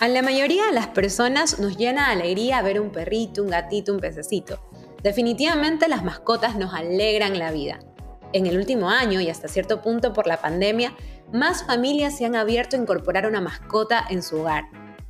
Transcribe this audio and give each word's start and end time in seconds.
A 0.00 0.08
la 0.08 0.22
mayoría 0.22 0.64
de 0.64 0.72
las 0.72 0.86
personas 0.86 1.58
nos 1.58 1.76
llena 1.76 2.06
de 2.06 2.12
alegría 2.12 2.62
ver 2.62 2.80
un 2.80 2.88
perrito, 2.88 3.42
un 3.42 3.50
gatito, 3.50 3.92
un 3.92 4.00
pececito. 4.00 4.58
Definitivamente 5.02 5.88
las 5.88 6.02
mascotas 6.02 6.56
nos 6.56 6.72
alegran 6.72 7.38
la 7.38 7.52
vida. 7.52 7.80
En 8.32 8.46
el 8.46 8.56
último 8.56 8.88
año 8.88 9.20
y 9.20 9.28
hasta 9.28 9.46
cierto 9.46 9.82
punto 9.82 10.14
por 10.14 10.26
la 10.26 10.40
pandemia, 10.40 10.94
más 11.34 11.66
familias 11.66 12.16
se 12.16 12.24
han 12.24 12.34
abierto 12.34 12.76
a 12.76 12.78
incorporar 12.78 13.26
una 13.26 13.42
mascota 13.42 14.02
en 14.08 14.22
su 14.22 14.38
hogar. 14.38 14.64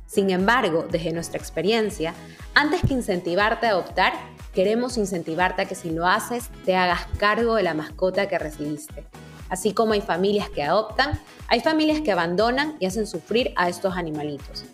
Sin 0.07 0.29
embargo, 0.29 0.85
desde 0.91 1.13
nuestra 1.13 1.39
experiencia, 1.39 2.13
antes 2.53 2.81
que 2.81 2.93
incentivarte 2.93 3.67
a 3.67 3.69
adoptar, 3.69 4.11
queremos 4.53 4.97
incentivarte 4.97 5.61
a 5.61 5.65
que 5.69 5.75
si 5.75 5.91
lo 5.91 6.05
haces, 6.05 6.49
te 6.65 6.75
hagas 6.75 7.05
cargo 7.17 7.55
de 7.55 7.63
la 7.63 7.73
mascota 7.73 8.27
que 8.27 8.37
recibiste. 8.37 9.05
Así 9.47 9.73
como 9.73 9.93
hay 9.93 10.01
familias 10.01 10.49
que 10.49 10.63
adoptan, 10.63 11.17
hay 11.47 11.61
familias 11.61 12.01
que 12.01 12.11
abandonan 12.11 12.75
y 12.81 12.87
hacen 12.87 13.07
sufrir 13.07 13.53
a 13.55 13.69
estos 13.69 13.95
animalitos. 13.95 14.65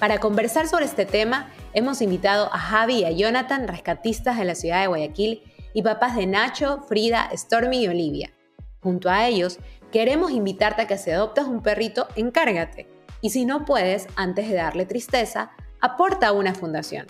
Para 0.00 0.18
conversar 0.18 0.66
sobre 0.66 0.86
este 0.86 1.04
tema, 1.04 1.52
hemos 1.74 2.00
invitado 2.00 2.46
a 2.54 2.58
Javi 2.58 3.00
y 3.00 3.04
a 3.04 3.10
Jonathan, 3.10 3.68
rescatistas 3.68 4.38
de 4.38 4.46
la 4.46 4.54
ciudad 4.54 4.80
de 4.80 4.86
Guayaquil 4.86 5.42
y 5.74 5.82
papás 5.82 6.16
de 6.16 6.26
Nacho, 6.26 6.80
Frida, 6.88 7.28
Stormy 7.34 7.84
y 7.84 7.88
Olivia. 7.88 8.32
Junto 8.80 9.10
a 9.10 9.28
ellos, 9.28 9.58
queremos 9.92 10.30
invitarte 10.30 10.80
a 10.80 10.86
que 10.86 10.96
si 10.96 11.10
adoptas 11.10 11.44
un 11.48 11.62
perrito, 11.62 12.08
encárgate. 12.16 12.88
Y 13.20 13.28
si 13.28 13.44
no 13.44 13.66
puedes, 13.66 14.06
antes 14.16 14.48
de 14.48 14.54
darle 14.54 14.86
tristeza, 14.86 15.50
aporta 15.82 16.28
a 16.28 16.32
una 16.32 16.54
fundación. 16.54 17.06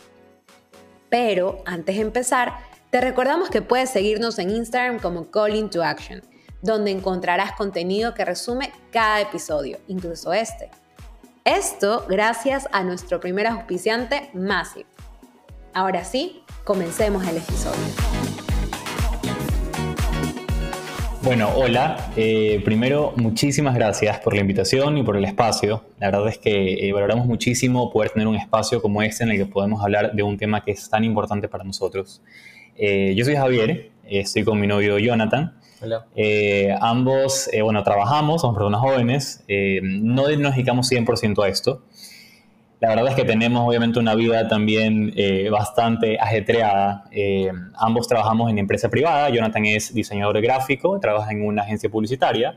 Pero, 1.09 1.63
antes 1.67 1.95
de 1.95 2.03
empezar, 2.03 2.59
te 2.91 3.01
recordamos 3.01 3.51
que 3.51 3.63
puedes 3.63 3.91
seguirnos 3.91 4.41
en 4.41 4.51
Instagram 4.51 4.99
como 4.99 5.31
Calling 5.31 5.71
to 5.71 5.85
Action, 5.85 6.23
donde 6.61 6.91
encontrarás 6.91 7.53
contenido 7.53 8.15
que 8.15 8.25
resume 8.25 8.73
cada 8.91 9.21
episodio, 9.21 9.79
incluso 9.87 10.33
este. 10.33 10.71
Esto 11.45 12.05
gracias 12.07 12.69
a 12.71 12.85
nuestro 12.85 13.19
primer 13.19 13.47
auspiciante, 13.47 14.29
Massive. 14.35 14.85
Ahora 15.73 16.05
sí, 16.05 16.43
comencemos 16.65 17.27
el 17.27 17.39
episodio. 17.39 17.81
Bueno, 21.23 21.49
hola. 21.57 22.13
Eh, 22.15 22.61
primero, 22.63 23.15
muchísimas 23.17 23.75
gracias 23.75 24.19
por 24.21 24.35
la 24.35 24.43
invitación 24.43 24.99
y 24.99 25.03
por 25.03 25.17
el 25.17 25.25
espacio. 25.25 25.83
La 25.99 26.11
verdad 26.11 26.29
es 26.29 26.37
que 26.37 26.87
eh, 26.87 26.93
valoramos 26.93 27.25
muchísimo 27.25 27.91
poder 27.91 28.11
tener 28.11 28.29
un 28.29 28.37
espacio 28.37 28.83
como 28.83 29.01
este 29.03 29.25
en 29.25 29.31
el 29.31 29.39
que 29.39 29.47
podemos 29.47 29.83
hablar 29.83 30.13
de 30.13 30.23
un 30.23 30.37
tema 30.37 30.63
que 30.63 30.73
es 30.73 30.91
tan 30.91 31.05
importante 31.05 31.49
para 31.49 31.65
nosotros. 31.65 32.23
Eh, 32.77 33.15
yo 33.17 33.25
soy 33.25 33.37
Javier, 33.37 33.93
estoy 34.05 34.45
con 34.45 34.61
mi 34.61 34.67
novio 34.67 34.99
Jonathan. 34.99 35.55
Eh, 36.15 36.75
ambos, 36.81 37.49
eh, 37.53 37.63
bueno, 37.63 37.83
trabajamos, 37.83 38.43
somos 38.43 38.57
personas 38.57 38.81
jóvenes, 38.81 39.45
eh, 39.49 39.81
no 39.83 40.29
nos 40.29 40.55
dedicamos 40.55 40.91
100% 40.91 41.43
a 41.43 41.49
esto. 41.49 41.83
La 42.81 42.91
verdad 42.91 43.09
es 43.09 43.15
que 43.15 43.25
tenemos 43.25 43.67
obviamente 43.67 43.99
una 43.99 44.15
vida 44.15 44.49
también 44.49 45.13
bastante 45.51 46.19
ajetreada. 46.19 47.05
ambos 47.75 48.09
trabajamos 48.09 48.51
en 48.51 48.57
empresa 48.57 48.89
privada, 48.89 49.29
Jonathan 49.29 49.67
es 49.67 49.93
diseñador 49.93 50.41
gráfico, 50.41 50.99
trabaja 50.99 51.31
en 51.31 51.45
una 51.45 51.61
agencia 51.61 51.91
publicitaria, 51.91 52.57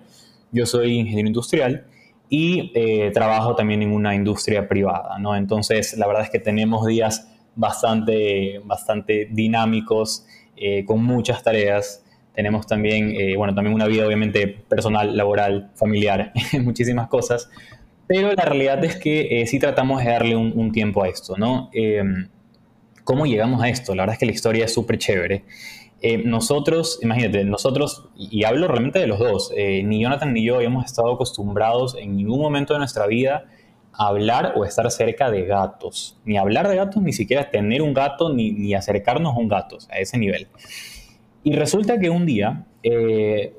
yo 0.53 0.65
soy 0.65 0.97
ingeniero 0.97 1.27
industrial 1.27 1.87
y 2.29 2.71
trabajo 3.11 3.53
también 3.55 3.81
en 3.81 3.91
una 3.91 4.15
industria 4.15 4.69
privada, 4.69 5.19
¿no? 5.19 5.35
Entonces, 5.35 5.97
la 5.97 6.07
verdad 6.07 6.23
es 6.23 6.29
que 6.29 6.39
tenemos 6.39 6.87
días 6.87 7.27
bastante, 7.57 8.61
bastante 8.63 9.27
dinámicos, 9.29 10.25
con 10.85 11.03
muchas 11.03 11.43
tareas 11.43 12.02
tenemos 12.33 12.65
también, 12.65 13.13
eh, 13.15 13.35
bueno, 13.37 13.53
también 13.53 13.75
una 13.75 13.87
vida 13.87 14.05
obviamente 14.05 14.47
personal, 14.47 15.15
laboral, 15.15 15.71
familiar, 15.75 16.33
muchísimas 16.61 17.07
cosas, 17.07 17.49
pero 18.07 18.33
la 18.33 18.43
realidad 18.43 18.83
es 18.83 18.95
que 18.95 19.41
eh, 19.41 19.47
sí 19.47 19.59
tratamos 19.59 20.03
de 20.03 20.09
darle 20.09 20.35
un, 20.35 20.71
tiempo 20.71 21.03
a 21.03 21.07
esto, 21.07 21.37
¿no? 21.37 21.69
Em, 21.73 22.27
¿Cómo 23.03 23.25
llegamos 23.25 23.61
a 23.61 23.69
esto? 23.69 23.95
La 23.95 24.03
verdad 24.03 24.13
es 24.13 24.19
que 24.19 24.25
la 24.25 24.31
historia 24.31 24.65
es 24.65 24.73
súper 24.73 24.97
chévere. 24.97 25.43
Eh, 26.01 26.17
nosotros, 26.17 26.99
imagínate, 27.01 27.43
nosotros, 27.45 28.09
y 28.15 28.43
hablo 28.43 28.67
realmente 28.67 28.99
de 28.99 29.07
los 29.07 29.19
dos, 29.19 29.51
ni 29.55 30.01
Jonathan 30.01 30.33
ni 30.33 30.43
yo 30.43 30.55
habíamos 30.55 30.85
estado 30.85 31.13
acostumbrados 31.13 31.95
en 31.95 32.15
ningún 32.17 32.41
momento 32.41 32.73
de 32.73 32.79
nuestra 32.79 33.07
vida 33.07 33.45
a 33.93 34.07
hablar 34.07 34.53
o 34.55 34.65
estar 34.65 34.89
cerca 34.91 35.31
de 35.31 35.45
gatos. 35.45 36.17
Ni 36.25 36.37
hablar 36.37 36.67
de 36.67 36.75
gatos, 36.75 37.01
ni 37.01 37.13
siquiera 37.13 37.49
tener 37.51 37.81
un 37.81 37.93
gato, 37.93 38.33
ni, 38.33 38.51
ni 38.51 38.73
acercarnos 38.73 39.33
a 39.35 39.39
un 39.39 39.47
gato, 39.47 39.77
a 39.89 39.99
ese 39.99 40.17
nivel. 40.17 40.47
Y 41.43 41.53
resulta 41.53 41.99
que 41.99 42.09
un 42.09 42.25
día 42.25 42.65
eh, 42.81 43.57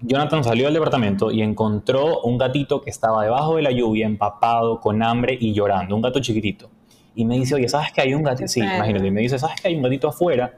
Jonathan 0.00 0.44
salió 0.44 0.66
del 0.66 0.74
departamento 0.74 1.30
y 1.30 1.42
encontró 1.42 2.20
un 2.22 2.36
gatito 2.36 2.82
que 2.82 2.90
estaba 2.90 3.24
debajo 3.24 3.56
de 3.56 3.62
la 3.62 3.70
lluvia, 3.70 4.06
empapado, 4.06 4.80
con 4.80 5.02
hambre 5.02 5.36
y 5.40 5.52
llorando, 5.52 5.96
un 5.96 6.02
gato 6.02 6.20
chiquitito. 6.20 6.70
Y 7.14 7.24
me 7.24 7.36
dice, 7.36 7.54
oye, 7.54 7.68
¿sabes 7.68 7.92
que 7.92 8.02
hay 8.02 8.14
un 8.14 8.22
gatito? 8.22 8.48
Sí, 8.48 8.60
imagínate, 8.60 9.10
me 9.10 9.22
dice, 9.22 9.38
¿sabes 9.38 9.60
que 9.60 9.68
hay 9.68 9.76
un 9.76 9.82
gatito 9.82 10.08
afuera? 10.08 10.52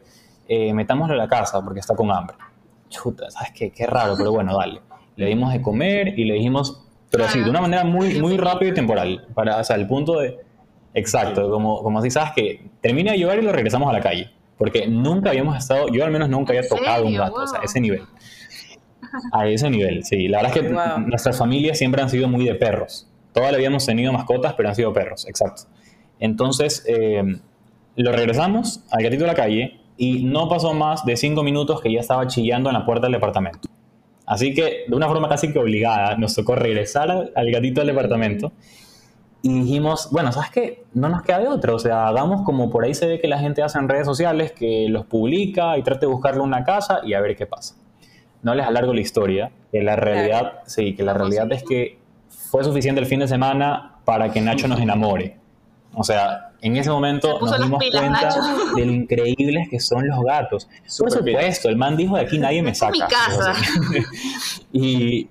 Eh, 0.48 0.72
metámoslo 0.72 1.14
a 1.14 1.16
la 1.16 1.28
casa 1.28 1.62
porque 1.62 1.80
está 1.80 1.94
con 1.94 2.10
hambre. 2.10 2.36
Chuta, 2.88 3.30
¿sabes 3.30 3.52
qué? 3.54 3.70
Qué 3.70 3.86
raro, 3.86 4.14
pero 4.16 4.32
bueno, 4.32 4.56
dale. 4.56 4.80
Le 5.16 5.26
dimos 5.26 5.52
de 5.52 5.62
comer 5.62 6.18
y 6.18 6.24
le 6.24 6.34
dijimos, 6.34 6.84
pero 7.10 7.24
así, 7.24 7.40
de 7.40 7.48
una 7.48 7.60
manera 7.60 7.84
muy, 7.84 8.20
muy 8.20 8.36
rápida 8.36 8.70
y 8.70 8.74
temporal, 8.74 9.26
para, 9.34 9.58
o 9.58 9.64
sea, 9.64 9.76
el 9.76 9.86
punto 9.86 10.18
de, 10.18 10.38
exacto, 10.92 11.50
como, 11.50 11.82
como 11.82 12.02
si 12.02 12.10
sabes 12.10 12.32
que 12.34 12.68
termina 12.80 13.12
de 13.12 13.20
llover 13.20 13.38
y 13.38 13.42
lo 13.42 13.52
regresamos 13.52 13.88
a 13.88 13.92
la 13.92 14.00
calle 14.00 14.35
porque 14.58 14.86
nunca 14.86 15.30
habíamos 15.30 15.56
estado, 15.56 15.88
yo 15.88 16.04
al 16.04 16.10
menos 16.10 16.28
nunca 16.28 16.52
había 16.52 16.68
tocado 16.68 17.06
un 17.06 17.14
gato, 17.14 17.34
o 17.34 17.46
sea, 17.46 17.60
a 17.60 17.64
ese 17.64 17.80
nivel. 17.80 18.02
A 19.32 19.46
ese 19.46 19.70
nivel, 19.70 20.04
sí. 20.04 20.28
La 20.28 20.42
verdad 20.42 20.56
es 20.56 20.62
que 20.62 21.00
nuestras 21.06 21.38
familias 21.38 21.78
siempre 21.78 22.02
han 22.02 22.10
sido 22.10 22.28
muy 22.28 22.44
de 22.44 22.54
perros. 22.54 23.08
Todas 23.32 23.52
habíamos 23.52 23.84
tenido 23.84 24.12
mascotas, 24.12 24.54
pero 24.54 24.68
han 24.68 24.74
sido 24.74 24.92
perros, 24.92 25.26
exacto. 25.28 25.62
Entonces, 26.18 26.84
eh, 26.86 27.22
lo 27.96 28.12
regresamos 28.12 28.82
al 28.90 29.02
gatito 29.02 29.24
de 29.24 29.28
la 29.28 29.34
calle 29.34 29.80
y 29.96 30.24
no 30.24 30.48
pasó 30.48 30.74
más 30.74 31.04
de 31.04 31.16
cinco 31.16 31.42
minutos 31.42 31.80
que 31.80 31.92
ya 31.92 32.00
estaba 32.00 32.26
chillando 32.26 32.70
en 32.70 32.74
la 32.74 32.84
puerta 32.84 33.06
del 33.06 33.12
departamento. 33.12 33.68
Así 34.26 34.54
que, 34.54 34.84
de 34.88 34.96
una 34.96 35.06
forma 35.06 35.28
casi 35.28 35.52
que 35.52 35.58
obligada, 35.58 36.16
nos 36.16 36.34
tocó 36.34 36.54
regresar 36.56 37.30
al 37.34 37.50
gatito 37.50 37.80
del 37.80 37.88
departamento 37.88 38.52
y 39.42 39.52
dijimos, 39.60 40.08
bueno, 40.10 40.32
¿sabes 40.32 40.50
qué? 40.50 40.84
No 40.92 41.08
nos 41.08 41.22
queda 41.22 41.38
de 41.38 41.48
otro, 41.48 41.76
o 41.76 41.78
sea, 41.78 42.08
hagamos 42.08 42.42
como 42.42 42.70
por 42.70 42.84
ahí 42.84 42.94
se 42.94 43.06
ve 43.06 43.20
que 43.20 43.28
la 43.28 43.38
gente 43.38 43.62
hace 43.62 43.78
en 43.78 43.88
redes 43.88 44.06
sociales, 44.06 44.52
que 44.52 44.88
los 44.88 45.06
publica 45.06 45.78
y 45.78 45.82
trate 45.82 46.00
de 46.00 46.12
buscarle 46.12 46.40
una 46.40 46.64
casa 46.64 47.00
y 47.04 47.14
a 47.14 47.20
ver 47.20 47.36
qué 47.36 47.46
pasa. 47.46 47.76
No 48.42 48.54
les 48.54 48.66
alargo 48.66 48.92
la 48.92 49.00
historia, 49.00 49.50
que 49.70 49.82
la 49.82 49.96
realidad, 49.96 50.60
sí, 50.66 50.94
que 50.94 51.02
la 51.02 51.14
realidad 51.14 51.50
es 51.52 51.62
que 51.62 51.98
fue 52.28 52.64
suficiente 52.64 53.00
el 53.00 53.06
fin 53.06 53.20
de 53.20 53.28
semana 53.28 53.96
para 54.04 54.30
que 54.30 54.40
Nacho 54.40 54.68
nos 54.68 54.80
enamore. 54.80 55.38
O 55.94 56.04
sea, 56.04 56.50
en 56.60 56.76
ese 56.76 56.90
momento 56.90 57.38
nos 57.40 57.58
dimos 57.58 57.82
cuenta 57.90 58.28
de 58.74 58.86
lo 58.86 58.92
increíbles 58.92 59.68
que 59.70 59.80
son 59.80 60.06
los 60.06 60.22
gatos. 60.24 60.68
Por 60.98 61.10
supuesto, 61.10 61.68
el 61.68 61.76
man 61.76 61.96
dijo 61.96 62.16
de 62.16 62.22
aquí 62.22 62.38
nadie 62.38 62.62
me 62.62 62.74
saca. 62.74 62.92
Mi 62.92 63.00
casa. 63.00 63.54
y, 64.72 65.28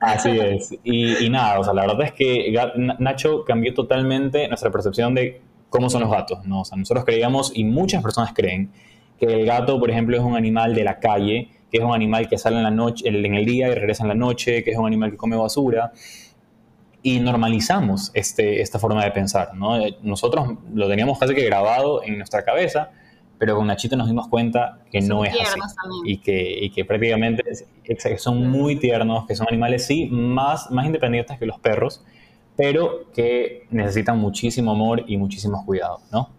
Así 0.00 0.30
es. 0.30 0.74
Y, 0.84 1.28
nada, 1.30 1.60
o 1.60 1.64
sea, 1.64 1.72
la 1.72 1.86
verdad 1.86 2.06
es 2.06 2.12
que 2.12 2.54
Nacho 2.98 3.44
cambió 3.44 3.74
totalmente 3.74 4.46
nuestra 4.48 4.70
percepción 4.70 5.14
de 5.14 5.40
cómo 5.68 5.88
son 5.88 6.02
los 6.02 6.10
gatos, 6.10 6.44
¿no? 6.44 6.60
O 6.60 6.64
sea, 6.64 6.76
nosotros 6.76 7.04
creíamos, 7.04 7.52
y 7.54 7.64
muchas 7.64 8.02
personas 8.02 8.32
creen, 8.34 8.70
que 9.18 9.26
el 9.26 9.46
gato, 9.46 9.78
por 9.78 9.90
ejemplo, 9.90 10.16
es 10.16 10.22
un 10.22 10.36
animal 10.36 10.74
de 10.74 10.84
la 10.84 10.98
calle, 10.98 11.48
que 11.70 11.78
es 11.78 11.84
un 11.84 11.94
animal 11.94 12.28
que 12.28 12.36
sale 12.36 12.56
en 12.56 12.64
la 12.64 12.70
noche, 12.70 13.08
en 13.08 13.34
el 13.34 13.44
día 13.46 13.68
y 13.68 13.74
regresa 13.74 14.02
en 14.04 14.08
la 14.08 14.14
noche, 14.14 14.62
que 14.62 14.70
es 14.70 14.78
un 14.78 14.86
animal 14.86 15.10
que 15.10 15.16
come 15.16 15.36
basura. 15.36 15.92
Y 17.02 17.18
normalizamos 17.18 18.10
este, 18.14 18.60
esta 18.60 18.78
forma 18.78 19.02
de 19.02 19.10
pensar, 19.10 19.54
¿no? 19.54 19.78
Nosotros 20.02 20.56
lo 20.72 20.88
teníamos 20.88 21.18
casi 21.18 21.34
que 21.34 21.44
grabado 21.44 22.02
en 22.04 22.18
nuestra 22.18 22.44
cabeza, 22.44 22.90
pero 23.42 23.56
con 23.56 23.66
Nachito 23.66 23.96
nos 23.96 24.06
dimos 24.06 24.28
cuenta 24.28 24.78
que 24.88 25.00
no 25.00 25.24
es 25.24 25.34
así. 25.34 25.76
Y 26.04 26.18
que, 26.18 26.64
y 26.64 26.70
que 26.70 26.84
prácticamente 26.84 27.42
son 28.16 28.48
muy 28.48 28.76
tiernos, 28.76 29.26
que 29.26 29.34
son 29.34 29.48
animales, 29.50 29.84
sí, 29.84 30.06
más, 30.06 30.70
más 30.70 30.86
independientes 30.86 31.40
que 31.40 31.46
los 31.46 31.58
perros, 31.58 32.04
pero 32.56 33.10
que 33.12 33.66
necesitan 33.72 34.16
muchísimo 34.20 34.70
amor 34.70 35.02
y 35.08 35.16
muchísimos 35.16 35.64
cuidados, 35.64 36.02
¿no? 36.12 36.30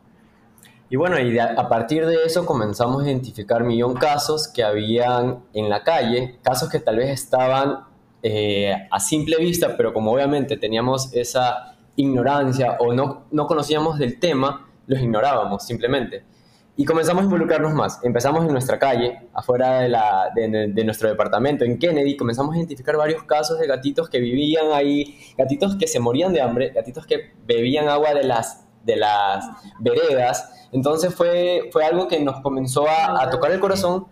Y 0.89 0.95
bueno, 0.95 1.19
y 1.19 1.37
a 1.37 1.67
partir 1.67 2.05
de 2.05 2.23
eso 2.25 2.45
comenzamos 2.45 3.03
a 3.03 3.07
identificar 3.07 3.65
millón 3.65 3.95
casos 3.95 4.47
que 4.47 4.63
habían 4.63 5.39
en 5.53 5.69
la 5.69 5.83
calle, 5.83 6.39
casos 6.41 6.69
que 6.69 6.79
tal 6.79 6.95
vez 6.95 7.09
estaban 7.09 7.79
eh, 8.21 8.87
a 8.89 8.99
simple 9.01 9.35
vista, 9.39 9.75
pero 9.75 9.91
como 9.91 10.13
obviamente 10.13 10.55
teníamos 10.55 11.13
esa 11.13 11.75
ignorancia 11.97 12.77
o 12.79 12.93
no, 12.93 13.25
no 13.29 13.45
conocíamos 13.45 13.99
del 13.99 14.21
tema, 14.21 14.69
los 14.87 15.01
ignorábamos 15.01 15.67
simplemente. 15.67 16.31
Y 16.75 16.85
comenzamos 16.85 17.21
a 17.21 17.25
involucrarnos 17.25 17.73
más. 17.73 17.99
Empezamos 18.03 18.45
en 18.45 18.51
nuestra 18.51 18.79
calle, 18.79 19.27
afuera 19.33 19.81
de, 19.81 19.89
la, 19.89 20.31
de, 20.35 20.71
de, 20.73 20.83
nuestro 20.83 21.07
departamento, 21.07 21.63
en 21.65 21.77
Kennedy, 21.77 22.17
comenzamos 22.17 22.55
a 22.55 22.57
identificar 22.57 22.97
varios 22.97 23.23
casos 23.23 23.59
de 23.59 23.67
gatitos 23.67 24.09
que 24.09 24.19
vivían 24.19 24.71
ahí, 24.73 25.19
gatitos 25.37 25.75
que 25.75 25.87
se 25.87 25.99
morían 25.99 26.33
de 26.33 26.41
hambre, 26.41 26.69
gatitos 26.69 27.05
que 27.05 27.33
bebían 27.45 27.89
agua 27.89 28.15
de 28.15 28.23
las, 28.23 28.65
de 28.83 28.95
las 28.95 29.45
veredas. 29.79 30.67
Entonces 30.71 31.13
fue, 31.13 31.69
fue 31.71 31.85
algo 31.85 32.07
que 32.07 32.19
nos 32.19 32.41
comenzó 32.41 32.87
a, 32.87 33.23
a 33.23 33.29
tocar 33.29 33.51
el 33.51 33.59
corazón 33.59 34.07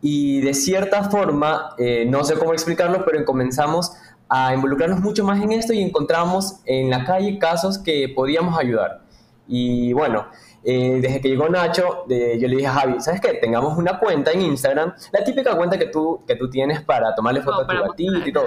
y 0.00 0.40
de 0.40 0.54
cierta 0.54 1.04
forma, 1.10 1.74
eh, 1.78 2.06
no 2.08 2.22
sé 2.22 2.34
cómo 2.34 2.52
explicarlo, 2.52 3.04
pero 3.04 3.24
comenzamos 3.24 3.92
a 4.28 4.54
involucrarnos 4.54 5.00
mucho 5.00 5.24
más 5.24 5.42
en 5.42 5.52
esto 5.52 5.72
y 5.72 5.82
encontramos 5.82 6.60
en 6.64 6.90
la 6.90 7.04
calle 7.04 7.38
casos 7.38 7.78
que 7.78 8.08
podíamos 8.14 8.58
ayudar. 8.58 9.02
Y 9.48 9.92
bueno, 9.92 10.26
eh, 10.68 10.98
desde 11.00 11.20
que 11.20 11.28
llegó 11.28 11.48
Nacho, 11.48 12.06
yo 12.08 12.48
le 12.48 12.56
dije 12.56 12.66
a 12.66 12.72
Javi, 12.72 13.00
¿sabes 13.00 13.20
qué? 13.20 13.34
Tengamos 13.34 13.78
una 13.78 14.00
cuenta 14.00 14.32
en 14.32 14.42
Instagram, 14.42 14.94
la 15.12 15.22
típica 15.22 15.56
cuenta 15.56 15.78
que 15.78 15.86
tú, 15.86 16.24
que 16.26 16.34
tú 16.34 16.50
tienes 16.50 16.82
para 16.82 17.14
tomarle 17.14 17.40
fotos 17.40 17.66
a 17.68 17.72
tu 17.72 17.88
gatito 17.88 18.26
y 18.26 18.32
todo. 18.32 18.46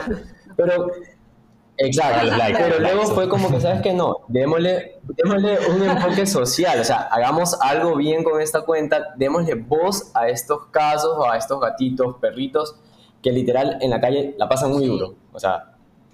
Pero, 0.58 0.92
exacto, 1.78 2.30
pero 2.58 2.80
luego 2.82 3.04
fue 3.04 3.30
como 3.30 3.50
que, 3.50 3.62
¿sabes 3.62 3.82
qué? 3.82 3.94
No, 3.94 4.18
démosle, 4.28 5.00
démosle 5.04 5.60
un 5.74 5.82
enfoque 5.82 6.26
social, 6.26 6.82
o 6.82 6.84
sea, 6.84 7.08
hagamos 7.10 7.58
algo 7.62 7.96
bien 7.96 8.26
con 8.26 8.42
esta 8.42 8.64
cuenta, 8.64 9.14
démosle 9.16 9.56
voz 9.56 10.12
a 10.14 10.28
estos 10.28 10.66
casos 10.72 11.16
o 11.18 11.32
a 11.32 11.38
estos 11.38 11.62
gatitos, 11.62 12.18
perritos, 12.20 12.76
que 13.22 13.32
literal 13.32 13.78
en 13.80 13.92
la 13.92 14.02
calle 14.02 14.36
la 14.38 14.50
pasan 14.50 14.72
muy 14.72 14.86
duro. 14.86 15.16
O 15.32 15.40
sea, 15.40 15.69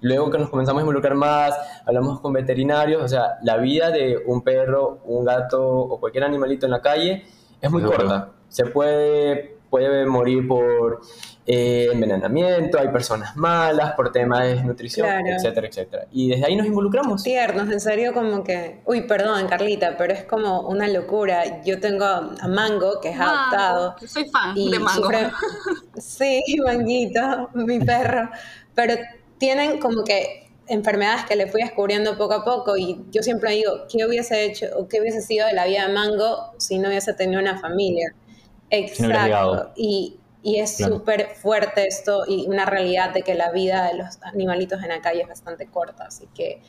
Luego 0.05 0.29
que 0.29 0.37
nos 0.37 0.51
comenzamos 0.51 0.81
a 0.81 0.83
involucrar 0.83 1.15
más, 1.15 1.55
hablamos 1.83 2.19
con 2.19 2.31
veterinarios, 2.31 3.01
o 3.01 3.07
sea, 3.07 3.39
la 3.41 3.57
vida 3.57 3.89
de 3.89 4.21
un 4.27 4.43
perro, 4.43 4.99
un 5.05 5.25
gato 5.25 5.67
o 5.67 5.99
cualquier 5.99 6.25
animalito 6.25 6.67
en 6.67 6.73
la 6.73 6.79
calle 6.79 7.25
es 7.59 7.71
muy 7.71 7.81
corta. 7.81 8.29
Se 8.47 8.67
puede, 8.67 9.57
puede 9.67 10.05
morir 10.05 10.47
por 10.47 11.01
eh, 11.47 11.89
envenenamiento, 11.91 12.77
hay 12.77 12.89
personas 12.89 13.35
malas 13.35 13.93
por 13.93 14.11
temas 14.11 14.43
de 14.43 14.49
desnutrición, 14.49 15.25
etcétera, 15.25 15.69
etcétera. 15.69 16.05
Y 16.11 16.29
desde 16.29 16.45
ahí 16.45 16.55
nos 16.55 16.67
involucramos. 16.67 17.23
Tiernos, 17.23 17.71
en 17.71 17.79
serio, 17.79 18.13
como 18.13 18.43
que, 18.43 18.81
uy, 18.85 19.07
perdón, 19.07 19.47
Carlita, 19.47 19.97
pero 19.97 20.13
es 20.13 20.23
como 20.25 20.67
una 20.67 20.87
locura. 20.87 21.63
Yo 21.63 21.79
tengo 21.79 22.05
a 22.05 22.47
Mango, 22.47 23.01
que 23.01 23.09
es 23.09 23.19
adoptado. 23.19 23.95
Soy 24.05 24.29
fan 24.29 24.53
de 24.53 24.77
Mango. 24.77 25.09
Sí, 25.97 26.43
Manguito, 26.63 27.49
mi 27.55 27.79
perro. 27.79 28.29
Pero 28.75 28.93
tienen 29.37 29.79
como 29.79 30.03
que 30.03 30.49
enfermedades 30.67 31.25
que 31.25 31.35
le 31.35 31.47
fui 31.47 31.61
descubriendo 31.61 32.17
poco 32.17 32.33
a 32.33 32.43
poco 32.43 32.77
y 32.77 33.05
yo 33.11 33.21
siempre 33.21 33.51
digo, 33.51 33.85
¿qué 33.89 34.05
hubiese 34.05 34.45
hecho 34.45 34.67
o 34.77 34.87
qué 34.87 34.99
hubiese 34.99 35.21
sido 35.21 35.47
de 35.47 35.53
la 35.53 35.65
vida 35.65 35.87
de 35.87 35.93
Mango 35.93 36.53
si 36.57 36.79
no 36.79 36.89
hubiese 36.89 37.13
tenido 37.13 37.41
una 37.41 37.59
familia? 37.59 38.15
Exacto. 38.69 39.71
y, 39.75 40.17
y, 40.41 40.59
es 40.59 40.77
súper 40.77 41.35
fuerte 41.35 41.87
esto 41.87 42.23
y 42.27 42.47
una 42.47 42.65
realidad 42.65 43.13
de 43.13 43.21
que 43.21 43.35
la 43.35 43.51
vida 43.51 43.87
de 43.87 43.97
los 43.99 44.17
animalitos 44.23 44.81
en 44.81 44.89
la 44.89 45.01
calle 45.01 45.21
es 45.21 45.27
bastante 45.27 45.67
corta, 45.67 46.05
así 46.05 46.27
que 46.33 46.61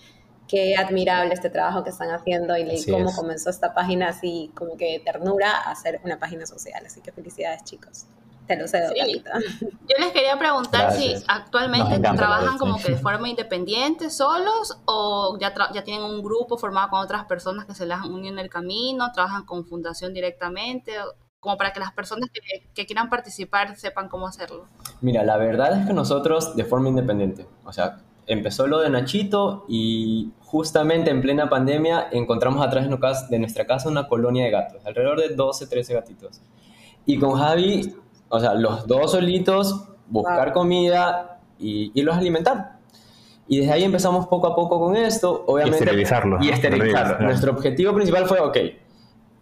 qué 0.47 0.77
admirable 0.77 1.33
este 1.33 1.51
trabajo 1.51 1.83
que 1.83 1.91
están 1.91 2.11
haciendo 2.11 2.57
y 2.57 2.65
leí 2.65 2.85
cómo 2.85 3.13
comenzó 3.13 3.51
esta 3.51 3.75
página 3.75 4.09
así 4.09 4.51
como 4.55 4.77
que 4.77 5.01
ternura 5.05 5.57
a 5.57 5.75
ser 5.75 6.01
una 6.05 6.19
página 6.19 6.47
social, 6.47 6.85
así 6.85 7.01
que 7.01 7.13
felicidades 7.13 7.65
chicos. 7.65 8.07
Te 8.47 8.57
lo 8.57 8.69
cedo, 8.69 8.93
Yo 8.95 9.97
les 9.99 10.13
quería 10.13 10.39
preguntar 10.39 10.93
si 10.93 11.15
actualmente 11.27 11.99
trabajan 11.99 12.59
como 12.59 12.79
que 12.79 12.93
de 12.93 12.99
forma 12.99 13.29
independiente, 13.29 14.09
solos, 14.11 14.79
o 14.85 15.37
ya, 15.41 15.53
ya 15.73 15.83
tienen 15.83 16.05
un 16.05 16.23
grupo 16.23 16.57
formado 16.57 16.91
con 16.91 17.01
otras 17.01 17.25
personas 17.25 17.67
que 17.67 17.75
se 17.75 17.87
les 17.87 17.97
han 17.97 18.13
unido 18.13 18.35
en 18.35 18.39
el 18.39 18.49
camino, 18.49 19.11
trabajan 19.13 19.45
con 19.45 19.65
fundación 19.65 20.15
directamente, 20.15 20.93
como 21.41 21.57
para 21.57 21.73
que 21.73 21.81
las 21.81 21.93
personas 21.93 22.31
que, 22.75 22.87
quieran 22.87 23.09
participar 23.09 23.77
sepan 23.77 24.09
cómo 24.09 24.27
hacerlo. 24.27 24.67
Mira, 25.01 25.25
la 25.25 25.37
verdad 25.37 25.81
es 25.81 25.87
que 25.87 25.93
nosotros 25.93 26.57
de 26.57 26.65
forma 26.65 26.89
independiente, 26.89 27.47
o 27.65 27.73
sea, 27.73 27.99
empezó 28.27 28.67
lo 28.67 28.81
de 28.81 28.91
Nachito 28.91 29.65
y 29.69 30.33
justamente 30.41 31.11
en 31.11 31.21
plena 31.21 31.49
pandemia 31.49 32.09
encontramos 32.11 32.65
atrás 32.65 32.89
de 33.31 33.39
nuestra 33.39 33.67
casa 33.67 33.89
una 33.89 34.09
colonia 34.09 34.45
de 34.45 34.51
gatos, 34.51 34.85
alrededor 34.85 35.21
de 35.21 35.35
12, 35.35 35.67
13 35.67 35.95
gatitos. 35.95 36.41
Y 37.05 37.19
con 37.19 37.39
Javi 37.39 37.95
o 38.37 38.41
sea, 38.41 38.55
los 38.55 38.87
dos 38.87 39.13
solitos, 39.13 39.89
buscar 40.09 40.53
comida 40.53 41.41
y 41.59 41.91
irlos 41.95 42.15
a 42.15 42.19
alimentar. 42.19 42.77
Y 43.49 43.61
desde 43.61 43.73
ahí 43.73 43.85
empezamos 43.85 44.27
poco 44.27 44.49
a 44.49 44.57
poco 44.57 44.81
con 44.81 44.97
esto, 44.97 45.45
obviamente. 45.47 45.79
Y 45.79 45.83
esterilizarlos. 45.83 46.45
Y 46.45 46.49
esterilizarlos. 46.51 47.21
Nuestro 47.21 47.53
objetivo 47.53 47.95
principal 47.95 48.27
fue, 48.27 48.41
ok, 48.41 48.57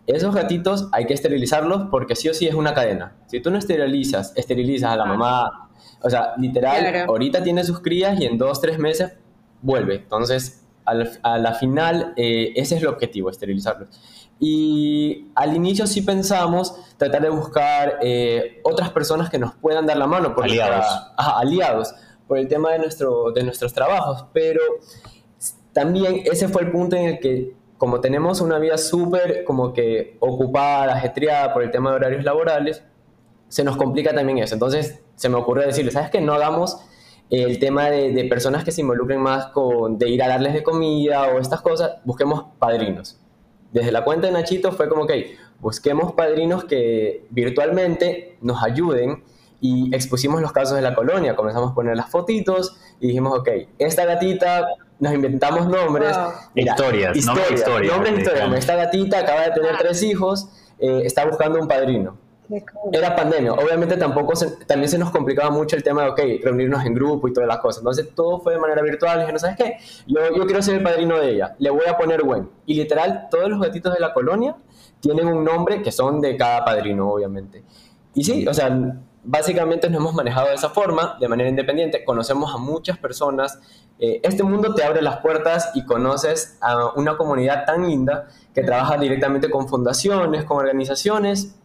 esos 0.06 0.34
gatitos 0.34 0.88
hay 0.92 1.06
que 1.06 1.14
esterilizarlos 1.14 1.88
porque 1.90 2.14
sí 2.14 2.28
o 2.28 2.34
sí 2.34 2.46
es 2.46 2.54
una 2.54 2.74
cadena. 2.74 3.16
Si 3.26 3.40
tú 3.40 3.50
no 3.50 3.58
esterilizas, 3.58 4.32
esterilizas 4.36 4.92
a 4.92 4.96
la 4.96 5.06
mamá, 5.06 5.70
o 6.02 6.10
sea, 6.10 6.34
literal, 6.36 7.04
ahorita 7.08 7.42
tiene 7.42 7.64
sus 7.64 7.80
crías 7.80 8.20
y 8.20 8.26
en 8.26 8.36
dos, 8.36 8.60
tres 8.60 8.78
meses 8.78 9.14
vuelve. 9.62 9.96
Entonces, 9.96 10.66
a 10.84 11.38
la 11.38 11.54
final, 11.54 12.12
eh, 12.16 12.52
ese 12.56 12.76
es 12.76 12.82
el 12.82 12.88
objetivo, 12.88 13.30
esterilizarlos. 13.30 13.88
Y 14.46 15.28
al 15.34 15.56
inicio 15.56 15.86
sí 15.86 16.02
pensamos 16.02 16.78
tratar 16.98 17.22
de 17.22 17.30
buscar 17.30 17.98
eh, 18.02 18.60
otras 18.62 18.90
personas 18.90 19.30
que 19.30 19.38
nos 19.38 19.54
puedan 19.54 19.86
dar 19.86 19.96
la 19.96 20.06
mano. 20.06 20.34
Por 20.34 20.44
aliados. 20.44 20.84
aliados, 21.16 21.94
por 22.28 22.36
el 22.36 22.46
tema 22.46 22.72
de, 22.72 22.78
nuestro, 22.80 23.32
de 23.32 23.42
nuestros 23.42 23.72
trabajos. 23.72 24.26
Pero 24.34 24.60
también 25.72 26.24
ese 26.26 26.48
fue 26.48 26.60
el 26.60 26.70
punto 26.70 26.94
en 26.94 27.06
el 27.06 27.20
que, 27.20 27.54
como 27.78 28.02
tenemos 28.02 28.42
una 28.42 28.58
vida 28.58 28.76
súper 28.76 29.44
como 29.44 29.72
que 29.72 30.18
ocupada, 30.20 30.92
ajetreada 30.92 31.54
por 31.54 31.62
el 31.62 31.70
tema 31.70 31.88
de 31.88 31.96
horarios 31.96 32.22
laborales, 32.22 32.82
se 33.48 33.64
nos 33.64 33.78
complica 33.78 34.14
también 34.14 34.36
eso. 34.40 34.52
Entonces 34.52 35.00
se 35.14 35.30
me 35.30 35.36
ocurrió 35.36 35.66
decirle, 35.66 35.90
¿sabes 35.90 36.10
qué? 36.10 36.20
No 36.20 36.34
hagamos 36.34 36.76
el 37.30 37.58
tema 37.58 37.88
de, 37.88 38.12
de, 38.12 38.24
personas 38.26 38.62
que 38.62 38.72
se 38.72 38.82
involucren 38.82 39.22
más 39.22 39.46
con 39.46 39.96
de 39.98 40.10
ir 40.10 40.22
a 40.22 40.28
darles 40.28 40.52
de 40.52 40.62
comida 40.62 41.28
o 41.28 41.38
estas 41.38 41.62
cosas, 41.62 41.92
busquemos 42.04 42.44
padrinos 42.58 43.23
desde 43.74 43.90
la 43.90 44.04
cuenta 44.04 44.28
de 44.28 44.32
Nachito 44.32 44.70
fue 44.70 44.88
como, 44.88 45.04
que 45.04 45.36
busquemos 45.58 46.12
padrinos 46.12 46.64
que 46.64 47.26
virtualmente 47.30 48.38
nos 48.40 48.62
ayuden 48.62 49.24
y 49.60 49.92
expusimos 49.92 50.40
los 50.40 50.52
casos 50.52 50.76
de 50.76 50.82
la 50.82 50.94
colonia, 50.94 51.34
comenzamos 51.34 51.72
a 51.72 51.74
poner 51.74 51.96
las 51.96 52.08
fotitos 52.08 52.76
y 53.00 53.08
dijimos, 53.08 53.36
ok, 53.36 53.48
esta 53.80 54.04
gatita, 54.04 54.64
nos 55.00 55.12
inventamos 55.12 55.66
nombres. 55.66 56.16
historias, 56.54 57.16
historias, 57.16 57.50
historias, 57.50 57.92
nombres, 57.92 58.18
historias. 58.18 58.54
Esta 58.54 58.76
gatita 58.76 59.18
acaba 59.18 59.40
de 59.42 59.50
tener 59.50 59.76
tres 59.76 60.04
hijos, 60.04 60.50
eh, 60.78 61.02
está 61.04 61.26
buscando 61.26 61.58
un 61.58 61.66
padrino. 61.66 62.16
Era 62.92 63.16
pandemia. 63.16 63.52
Obviamente 63.52 63.96
tampoco 63.96 64.32
también 64.66 64.88
se 64.88 64.98
nos 64.98 65.10
complicaba 65.10 65.50
mucho 65.50 65.76
el 65.76 65.82
tema 65.82 66.02
de, 66.02 66.10
ok, 66.10 66.20
reunirnos 66.44 66.84
en 66.84 66.94
grupo 66.94 67.28
y 67.28 67.32
todas 67.32 67.48
las 67.48 67.58
cosas. 67.58 67.80
Entonces 67.80 68.14
todo 68.14 68.40
fue 68.40 68.54
de 68.54 68.58
manera 68.58 68.82
virtual. 68.82 69.20
Dije, 69.20 69.32
¿no 69.32 69.38
sabes 69.38 69.56
qué? 69.56 69.78
Yo, 70.06 70.20
yo 70.36 70.44
quiero 70.44 70.62
ser 70.62 70.76
el 70.76 70.82
padrino 70.82 71.18
de 71.18 71.30
ella. 71.30 71.56
Le 71.58 71.70
voy 71.70 71.86
a 71.88 71.96
poner 71.96 72.22
Gwen. 72.22 72.48
Y 72.66 72.74
literal, 72.74 73.28
todos 73.30 73.48
los 73.48 73.60
gatitos 73.60 73.94
de 73.94 74.00
la 74.00 74.12
colonia 74.12 74.56
tienen 75.00 75.26
un 75.26 75.44
nombre 75.44 75.82
que 75.82 75.92
son 75.92 76.20
de 76.20 76.36
cada 76.36 76.64
padrino, 76.64 77.10
obviamente. 77.10 77.62
Y 78.14 78.24
sí, 78.24 78.46
o 78.46 78.54
sea, 78.54 78.70
básicamente 79.24 79.88
nos 79.88 80.00
hemos 80.00 80.14
manejado 80.14 80.48
de 80.48 80.54
esa 80.54 80.70
forma, 80.70 81.16
de 81.18 81.28
manera 81.28 81.48
independiente. 81.48 82.04
Conocemos 82.04 82.54
a 82.54 82.58
muchas 82.58 82.98
personas. 82.98 83.58
Eh, 83.98 84.20
este 84.22 84.42
mundo 84.42 84.74
te 84.74 84.84
abre 84.84 85.02
las 85.02 85.18
puertas 85.18 85.70
y 85.74 85.84
conoces 85.84 86.58
a 86.60 86.92
una 86.94 87.16
comunidad 87.16 87.64
tan 87.64 87.86
linda 87.86 88.28
que 88.54 88.62
trabaja 88.62 88.96
directamente 88.98 89.50
con 89.50 89.68
fundaciones, 89.68 90.44
con 90.44 90.58
organizaciones 90.58 91.56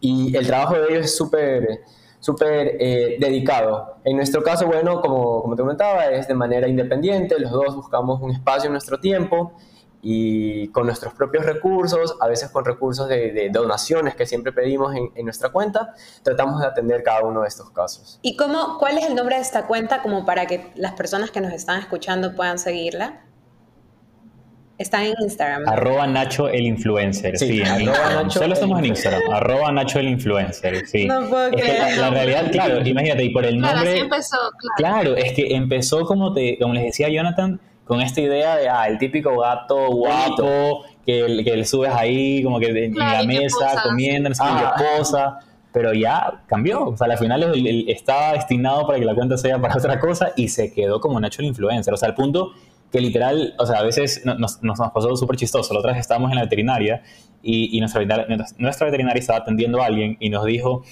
y 0.00 0.36
el 0.36 0.46
trabajo 0.46 0.74
de 0.74 0.92
ellos 0.92 1.06
es 1.06 1.16
súper 1.16 1.80
súper 2.20 2.76
eh, 2.80 3.16
dedicado. 3.20 3.96
En 4.04 4.16
nuestro 4.16 4.42
caso, 4.42 4.66
bueno, 4.66 5.00
como, 5.00 5.54
te 5.54 5.62
comentaba, 5.62 6.06
es 6.06 6.28
de 6.28 6.34
manera 6.34 6.68
independiente, 6.68 7.38
los 7.38 7.50
dos 7.50 7.76
buscamos 7.76 8.20
un 8.20 8.30
espacio 8.30 8.66
en 8.66 8.72
nuestro 8.72 8.98
tiempo 8.98 9.52
y 10.00 10.68
con 10.68 10.86
nuestros 10.86 11.12
propios 11.14 11.44
recursos, 11.44 12.16
a 12.20 12.28
veces 12.28 12.50
con 12.50 12.64
recursos 12.64 13.08
de, 13.08 13.50
donaciones 13.52 14.14
que 14.14 14.26
siempre 14.26 14.52
pedimos 14.52 14.94
en, 14.94 15.10
en, 15.14 15.24
nuestra 15.24 15.50
cuenta, 15.50 15.94
tratamos 16.22 16.60
de 16.60 16.66
atender 16.66 17.02
cada 17.02 17.24
uno 17.24 17.42
de 17.42 17.48
estos 17.48 17.70
casos. 17.70 18.18
¿Y 18.22 18.36
cómo, 18.36 18.78
cuál 18.78 18.98
es 18.98 19.06
el 19.06 19.14
nombre 19.14 19.36
de 19.36 19.42
esta 19.42 19.66
cuenta 19.66 20.02
como 20.02 20.24
para 20.24 20.46
que 20.46 20.72
las 20.76 20.92
personas 20.92 21.30
que 21.30 21.40
nos 21.40 21.52
están 21.52 21.80
escuchando 21.80 22.34
puedan 22.36 22.58
seguirla? 22.58 23.27
Está 24.78 25.04
en 25.04 25.14
Instagram. 25.20 25.68
Arroba 25.68 26.06
Nacho 26.06 26.48
el 26.48 26.62
Influencer. 26.62 27.36
Sí, 27.36 27.60
Nacho 27.60 28.38
Solo 28.38 28.54
estamos 28.54 28.78
en 28.78 28.86
Instagram. 28.86 29.22
Arroba 29.32 29.72
Nacho 29.72 29.98
el 29.98 30.08
Influencer. 30.08 30.86
Sí. 30.86 31.06
No 31.06 31.28
puedo 31.28 31.50
creer. 31.50 31.98
la, 31.98 32.10
realidad, 32.10 32.50
claro, 32.52 32.86
imagínate, 32.86 33.24
y 33.24 33.30
por 33.30 33.44
el 33.44 33.58
nombre. 33.58 33.72
Claro, 33.72 33.90
así 33.90 34.00
empezó, 34.00 34.36
claro. 34.76 35.02
Claro, 35.02 35.16
es 35.16 35.32
que 35.32 35.56
empezó, 35.56 36.04
como, 36.06 36.32
te, 36.32 36.56
como 36.58 36.74
les 36.74 36.84
decía 36.84 37.08
Jonathan, 37.08 37.60
con 37.84 38.00
esta 38.00 38.20
idea 38.20 38.56
de, 38.56 38.68
ah, 38.68 38.86
el 38.86 38.98
típico 38.98 39.36
gato 39.40 39.88
guapo, 39.88 40.84
que, 41.04 41.42
que 41.44 41.56
le 41.56 41.64
subes 41.64 41.90
ahí, 41.92 42.44
como 42.44 42.60
que 42.60 42.68
en 42.68 42.94
la 42.94 43.24
mesa, 43.24 43.82
comiendo, 43.82 44.28
no 44.28 44.34
sé 44.36 44.42
ah. 44.44 44.74
posa. 44.96 45.40
Pero 45.72 45.92
ya 45.92 46.42
cambió. 46.46 46.86
O 46.86 46.96
sea, 46.96 47.08
al 47.08 47.18
final 47.18 47.52
estaba 47.88 48.32
destinado 48.32 48.86
para 48.86 48.98
que 48.98 49.04
la 49.04 49.14
cuenta 49.14 49.36
sea 49.36 49.58
para 49.60 49.76
otra 49.76 50.00
cosa 50.00 50.32
y 50.34 50.48
se 50.48 50.72
quedó 50.72 51.00
como 51.00 51.20
Nacho 51.20 51.42
el 51.42 51.48
Influencer. 51.48 51.92
O 51.92 51.96
sea, 51.96 52.08
al 52.08 52.14
punto 52.14 52.52
que 52.90 53.00
literal, 53.00 53.54
o 53.58 53.66
sea, 53.66 53.78
a 53.78 53.82
veces 53.82 54.22
nos, 54.24 54.62
nos, 54.62 54.78
pasó 54.94 55.14
súper 55.16 55.36
chistoso. 55.36 55.74
La 55.74 55.80
otra 55.80 55.92
vez 55.92 56.00
estábamos 56.00 56.30
en 56.30 56.36
la 56.36 56.42
veterinaria 56.42 57.02
y, 57.42 57.76
y 57.76 57.80
nuestra, 57.80 58.04
nuestra 58.58 58.86
veterinaria 58.86 59.20
estaba 59.20 59.40
atendiendo 59.40 59.82
a 59.82 59.86
alguien 59.86 60.16
y 60.20 60.30
nos 60.30 60.44
dijo 60.44 60.82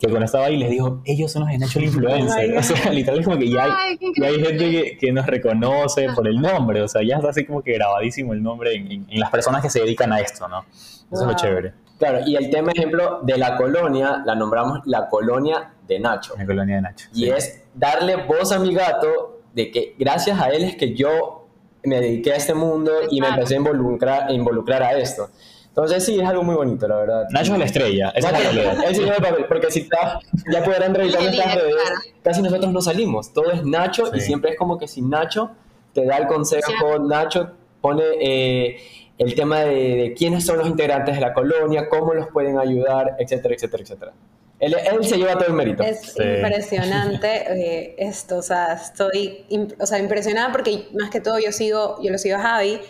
que 0.00 0.08
cuando 0.08 0.24
estaba 0.24 0.46
ahí 0.46 0.56
les 0.56 0.70
dijo, 0.70 1.00
ellos 1.04 1.30
son 1.30 1.42
los 1.42 1.50
de 1.50 1.58
Nacho 1.58 1.78
el 1.78 1.84
Influencer. 1.86 2.56
o 2.56 2.62
sea, 2.62 2.92
literal 2.92 3.20
es 3.20 3.24
como 3.26 3.38
que 3.38 3.48
ya 3.48 3.64
hay, 3.64 3.98
hay 4.22 4.42
gente 4.42 4.70
que, 4.70 4.98
que, 4.98 5.12
nos 5.12 5.26
reconoce 5.26 6.08
por 6.14 6.26
el 6.26 6.40
nombre, 6.40 6.82
o 6.82 6.88
sea, 6.88 7.02
ya 7.02 7.16
está 7.16 7.30
así 7.30 7.44
como 7.44 7.62
que 7.62 7.72
grabadísimo 7.74 8.32
el 8.32 8.42
nombre 8.42 8.74
en, 8.74 9.06
las 9.10 9.30
personas 9.30 9.62
que 9.62 9.70
se 9.70 9.80
dedican 9.80 10.12
a 10.12 10.20
esto, 10.20 10.48
¿no? 10.48 10.64
Eso 11.12 11.22
es 11.22 11.26
lo 11.28 11.34
chévere. 11.34 11.74
Claro, 11.98 12.20
y 12.26 12.34
el 12.34 12.50
tema, 12.50 12.72
ejemplo, 12.72 13.20
de 13.22 13.38
la 13.38 13.56
colonia, 13.56 14.22
la 14.26 14.34
nombramos 14.34 14.80
la 14.84 15.08
colonia 15.08 15.72
de 15.86 16.00
Nacho. 16.00 16.34
La 16.36 16.44
colonia 16.44 16.76
de 16.76 16.82
Nacho. 16.82 17.08
Y 17.14 17.28
es 17.28 17.62
darle 17.74 18.16
voz 18.16 18.50
a 18.50 18.58
mi 18.58 18.74
gato 18.74 19.33
de 19.54 19.70
que 19.70 19.94
gracias 19.98 20.40
a 20.40 20.48
él 20.48 20.64
es 20.64 20.76
que 20.76 20.94
yo 20.94 21.46
me 21.84 22.00
dediqué 22.00 22.32
a 22.32 22.36
este 22.36 22.54
mundo 22.54 22.92
y 23.10 23.20
me 23.20 23.28
empecé 23.28 23.54
a 23.54 23.58
involucrar, 23.58 24.28
a 24.28 24.32
involucrar 24.32 24.82
a 24.82 24.98
esto. 24.98 25.28
Entonces 25.68 26.04
sí, 26.04 26.20
es 26.20 26.28
algo 26.28 26.44
muy 26.44 26.54
bonito, 26.54 26.86
la 26.86 26.96
verdad. 26.96 27.24
Nacho 27.30 27.54
es 27.54 27.58
la 27.58 27.64
estrella, 27.64 28.12
esa 28.14 28.28
es 28.28 28.32
la 28.32 28.38
realidad. 28.38 28.84
Él 28.88 29.08
el 29.08 29.22
papel, 29.22 29.46
porque 29.48 29.70
si 29.70 29.80
está, 29.80 30.20
ya 30.52 30.62
podrán 30.62 30.94
revisar 30.94 31.20
nuestras 31.20 31.54
redes, 31.56 31.74
casi 32.22 32.42
nosotros 32.42 32.72
no 32.72 32.80
salimos. 32.80 33.32
Todo 33.32 33.50
es 33.50 33.64
Nacho 33.64 34.14
y 34.14 34.20
siempre 34.20 34.52
es 34.52 34.56
como 34.56 34.78
que 34.78 34.86
si 34.86 35.02
Nacho 35.02 35.50
te 35.92 36.04
da 36.04 36.18
el 36.18 36.26
consejo, 36.28 37.00
Nacho 37.00 37.50
pone 37.80 38.04
eh, 38.20 38.76
el 39.18 39.34
tema 39.34 39.60
de, 39.60 40.14
quiénes 40.16 40.46
son 40.46 40.58
los 40.58 40.68
integrantes 40.68 41.16
de 41.16 41.20
la 41.20 41.34
colonia, 41.34 41.88
cómo 41.88 42.14
los 42.14 42.28
pueden 42.28 42.58
ayudar, 42.58 43.16
etcétera, 43.18 43.54
etcétera, 43.54 43.82
etcétera. 43.82 44.12
Él, 44.60 44.74
él 44.74 45.04
se 45.04 45.16
lleva 45.16 45.34
todo 45.34 45.48
el 45.48 45.54
mérito. 45.54 45.82
Es 45.82 46.14
impresionante 46.16 47.28
eh, 47.86 47.94
esto, 47.98 48.38
o 48.38 48.42
sea, 48.42 48.74
estoy 48.74 49.44
o 49.78 49.86
sea, 49.86 49.98
impresionada 49.98 50.52
porque 50.52 50.88
más 50.94 51.10
que 51.10 51.20
todo 51.20 51.38
yo 51.38 51.52
sigo, 51.52 51.98
yo 52.02 52.10
lo 52.10 52.18
sigo 52.18 52.36
a 52.36 52.40
Javi 52.40 52.80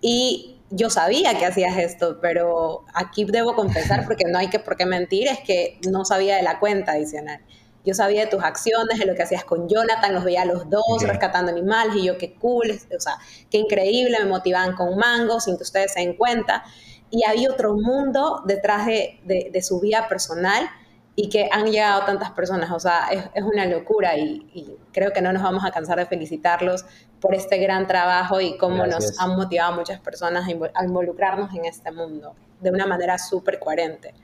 y 0.00 0.56
yo 0.70 0.90
sabía 0.90 1.38
que 1.38 1.46
hacías 1.46 1.78
esto, 1.78 2.18
pero 2.20 2.84
aquí 2.94 3.24
debo 3.24 3.54
confesar, 3.54 4.04
porque 4.06 4.24
no 4.26 4.38
hay 4.38 4.48
que 4.48 4.58
por 4.58 4.76
qué 4.76 4.86
mentir, 4.86 5.28
es 5.28 5.40
que 5.40 5.78
no 5.88 6.04
sabía 6.04 6.36
de 6.36 6.42
la 6.42 6.58
cuenta 6.58 6.92
adicional. 6.92 7.40
Yo 7.86 7.92
sabía 7.92 8.22
de 8.22 8.26
tus 8.28 8.42
acciones, 8.42 8.98
de 8.98 9.04
lo 9.04 9.14
que 9.14 9.22
hacías 9.22 9.44
con 9.44 9.68
Jonathan, 9.68 10.14
los 10.14 10.24
veía 10.24 10.42
a 10.42 10.46
los 10.46 10.70
dos 10.70 11.02
rescatando 11.02 11.52
animales 11.52 11.96
y 11.96 12.04
yo 12.06 12.16
qué 12.16 12.34
cool, 12.34 12.70
o 12.70 13.00
sea, 13.00 13.18
qué 13.50 13.58
increíble, 13.58 14.18
me 14.20 14.24
motivaban 14.24 14.74
con 14.74 14.96
Mango 14.96 15.38
sin 15.38 15.58
que 15.58 15.64
ustedes 15.64 15.92
se 15.92 16.00
den 16.00 16.16
cuenta. 16.16 16.64
Y 17.10 17.24
había 17.26 17.50
otro 17.50 17.74
mundo 17.74 18.42
detrás 18.46 18.86
de, 18.86 19.20
de 19.22 19.62
su 19.62 19.80
vida 19.80 20.08
personal 20.08 20.68
y 21.16 21.28
que 21.28 21.48
han 21.50 21.66
llegado 21.66 22.04
tantas 22.04 22.30
personas. 22.32 22.70
O 22.72 22.80
sea, 22.80 23.08
es, 23.10 23.24
es 23.34 23.42
una 23.42 23.66
locura 23.66 24.16
y, 24.16 24.76
creo 24.92 25.12
que 25.12 25.20
no 25.20 25.32
nos 25.32 25.42
vamos 25.42 25.64
a 25.64 25.70
cansar 25.70 25.98
de 25.98 26.06
felicitarlos 26.06 26.84
por 27.20 27.34
este 27.34 27.58
gran 27.58 27.86
trabajo 27.86 28.40
y 28.40 28.56
cómo 28.58 28.86
nos 28.86 29.18
han 29.18 29.34
motivado 29.36 29.72
a 29.72 29.76
muchas 29.76 30.00
personas 30.00 30.46
a 30.48 30.84
involucrarnos 30.84 31.54
en 31.54 31.64
este 31.64 31.90
mundo 31.90 32.34
de 32.60 32.70
una 32.70 32.86
manera 32.86 33.18
súper 33.18 33.58
coherente. 33.58 34.14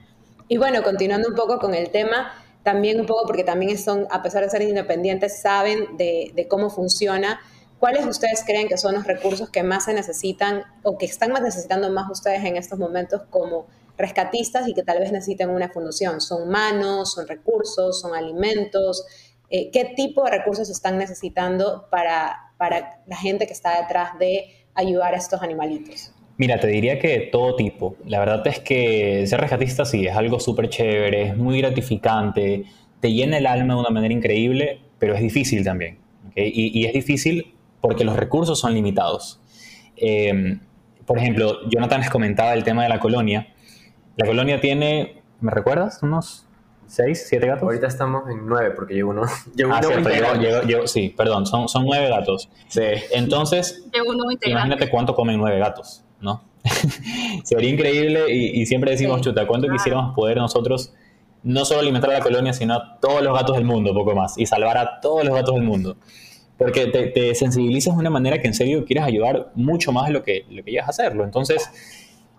Y 0.48 0.58
bueno, 0.58 0.82
continuando 0.82 1.28
un 1.28 1.34
poco 1.34 1.58
con 1.58 1.74
el 1.74 1.90
tema, 1.90 2.32
también 2.62 3.00
un 3.00 3.06
poco 3.06 3.26
porque 3.26 3.44
también 3.44 3.78
son, 3.78 4.06
a 4.10 4.22
pesar 4.22 4.42
de 4.42 4.50
ser 4.50 4.62
independientes, 4.62 5.40
saben 5.40 5.96
de, 5.96 6.32
de 6.34 6.48
cómo 6.48 6.70
funciona. 6.70 7.40
¿Cuáles 7.78 8.04
ustedes 8.04 8.44
creen 8.44 8.68
que 8.68 8.76
son 8.76 8.94
los 8.94 9.04
recursos 9.04 9.48
que 9.48 9.62
más 9.62 9.86
se 9.86 9.94
necesitan 9.94 10.64
o 10.82 10.98
que 10.98 11.06
están 11.06 11.32
más 11.32 11.42
necesitando 11.42 11.90
más 11.90 12.10
ustedes 12.10 12.44
en 12.44 12.56
estos 12.56 12.78
momentos 12.78 13.22
como 13.30 13.66
rescatistas 14.00 14.68
y 14.68 14.74
que 14.74 14.82
tal 14.82 14.98
vez 14.98 15.12
necesiten 15.12 15.50
una 15.50 15.68
fundación. 15.68 16.20
¿Son 16.20 16.48
manos, 16.48 17.12
son 17.12 17.28
recursos, 17.28 18.00
son 18.00 18.14
alimentos? 18.14 19.04
Eh, 19.50 19.70
¿Qué 19.72 19.92
tipo 19.96 20.24
de 20.24 20.30
recursos 20.30 20.70
están 20.70 20.98
necesitando 20.98 21.86
para, 21.90 22.52
para 22.56 23.02
la 23.06 23.16
gente 23.16 23.46
que 23.46 23.52
está 23.52 23.80
detrás 23.80 24.18
de 24.18 24.66
ayudar 24.74 25.14
a 25.14 25.18
estos 25.18 25.42
animalitos? 25.42 26.12
Mira, 26.36 26.58
te 26.58 26.68
diría 26.68 26.98
que 26.98 27.28
todo 27.32 27.54
tipo. 27.56 27.96
La 28.06 28.18
verdad 28.18 28.46
es 28.46 28.60
que 28.60 29.26
ser 29.26 29.40
rescatista 29.40 29.84
sí, 29.84 30.06
es 30.06 30.16
algo 30.16 30.40
súper 30.40 30.70
chévere, 30.70 31.22
es 31.22 31.36
muy 31.36 31.60
gratificante, 31.60 32.64
te 33.00 33.12
llena 33.12 33.38
el 33.38 33.46
alma 33.46 33.74
de 33.74 33.80
una 33.80 33.90
manera 33.90 34.14
increíble, 34.14 34.80
pero 34.98 35.14
es 35.14 35.20
difícil 35.20 35.64
también. 35.64 35.98
Y, 36.34 36.86
es 36.86 36.92
difícil 36.92 37.54
porque 37.80 38.04
los 38.04 38.16
recursos 38.16 38.58
son 38.58 38.72
limitados. 38.72 39.40
Eh, 39.96 40.58
por 41.04 41.18
ejemplo, 41.18 41.68
Jonathan 41.68 42.00
les 42.00 42.08
comentaba 42.08 42.54
el 42.54 42.62
tema 42.62 42.84
de 42.84 42.88
la 42.88 43.00
colonia. 43.00 43.48
La 44.20 44.26
colonia 44.26 44.60
tiene, 44.60 45.22
¿me 45.40 45.50
recuerdas? 45.50 46.02
Unos 46.02 46.44
seis, 46.86 47.24
siete 47.26 47.46
gatos. 47.46 47.62
Ahorita 47.62 47.86
estamos 47.86 48.28
en 48.28 48.46
nueve 48.46 48.72
porque 48.72 48.92
llevo 48.92 49.12
uno. 49.12 49.22
Llevo 49.56 49.72
ah, 49.72 49.80
uno 49.82 50.86
sí, 50.86 51.14
perdón, 51.16 51.46
son, 51.46 51.70
son 51.70 51.86
nueve 51.86 52.10
gatos. 52.10 52.50
Sí. 52.68 52.82
Entonces, 53.12 53.82
imagínate 54.44 54.90
cuánto 54.90 55.14
comen 55.14 55.38
nueve 55.38 55.58
gatos, 55.58 56.04
¿no? 56.20 56.44
Sería 57.44 57.70
increíble 57.70 58.30
y, 58.30 58.66
siempre 58.66 58.90
decimos, 58.90 59.22
chuta, 59.22 59.46
¿cuánto 59.46 59.68
quisiéramos 59.68 60.14
poder 60.14 60.36
nosotros 60.36 60.92
no 61.42 61.64
solo 61.64 61.80
alimentar 61.80 62.10
a 62.10 62.18
la 62.18 62.20
colonia, 62.20 62.52
sino 62.52 62.74
a 62.74 62.98
todos 63.00 63.22
los 63.22 63.32
gatos 63.32 63.56
del 63.56 63.64
mundo, 63.64 63.94
poco 63.94 64.14
más, 64.14 64.36
y 64.36 64.44
salvar 64.44 64.76
a 64.76 65.00
todos 65.00 65.24
los 65.24 65.34
gatos 65.34 65.54
del 65.54 65.64
mundo? 65.64 65.96
Porque 66.58 66.88
te, 66.88 67.06
te 67.06 67.34
sensibilizas 67.34 67.94
de 67.94 68.00
una 68.00 68.10
manera 68.10 68.38
que 68.38 68.48
en 68.48 68.52
serio 68.52 68.84
quieres 68.84 69.04
ayudar 69.04 69.50
mucho 69.54 69.92
más 69.92 70.08
de 70.08 70.12
lo 70.12 70.22
que, 70.22 70.44
lo 70.50 70.62
que 70.62 70.72
llegas 70.72 70.88
a 70.88 70.90
hacerlo. 70.90 71.24
Entonces, 71.24 71.70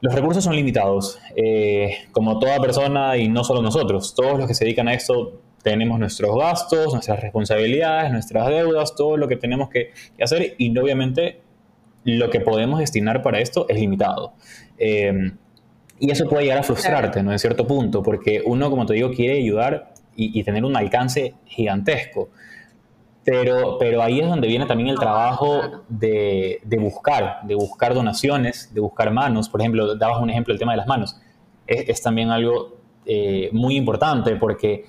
los 0.02 0.16
recursos 0.16 0.44
son 0.44 0.56
limitados, 0.56 1.20
eh, 1.36 2.08
como 2.12 2.40
toda 2.40 2.60
persona 2.60 3.18
y 3.18 3.30
no 3.30 3.44
solo 3.44 3.62
nosotros. 3.62 4.16
Todos 4.16 4.38
los 4.38 4.48
que 4.48 4.56
se 4.56 4.66
dedican 4.66 4.88
a 4.88 4.94
esto 4.94 5.40
tenemos 5.62 6.00
nuestros 6.00 6.36
gastos, 6.36 6.94
nuestras 6.94 7.20
responsabilidades, 7.20 8.12
nuestras 8.12 8.48
deudas, 8.48 8.96
todo 8.96 9.16
lo 9.16 9.28
que 9.28 9.36
tenemos 9.36 9.70
que, 9.70 9.92
hacer 10.20 10.56
y 10.58 10.76
obviamente 10.78 11.42
lo 12.04 12.32
que 12.32 12.40
podemos 12.40 12.80
destinar 12.80 13.22
para 13.22 13.40
esto 13.40 13.68
es 13.70 13.80
limitado. 13.80 14.34
Eh, 14.80 15.32
y 16.00 16.10
eso 16.10 16.28
puede 16.28 16.46
llegar 16.46 16.58
a 16.58 16.64
frustrarte, 16.64 17.22
¿no? 17.22 17.32
En 17.32 17.38
cierto 17.38 17.68
punto, 17.68 18.02
porque 18.02 18.42
uno, 18.44 18.72
como 18.72 18.88
te 18.88 18.96
digo, 18.96 19.12
quiere 19.12 19.38
ayudar 19.38 19.94
y 20.16 20.44
tener 20.44 20.66
un 20.66 20.76
alcance 20.76 21.36
gigantesco. 21.46 22.30
Pero, 23.24 23.78
pero 23.78 24.02
ahí 24.02 24.20
es 24.20 24.28
donde 24.28 24.48
viene 24.48 24.66
también 24.66 24.90
el 24.90 24.98
trabajo 24.98 25.84
de, 25.88 26.60
de, 26.64 26.78
buscar, 26.78 27.42
de 27.44 27.54
buscar 27.54 27.94
donaciones, 27.94 28.74
de 28.74 28.82
buscar 28.82 29.12
manos. 29.12 29.48
Por 29.48 29.62
ejemplo, 29.62 29.96
dabas 29.96 30.22
un 30.22 30.30
ejemplo, 30.30 30.54
el 30.54 30.60
tema 30.60 30.72
de 30.74 30.78
las 30.78 30.88
manos. 30.88 31.20
Es, 31.68 32.02
también 32.02 32.32
algo 32.32 32.78
eh, 33.06 33.50
muy 33.54 33.78
importante 33.78 34.36
porque 34.36 34.86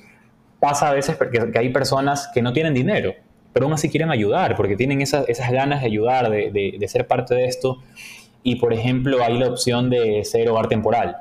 pasa 0.58 0.88
a 0.88 0.92
veces 0.94 1.18
que, 1.30 1.58
hay 1.58 1.68
personas 1.68 2.30
que 2.32 2.40
no 2.40 2.52
tienen 2.52 2.72
dinero, 2.72 3.14
pero 3.52 3.66
aún 3.66 3.74
así 3.74 3.90
quieren 3.90 4.10
ayudar, 4.10 4.56
porque 4.56 4.76
tienen 4.76 5.02
esas, 5.02 5.28
esas 5.28 5.50
ganas 5.50 5.80
de 5.80 5.86
ayudar, 5.86 6.30
de, 6.30 6.50
de, 6.50 6.76
de, 6.78 6.88
ser 6.88 7.06
parte 7.06 7.34
de 7.34 7.44
esto. 7.44 7.82
Y, 8.42 8.56
por 8.56 8.72
ejemplo, 8.72 9.22
hay 9.22 9.38
la 9.38 9.48
opción 9.48 9.90
de 9.90 10.24
ser 10.24 10.48
hogar 10.48 10.68
temporal, 10.68 11.16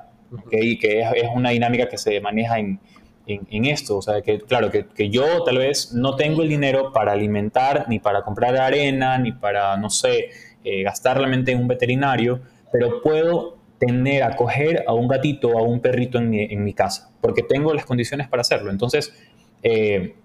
¿okay? 0.45 0.79
que 0.79 1.01
es, 1.01 1.07
es 1.15 1.29
una 1.35 1.49
dinámica 1.49 1.89
que 1.89 1.97
se 1.97 2.21
maneja 2.21 2.57
en, 2.57 2.79
en, 3.27 3.65
esto. 3.65 3.97
O 3.97 4.01
sea, 4.01 4.21
que 4.21 4.39
claro, 4.39 4.71
que, 4.71 4.87
que, 4.87 5.09
yo 5.09 5.43
tal 5.43 5.57
vez 5.57 5.93
no 5.93 6.15
tengo 6.15 6.41
el 6.41 6.49
dinero 6.49 6.91
para 6.93 7.13
alimentar, 7.13 7.85
ni 7.87 7.99
para 7.99 8.23
comprar 8.23 8.55
arena, 8.57 9.17
ni 9.17 9.31
para, 9.31 9.77
no 9.77 9.89
sé, 9.89 10.29
eh, 10.63 10.83
gastar 10.83 11.19
la 11.19 11.27
mente 11.27 11.51
en 11.51 11.59
un 11.59 11.67
veterinario, 11.67 12.41
pero 12.71 13.01
puedo 13.01 13.57
tener, 13.79 14.23
acoger 14.23 14.83
a 14.87 14.93
un 14.93 15.07
gatito 15.07 15.49
o 15.49 15.57
a 15.57 15.63
un 15.63 15.79
perrito 15.79 16.19
en 16.19 16.29
mi, 16.29 16.43
en 16.43 16.63
mi, 16.63 16.73
casa, 16.73 17.11
porque 17.19 17.41
tengo 17.41 17.73
las 17.73 17.85
condiciones 17.85 18.27
para 18.27 18.41
hacerlo. 18.41 18.69
Entonces, 18.69 19.13
eh, 19.63 20.15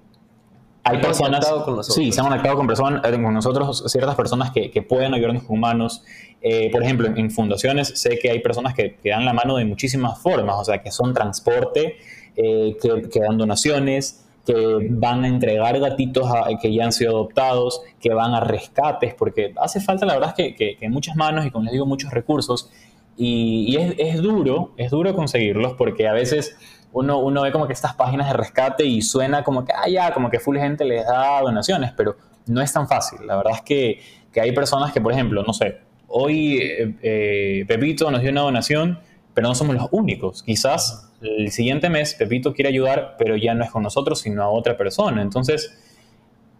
hay 0.85 0.99
personas... 0.99 1.45
Con 1.65 1.83
sí, 1.83 2.13
se 2.13 2.21
han 2.21 2.29
conectado 2.29 2.57
con, 2.57 2.67
personas, 2.67 3.03
eh, 3.05 3.13
con 3.13 3.35
nosotros, 3.35 3.85
ciertas 3.89 4.15
personas 4.15 4.51
que, 4.51 4.71
que 4.71 4.83
pueden 4.83 5.15
ayudarnos 5.15 5.45
con 5.45 5.57
humanos. 5.57 6.05
Eh, 6.41 6.71
por 6.71 6.83
ejemplo, 6.83 7.09
en, 7.09 7.19
en, 7.19 7.31
fundaciones 7.31 7.89
sé 7.99 8.19
que 8.21 8.31
hay 8.31 8.41
personas 8.41 8.75
que, 8.75 8.97
que 9.03 9.09
dan 9.09 9.25
la 9.25 9.33
mano 9.33 9.57
de 9.57 9.65
muchísimas 9.65 10.21
formas, 10.21 10.57
o 10.59 10.65
sea, 10.65 10.83
que 10.83 10.93
son 10.93 11.13
transporte, 11.13 11.97
eh, 12.37 12.77
que, 12.81 13.21
dan 13.21 13.39
donaciones, 13.39 14.25
que 14.45 14.89
van 14.91 15.25
a 15.25 15.29
entregar 15.29 15.79
gatitos 15.81 16.31
que 16.61 16.73
ya 16.73 16.85
han 16.85 16.93
sido 16.93 17.13
adoptados, 17.13 17.83
que 18.01 18.13
van 18.15 18.35
a 18.35 18.41
rescates, 18.41 19.15
porque 19.15 19.53
hace 19.57 19.81
falta, 19.81 20.07
la 20.07 20.15
verdad, 20.15 20.35
es 20.39 20.55
que, 20.55 20.77
que, 20.77 20.89
muchas 20.89 21.17
manos 21.17 21.45
y, 21.47 21.51
como 21.51 21.65
les 21.65 21.73
digo, 21.73 21.87
muchos 21.87 22.13
recursos. 22.13 22.71
Y, 23.17 23.77
es, 23.77 23.95
es, 23.99 24.23
duro, 24.23 24.73
es 24.77 24.91
duro 24.91 25.15
conseguirlos 25.15 25.73
porque 25.73 26.07
a 26.07 26.13
veces 26.13 26.57
uno, 26.93 27.19
uno 27.19 27.43
ve 27.43 27.51
como 27.51 27.67
que 27.67 27.73
estas 27.73 27.95
páginas 27.95 28.29
de 28.29 28.35
rescate 28.35 28.85
y 28.85 29.03
suena 29.03 29.43
como 29.43 29.65
que, 29.65 29.73
ah, 29.73 29.89
ya, 29.89 30.13
como 30.13 30.31
que 30.31 30.39
full 30.39 30.59
gente 30.59 30.85
les 30.85 31.05
da 31.07 31.41
donaciones, 31.41 31.93
pero 31.97 32.17
no 32.47 32.61
es 32.63 32.73
tan 32.73 32.87
fácil. 32.89 33.27
La 33.27 33.37
verdad 33.37 33.55
es 33.57 33.63
que, 33.63 34.01
que 34.33 34.41
hay 34.41 34.53
personas 34.53 34.93
que, 34.93 35.01
por 35.01 35.13
ejemplo, 35.13 35.43
no 35.43 35.53
sé, 35.53 35.79
hoy 36.09 36.59
eh, 36.59 36.95
eh, 37.03 37.65
Pepito 37.67 38.11
nos 38.11 38.23
dio 38.23 38.31
una 38.31 38.43
donación, 38.43 38.99
pero 39.37 39.49
no 39.49 39.55
somos 39.55 39.77
los 39.77 39.89
únicos. 39.91 40.43
Quizás 40.43 41.13
el 41.21 41.53
siguiente 41.53 41.91
mes 41.91 42.15
Pepito 42.15 42.55
quiere 42.55 42.71
ayudar, 42.71 43.17
pero 43.19 43.37
ya 43.37 43.53
no 43.53 43.65
es 43.65 43.71
con 43.71 43.83
nosotros, 43.83 44.21
sino 44.21 44.43
a 44.43 44.49
otra 44.49 44.79
persona. 44.79 45.21
Entonces, 45.21 45.77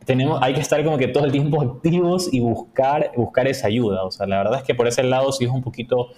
tenemos, 0.05 0.41
hay 0.43 0.53
que 0.53 0.61
estar 0.61 0.85
como 0.85 0.99
que 0.99 1.09
todo 1.09 1.25
el 1.25 1.33
tiempo 1.33 1.63
activos 1.63 2.29
y 2.31 2.41
buscar, 2.41 3.13
buscar 3.17 3.49
esa 3.49 3.69
ayuda. 3.69 4.05
O 4.05 4.11
sea, 4.11 4.27
la 4.27 4.37
verdad 4.37 4.59
es 4.59 4.63
que 4.63 4.75
por 4.75 4.87
ese 4.87 5.03
lado 5.05 5.33
sí 5.33 5.47
es 5.47 5.51
un 5.51 5.63
poquito 5.63 6.09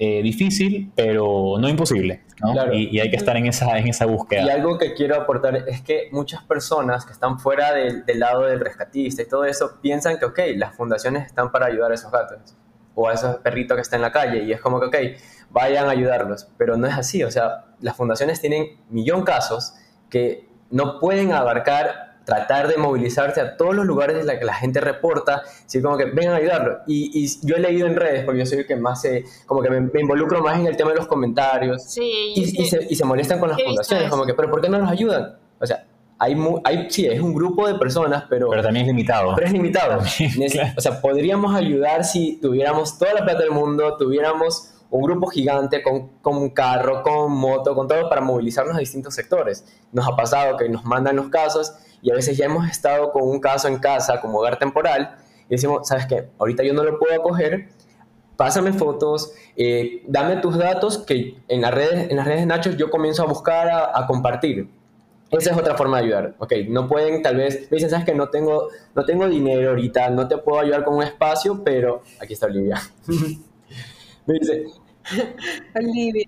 eh, 0.00 0.20
difícil, 0.20 0.90
pero 0.96 1.58
no 1.60 1.68
imposible. 1.68 2.24
Y, 2.72 2.98
hay 2.98 3.08
que 3.08 3.16
estar 3.16 3.36
en 3.36 3.46
esa, 3.46 3.78
en 3.78 3.86
esa 3.86 4.06
búsqueda. 4.06 4.42
Y 4.42 4.50
algo 4.50 4.78
que 4.78 4.94
quiero 4.94 5.14
aportar 5.14 5.54
es 5.68 5.80
que 5.80 6.08
muchas 6.10 6.42
personas 6.42 7.06
que 7.06 7.12
están 7.12 7.38
fuera 7.38 7.72
del, 7.72 8.02
lado 8.16 8.46
del 8.46 8.58
rescatista 8.58 9.22
y 9.22 9.28
todo 9.28 9.44
eso 9.44 9.78
piensan 9.80 10.18
que, 10.18 10.24
ok, 10.24 10.40
las 10.56 10.74
fundaciones 10.74 11.24
están 11.26 11.52
para 11.52 11.66
ayudar 11.66 11.92
a 11.92 11.94
esos 11.94 12.10
gatos 12.10 12.56
o 12.96 13.08
a 13.08 13.14
esos 13.14 13.36
perritos 13.36 13.76
que 13.76 13.82
están 13.82 13.98
en 13.98 14.02
la 14.02 14.12
calle 14.12 14.42
y 14.42 14.52
es 14.52 14.60
como 14.60 14.80
que, 14.80 14.86
ok, 14.86 14.96
vayan 15.50 15.86
a 15.86 15.90
ayudarlos, 15.90 16.48
pero 16.56 16.76
no 16.76 16.86
es 16.86 16.94
así, 16.94 17.22
o 17.24 17.30
sea, 17.30 17.66
las 17.80 17.96
fundaciones 17.96 18.40
tienen 18.40 18.78
millón 18.88 19.24
casos 19.24 19.74
que 20.08 20.48
no 20.70 20.98
pueden 21.00 21.32
abarcar 21.32 22.10
tratar 22.24 22.68
de 22.68 22.76
movilizarse 22.76 23.40
a 23.40 23.56
todos 23.56 23.74
los 23.74 23.84
lugares 23.84 24.16
en 24.20 24.26
los 24.26 24.36
que 24.36 24.44
la 24.44 24.54
gente 24.54 24.80
reporta, 24.80 25.42
así 25.66 25.82
como 25.82 25.96
que 25.96 26.04
vengan 26.04 26.34
a 26.34 26.36
ayudarlo. 26.36 26.78
Y, 26.86 27.28
yo 27.42 27.56
he 27.56 27.60
leído 27.60 27.88
en 27.88 27.96
redes, 27.96 28.24
porque 28.24 28.40
yo 28.40 28.46
soy 28.46 28.58
el 28.58 28.66
que 28.66 28.76
más 28.76 29.00
se, 29.00 29.24
como 29.46 29.62
que 29.62 29.70
me, 29.70 30.00
involucro 30.00 30.40
más 30.40 30.58
en 30.58 30.66
el 30.66 30.76
tema 30.76 30.90
de 30.90 30.96
los 30.96 31.08
comentarios, 31.08 31.82
sí, 31.82 32.32
y, 32.36 32.66
se, 32.66 32.86
y, 32.88 32.94
se, 32.94 33.04
molestan 33.04 33.40
con 33.40 33.48
las 33.48 33.60
fundaciones, 33.60 34.08
como 34.08 34.24
que, 34.24 34.34
pero 34.34 34.48
¿por 34.48 34.60
qué 34.60 34.68
no 34.68 34.78
nos 34.78 34.90
ayudan? 34.90 35.36
O 35.58 35.66
sea, 35.66 35.84
hay, 36.18 36.36
hay, 36.64 36.90
sí, 36.90 37.06
es 37.06 37.20
un 37.20 37.34
grupo 37.34 37.66
de 37.66 37.74
personas, 37.76 38.24
pero... 38.28 38.48
Pero 38.50 38.62
también 38.62 38.84
es 38.84 38.88
limitado. 38.88 39.34
Pero 39.34 39.46
es 39.46 39.52
limitado. 39.52 40.02
O 40.76 40.80
sea, 40.80 41.00
podríamos 41.00 41.54
ayudar 41.54 42.04
si 42.04 42.38
tuviéramos 42.40 42.98
toda 42.98 43.14
la 43.14 43.24
plata 43.24 43.40
del 43.40 43.52
mundo, 43.52 43.96
tuviéramos 43.96 44.74
un 44.90 45.02
grupo 45.02 45.28
gigante 45.28 45.82
con, 45.82 46.08
con 46.20 46.50
carro, 46.50 47.02
con 47.02 47.32
moto, 47.32 47.74
con 47.74 47.86
todo 47.86 48.08
para 48.08 48.20
movilizarnos 48.20 48.76
a 48.76 48.80
distintos 48.80 49.14
sectores. 49.14 49.64
Nos 49.92 50.06
ha 50.06 50.16
pasado 50.16 50.56
que 50.56 50.68
nos 50.68 50.84
mandan 50.84 51.16
los 51.16 51.28
casos 51.28 51.74
y 52.02 52.10
a 52.10 52.14
veces 52.14 52.36
ya 52.36 52.46
hemos 52.46 52.68
estado 52.68 53.12
con 53.12 53.22
un 53.22 53.40
caso 53.40 53.68
en 53.68 53.78
casa 53.78 54.20
como 54.20 54.38
hogar 54.38 54.58
temporal 54.58 55.16
y 55.48 55.54
decimos, 55.54 55.86
¿sabes 55.86 56.06
qué? 56.06 56.28
Ahorita 56.38 56.62
yo 56.62 56.72
no 56.72 56.82
lo 56.82 56.98
puedo 56.98 57.14
acoger, 57.14 57.68
pásame 58.36 58.72
fotos, 58.72 59.32
eh, 59.56 60.02
dame 60.06 60.36
tus 60.36 60.56
datos 60.56 60.98
que 60.98 61.36
en 61.46 61.60
las 61.60 61.72
redes, 61.72 62.10
en 62.10 62.16
las 62.16 62.26
redes 62.26 62.40
de 62.40 62.46
Nachos 62.46 62.76
yo 62.76 62.90
comienzo 62.90 63.22
a 63.22 63.26
buscar, 63.26 63.68
a, 63.68 64.06
compartir. 64.06 64.68
Esa 65.30 65.52
es 65.52 65.56
otra 65.56 65.76
forma 65.76 65.98
de 65.98 66.06
ayudar, 66.06 66.34
¿ok? 66.38 66.52
No 66.68 66.88
pueden, 66.88 67.22
tal 67.22 67.36
vez, 67.36 67.68
me 67.70 67.76
dicen, 67.76 67.90
¿sabes 67.90 68.04
que 68.04 68.14
No 68.14 68.30
tengo, 68.30 68.68
no 68.96 69.04
tengo 69.04 69.28
dinero 69.28 69.70
ahorita, 69.70 70.10
no 70.10 70.26
te 70.26 70.38
puedo 70.38 70.58
ayudar 70.58 70.84
con 70.84 70.96
un 70.96 71.04
espacio, 71.04 71.62
pero 71.62 72.02
aquí 72.20 72.32
está 72.32 72.46
Olivia. 72.46 72.80
me 74.26 74.34
dice... 74.34 74.66
Olivia. 75.74 76.26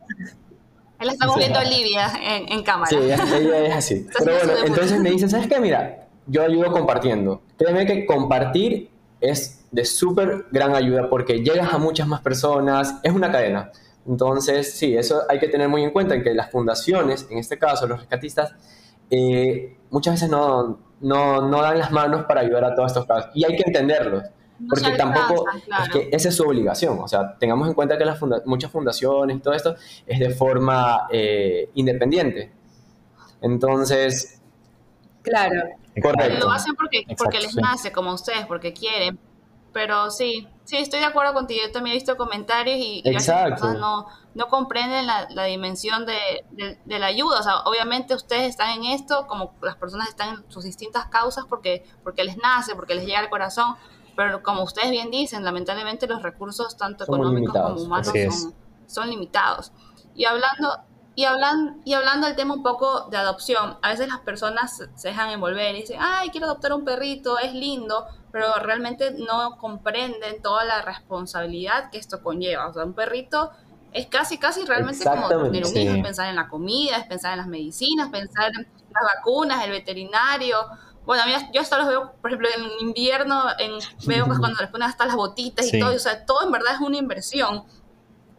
La 1.00 1.12
estamos 1.12 1.36
viendo 1.36 1.58
Olivia 1.58 2.12
en, 2.22 2.52
en, 2.52 2.62
cámara. 2.62 2.88
Sí, 2.88 2.96
ella, 2.96 3.66
es 3.66 3.74
así. 3.74 4.06
Pero 4.18 4.36
bueno, 4.36 4.52
entonces 4.66 5.00
me 5.00 5.10
dice, 5.10 5.28
¿sabes 5.28 5.48
qué? 5.48 5.58
Mira, 5.58 6.06
yo 6.26 6.42
ayudo 6.42 6.70
compartiendo. 6.70 7.42
Créeme 7.58 7.86
que 7.86 8.06
compartir 8.06 8.90
es 9.20 9.64
de 9.70 9.84
súper 9.84 10.46
gran 10.52 10.74
ayuda 10.74 11.08
porque 11.08 11.42
llegas 11.42 11.72
a 11.72 11.78
muchas 11.78 12.06
más 12.06 12.20
personas, 12.20 13.00
es 13.02 13.12
una 13.12 13.32
cadena. 13.32 13.72
Entonces, 14.06 14.74
sí, 14.74 14.96
eso 14.96 15.22
hay 15.28 15.38
que 15.38 15.48
tener 15.48 15.68
muy 15.68 15.82
en 15.82 15.90
cuenta, 15.90 16.14
en 16.14 16.22
que 16.22 16.34
las 16.34 16.50
fundaciones, 16.50 17.26
en 17.30 17.38
este 17.38 17.58
caso 17.58 17.86
los 17.86 18.00
rescatistas, 18.00 18.54
eh, 19.10 19.76
muchas 19.90 20.14
veces 20.14 20.28
no, 20.28 20.78
no, 21.00 21.48
no 21.48 21.62
dan 21.62 21.78
las 21.78 21.90
manos 21.90 22.24
para 22.24 22.40
ayudar 22.40 22.64
a 22.64 22.74
todos 22.74 22.90
estos 22.90 23.06
casos. 23.06 23.30
Y 23.34 23.44
hay 23.44 23.56
que 23.56 23.64
entenderlos 23.66 24.24
porque 24.68 24.90
tampoco 24.96 25.44
es 25.82 25.88
que 25.88 26.08
esa 26.12 26.28
es 26.28 26.36
su 26.36 26.44
obligación. 26.44 26.98
O 27.00 27.08
sea, 27.08 27.36
tengamos 27.38 27.68
en 27.68 27.74
cuenta 27.74 27.98
que 27.98 28.04
las 28.04 28.18
muchas 28.44 28.70
fundaciones 28.70 29.36
y 29.36 29.40
todo 29.40 29.54
esto 29.54 29.74
es 30.06 30.18
de 30.18 30.30
forma 30.30 31.08
eh, 31.10 31.70
independiente. 31.74 32.52
Entonces. 33.40 34.40
Claro. 35.22 35.62
Correcto. 36.00 36.46
Lo 36.46 36.52
hacen 36.52 36.74
porque, 36.74 37.04
porque 37.18 37.40
les 37.40 37.54
nace, 37.54 37.92
como 37.92 38.12
ustedes, 38.12 38.46
porque 38.46 38.72
quieren. 38.72 39.18
Pero 39.72 40.10
sí, 40.10 40.46
sí, 40.64 40.76
estoy 40.76 41.00
de 41.00 41.06
acuerdo 41.06 41.32
contigo. 41.32 41.60
Yo 41.66 41.72
también 41.72 41.94
he 41.94 41.98
visto 41.98 42.16
comentarios 42.16 42.76
y, 42.78 43.02
y 43.04 43.16
no, 43.78 44.06
no 44.34 44.48
comprenden 44.48 45.06
la, 45.06 45.28
la 45.30 45.44
dimensión 45.44 46.04
de, 46.06 46.76
de, 46.84 46.98
la 46.98 47.06
ayuda. 47.06 47.40
O 47.40 47.42
sea, 47.42 47.60
obviamente 47.60 48.14
ustedes 48.14 48.48
están 48.48 48.78
en 48.78 48.84
esto, 48.92 49.26
como 49.26 49.54
las 49.62 49.76
personas 49.76 50.08
están 50.08 50.36
en 50.36 50.50
sus 50.50 50.64
distintas 50.64 51.06
causas 51.06 51.46
porque, 51.48 51.84
porque 52.04 52.24
les 52.24 52.36
nace, 52.36 52.74
porque 52.74 52.94
les 52.94 53.06
llega 53.06 53.20
al 53.20 53.30
corazón, 53.30 53.76
pero 54.16 54.42
como 54.42 54.62
ustedes 54.62 54.90
bien 54.90 55.10
dicen, 55.10 55.44
lamentablemente 55.44 56.06
los 56.06 56.22
recursos 56.22 56.76
tanto 56.76 57.04
económicos 57.04 57.54
como 57.54 57.82
humanos 57.82 58.12
son, 58.86 59.08
limitados. 59.08 59.72
Y 60.14 60.26
hablando, 60.26 60.84
y, 61.14 61.24
hablan, 61.24 61.80
y 61.84 61.94
hablando 61.94 62.26
del 62.26 62.36
tema 62.36 62.54
un 62.54 62.62
poco 62.62 63.08
de 63.10 63.16
adopción, 63.16 63.78
a 63.80 63.90
veces 63.90 64.08
las 64.08 64.20
personas 64.20 64.88
se 64.94 65.08
dejan 65.08 65.30
envolver 65.30 65.74
y 65.74 65.80
dicen, 65.80 65.98
ay, 66.00 66.30
quiero 66.30 66.46
adoptar 66.46 66.72
un 66.74 66.84
perrito, 66.84 67.38
es 67.38 67.54
lindo, 67.54 68.06
pero 68.30 68.54
realmente 68.56 69.12
no 69.12 69.56
comprenden 69.58 70.42
toda 70.42 70.64
la 70.64 70.82
responsabilidad 70.82 71.90
que 71.90 71.98
esto 71.98 72.22
conlleva. 72.22 72.68
O 72.68 72.74
sea, 72.74 72.84
un 72.84 72.94
perrito 72.94 73.50
es 73.92 74.06
casi, 74.06 74.38
casi 74.38 74.64
realmente 74.64 75.04
como 75.04 75.28
tener 75.28 75.66
un 75.66 75.76
hijo, 75.76 75.94
es 75.94 76.02
pensar 76.02 76.28
en 76.28 76.36
la 76.36 76.48
comida, 76.48 76.96
es 76.96 77.06
pensar 77.06 77.32
en 77.32 77.38
las 77.38 77.46
medicinas, 77.46 78.10
pensar 78.10 78.50
en 78.54 78.66
las 78.66 79.16
vacunas, 79.16 79.64
el 79.64 79.70
veterinario, 79.70 80.56
bueno, 81.04 81.22
a 81.24 81.26
mí, 81.26 81.32
yo 81.52 81.60
hasta 81.60 81.78
los 81.78 81.88
veo, 81.88 82.12
por 82.20 82.30
ejemplo, 82.30 82.48
en 82.54 82.86
invierno, 82.86 83.44
en, 83.58 83.72
veo 84.06 84.26
cuando 84.26 84.60
les 84.60 84.70
ponen 84.70 84.88
hasta 84.88 85.06
las 85.06 85.16
botitas 85.16 85.72
y 85.72 85.80
todo, 85.80 85.94
o 85.94 85.98
sea, 85.98 86.24
todo 86.24 86.44
en 86.44 86.52
verdad 86.52 86.74
es 86.74 86.80
una 86.80 86.96
inversión. 86.96 87.64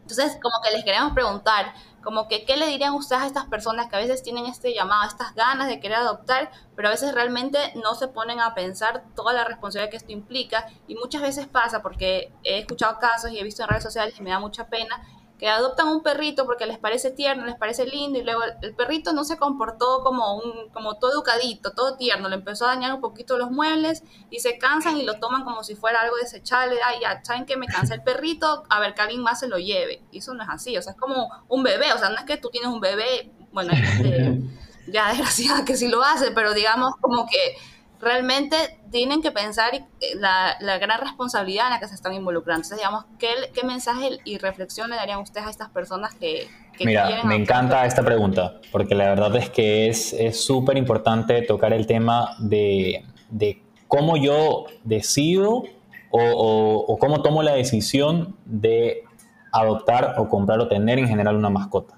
Entonces, 0.02 0.38
como 0.42 0.56
que 0.64 0.72
les 0.72 0.84
queremos 0.84 1.14
preguntar, 1.14 1.74
como 2.04 2.28
que, 2.28 2.44
¿qué 2.44 2.58
le 2.58 2.68
dirían 2.68 2.94
ustedes 2.94 3.22
a 3.22 3.26
estas 3.26 3.46
personas 3.46 3.88
que 3.90 3.96
a 3.96 4.00
veces 4.00 4.22
tienen 4.22 4.46
este 4.46 4.74
llamado, 4.74 5.08
estas 5.08 5.34
ganas 5.34 5.68
de 5.68 5.80
querer 5.80 5.98
adoptar, 6.00 6.52
pero 6.76 6.90
a 6.90 6.92
veces 6.92 7.14
realmente 7.14 7.58
no 7.76 7.96
se 7.96 8.10
ponen 8.10 8.42
a 8.42 8.54
pensar 8.54 9.04
toda 9.16 9.34
la 9.34 9.46
responsabilidad 9.46 9.90
que 9.90 9.98
esto 9.98 10.12
implica? 10.12 10.68
Y 10.88 10.96
muchas 10.96 11.22
veces 11.22 11.48
pasa, 11.48 11.82
porque 11.82 12.34
he 12.44 12.60
escuchado 12.60 13.00
casos 13.00 13.32
y 13.32 13.40
he 13.40 13.44
visto 13.44 13.64
en 13.64 13.70
redes 13.70 13.84
sociales 13.84 14.16
y 14.20 14.22
me 14.22 14.32
da 14.32 14.40
mucha 14.40 14.68
pena, 14.68 15.02
que 15.44 15.50
adoptan 15.50 15.90
un 15.90 16.02
perrito 16.04 16.46
porque 16.46 16.66
les 16.66 16.78
parece 16.78 17.12
tierno, 17.12 17.46
les 17.46 17.58
parece 17.58 17.86
lindo 17.86 18.18
y 18.18 18.24
luego 18.24 18.40
el, 18.62 18.74
perrito 18.76 19.12
no 19.12 19.26
se 19.26 19.36
comportó 19.36 20.02
como 20.02 20.38
un 20.38 20.70
como 20.70 20.98
todo 21.00 21.12
educadito, 21.12 21.74
todo 21.74 21.98
tierno, 21.98 22.30
le 22.30 22.36
empezó 22.36 22.64
a 22.64 22.70
dañar 22.70 22.94
un 22.94 23.02
poquito 23.02 23.38
los 23.38 23.52
muebles 23.52 24.04
y 24.30 24.40
se 24.40 24.58
cansan 24.58 24.96
y 24.96 25.04
lo 25.04 25.20
toman 25.20 25.44
como 25.44 25.66
si 25.66 25.76
fuera 25.76 26.00
algo 26.00 26.16
desechable, 26.16 26.78
ay, 26.86 27.02
ya 27.02 27.22
saben 27.26 27.46
que 27.46 27.58
me 27.58 27.68
cansa 27.68 27.94
el 27.94 28.04
perrito, 28.04 28.64
a 28.70 28.80
ver 28.80 28.94
que 28.94 29.02
alguien 29.02 29.22
más 29.22 29.42
se 29.42 29.50
lo 29.50 29.58
lleve. 29.58 30.02
Y 30.12 30.20
eso 30.20 30.34
no 30.34 30.44
es 30.44 30.50
así, 30.50 30.78
o 30.78 30.82
sea, 30.82 30.94
es 30.94 30.98
como 30.98 31.30
un 31.50 31.62
bebé, 31.62 31.92
o 31.92 31.98
sea, 31.98 32.08
no 32.08 32.16
es 32.16 32.24
que 32.24 32.38
tú 32.38 32.50
tienes 32.50 32.70
un 32.70 32.80
bebé, 32.80 33.34
bueno, 33.52 33.74
ya 34.88 35.10
desgraciada 35.10 35.66
que 35.66 35.76
sí 35.76 35.90
lo 35.90 36.04
hace, 36.04 36.32
pero 36.32 36.54
digamos 36.54 36.94
como 37.02 37.26
que 37.26 37.58
realmente 38.04 38.56
tienen 38.92 39.22
que 39.22 39.32
pensar 39.32 39.72
la, 40.16 40.56
la, 40.60 40.78
gran 40.78 41.02
responsabilidad 41.02 41.68
en 41.68 41.74
la 41.74 41.80
que 41.80 41.88
se 41.88 41.96
están 41.96 42.14
involucrando. 42.14 42.64
Entonces, 42.64 42.78
digamos, 42.78 43.06
¿qué, 43.18 43.30
qué 43.54 43.66
mensaje 43.66 44.20
y 44.26 44.38
reflexión 44.38 44.90
le 44.90 44.96
darían 44.96 45.20
ustedes 45.20 45.48
a 45.48 45.50
estas 45.50 45.70
personas 45.70 46.14
que, 46.14 46.48
que 46.78 46.86
Mira, 46.86 47.24
me 47.24 47.36
encanta 47.36 47.86
esta 47.86 48.04
pregunta, 48.04 48.60
porque 48.72 48.94
la 48.94 49.06
verdad 49.06 49.36
es 49.36 49.50
que 49.50 49.88
es 49.88 50.40
súper 50.40 50.78
importante 50.78 51.42
tocar 51.42 51.74
el 51.74 51.88
tema 51.88 52.36
de, 52.40 53.06
de, 53.30 53.62
cómo 53.88 54.18
yo 54.18 54.66
decido 54.84 55.64
o, 56.12 56.86
o 56.88 56.98
cómo 57.00 57.22
tomo 57.22 57.42
la 57.42 57.54
decisión 57.54 58.36
de 58.46 59.04
adoptar 59.52 60.16
o 60.18 60.30
comprar 60.30 60.60
o 60.60 60.68
tener 60.68 61.00
en 61.00 61.08
general 61.08 61.36
una 61.36 61.50
mascota. 61.50 61.98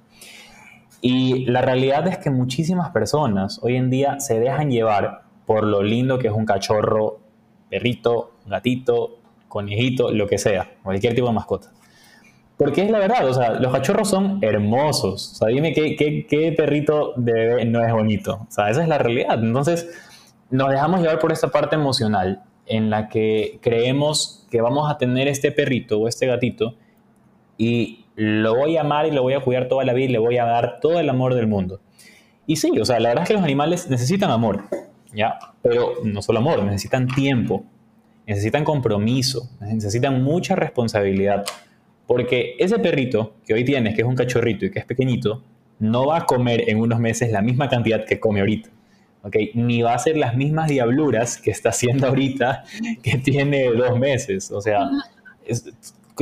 Y 1.02 1.46
la 1.46 1.62
realidad 1.62 2.08
es 2.08 2.18
que 2.18 2.30
muchísimas 2.30 2.90
personas 2.90 3.60
hoy 3.62 3.76
en 3.76 3.90
día 3.90 4.20
se 4.20 4.40
dejan 4.40 4.72
llevar 4.72 5.25
por 5.46 5.66
lo 5.66 5.84
lindo 5.84 6.20
que 6.20 6.28
es 6.28 6.34
un 6.34 6.46
cachorro, 6.46 7.20
perrito, 7.70 8.32
gatito, 8.46 9.20
conejito, 9.48 10.12
lo 10.12 10.28
que 10.28 10.38
sea, 10.38 10.72
cualquier 10.84 11.16
tipo 11.16 11.28
de 11.28 11.34
mascota. 11.34 11.72
Porque 12.58 12.84
es 12.84 12.92
la 12.92 13.00
verdad, 13.00 13.28
o 13.28 13.34
sea, 13.34 13.52
los 13.52 13.72
cachorros 13.72 14.10
son 14.10 14.40
hermosos. 14.42 15.34
O 15.34 15.36
sea, 15.36 15.48
dime 15.50 15.74
qué, 15.74 15.96
qué, 15.96 16.54
perrito 16.56 17.14
de 17.18 17.34
bebé 17.34 17.66
no 17.66 17.86
es 17.86 17.92
bonito. 17.92 18.46
O 18.48 18.52
sea, 18.52 18.70
esa 18.70 18.82
es 18.82 18.88
la 18.88 18.98
realidad. 18.98 19.44
Entonces, 19.44 19.90
nos 20.50 20.70
dejamos 20.70 21.02
llevar 21.02 21.20
por 21.20 21.34
esta 21.34 21.50
parte 21.50 21.76
emocional 21.76 22.44
en 22.66 22.90
la 22.90 23.10
que 23.10 23.60
creemos 23.62 24.48
que 24.50 24.62
vamos 24.62 24.90
a 24.90 24.98
tener 24.98 25.28
este 25.28 25.52
perrito 25.52 26.00
o 26.00 26.08
este 26.08 26.28
gatito 26.28 26.76
y 27.58 28.06
lo 28.16 28.56
voy 28.56 28.78
a 28.78 28.82
amar 28.82 29.06
y 29.06 29.12
lo 29.12 29.22
voy 29.22 29.34
a 29.34 29.42
cuidar 29.42 29.68
toda 29.68 29.84
la 29.84 29.94
vida 29.94 30.06
y 30.06 30.12
le 30.14 30.20
voy 30.20 30.38
a 30.38 30.46
dar 30.46 30.80
todo 30.80 31.00
el 31.00 31.10
amor 31.10 31.36
del 31.36 31.48
mundo. 31.48 31.82
Y 32.48 32.56
sí, 32.56 32.72
o 32.80 32.86
sea, 32.86 33.00
la 33.00 33.10
verdad 33.10 33.24
es 33.24 33.28
que 33.28 33.34
los 33.34 33.44
animales 33.44 33.90
necesitan 33.90 34.32
amor. 34.32 34.64
¿Ya? 35.16 35.40
Pero 35.62 35.96
no 36.04 36.22
solo 36.22 36.40
amor, 36.40 36.64
necesitan 36.64 37.08
tiempo, 37.08 37.64
necesitan 38.28 38.64
compromiso, 38.64 39.50
necesitan 39.62 40.24
mucha 40.24 40.56
responsabilidad. 40.56 41.46
Porque 42.08 42.56
ese 42.60 42.78
perrito 42.80 43.36
que 43.46 43.54
hoy 43.54 43.64
tienes, 43.64 43.96
que 43.96 44.02
es 44.02 44.08
un 44.08 44.16
cachorrito 44.16 44.66
y 44.66 44.72
que 44.72 44.80
es 44.80 44.86
pequeñito, 44.86 45.44
no 45.80 46.08
va 46.08 46.20
a 46.20 46.26
comer 46.26 46.70
en 46.70 46.80
unos 46.80 47.00
meses 47.00 47.32
la 47.32 47.42
misma 47.42 47.70
cantidad 47.70 48.06
que 48.06 48.20
come 48.20 48.40
ahorita. 48.40 48.70
¿okay? 49.24 49.52
Ni 49.56 49.82
va 49.82 49.94
a 49.94 49.96
hacer 49.96 50.18
las 50.18 50.36
mismas 50.36 50.70
diabluras 50.70 51.38
que 51.38 51.52
está 51.52 51.70
haciendo 51.70 52.08
ahorita 52.08 52.64
que 53.02 53.18
tiene 53.18 53.72
dos 53.72 53.98
meses. 53.98 54.52
O 54.52 54.62
sea, 54.62 54.90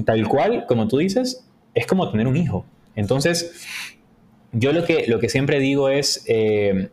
tal 0.05 0.27
cual, 0.27 0.65
como 0.67 0.87
tú 0.87 0.97
dices, 0.97 1.45
es 1.73 1.85
como 1.85 2.09
tener 2.09 2.27
un 2.27 2.37
hijo. 2.37 2.65
Entonces, 2.95 3.51
yo 4.51 4.71
lo 4.71 4.85
que, 4.85 5.05
lo 5.07 5.19
que 5.19 5.29
siempre 5.29 5.59
digo 5.59 5.89
es, 5.89 6.23
eh, 6.27 6.89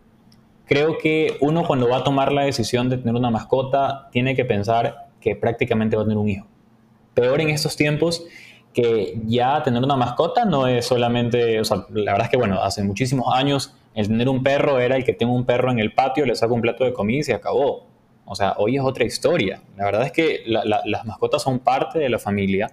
creo 0.70 0.98
que 0.98 1.36
uno 1.40 1.64
cuando 1.66 1.88
va 1.88 1.96
a 1.96 2.04
tomar 2.04 2.30
la 2.30 2.42
decisión 2.42 2.88
de 2.88 2.96
tener 2.96 3.16
una 3.16 3.28
mascota 3.28 4.08
tiene 4.12 4.36
que 4.36 4.44
pensar 4.44 5.08
que 5.20 5.34
prácticamente 5.34 5.96
va 5.96 6.02
a 6.02 6.04
tener 6.04 6.16
un 6.16 6.28
hijo. 6.28 6.46
Peor 7.12 7.40
en 7.40 7.50
estos 7.50 7.74
tiempos 7.74 8.24
que 8.72 9.20
ya 9.26 9.64
tener 9.64 9.82
una 9.82 9.96
mascota 9.96 10.44
no 10.44 10.68
es 10.68 10.86
solamente, 10.86 11.58
o 11.58 11.64
sea, 11.64 11.86
la 11.90 12.12
verdad 12.12 12.26
es 12.26 12.30
que 12.30 12.36
bueno, 12.36 12.62
hace 12.62 12.84
muchísimos 12.84 13.34
años 13.34 13.74
el 13.96 14.06
tener 14.06 14.28
un 14.28 14.44
perro 14.44 14.78
era 14.78 14.94
el 14.94 15.04
que 15.04 15.12
tengo 15.12 15.34
un 15.34 15.44
perro 15.44 15.72
en 15.72 15.80
el 15.80 15.92
patio, 15.92 16.24
le 16.24 16.36
saco 16.36 16.54
un 16.54 16.60
plato 16.60 16.84
de 16.84 16.92
comida 16.92 17.18
y 17.18 17.24
se 17.24 17.34
acabó. 17.34 17.88
O 18.24 18.36
sea, 18.36 18.54
hoy 18.56 18.76
es 18.76 18.82
otra 18.84 19.04
historia. 19.04 19.60
La 19.76 19.86
verdad 19.86 20.06
es 20.06 20.12
que 20.12 20.44
las 20.46 21.04
mascotas 21.04 21.42
son 21.42 21.58
parte 21.58 21.98
de 21.98 22.08
la 22.08 22.20
familia 22.20 22.70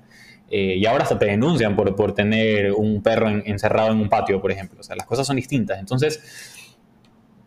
eh, 0.51 0.75
y 0.75 0.85
ahora 0.85 1.01
hasta 1.01 1.17
te 1.17 1.25
denuncian 1.25 1.75
por, 1.75 1.95
por 1.95 2.13
tener 2.13 2.73
un 2.73 3.01
perro 3.01 3.27
encerrado 3.27 3.91
en 3.91 3.97
un 3.97 4.07
patio, 4.07 4.39
por 4.39 4.51
ejemplo. 4.51 4.81
O 4.81 4.83
sea, 4.83 4.95
las 4.95 5.07
cosas 5.07 5.25
son 5.25 5.35
distintas. 5.35 5.79
Entonces, 5.79 6.56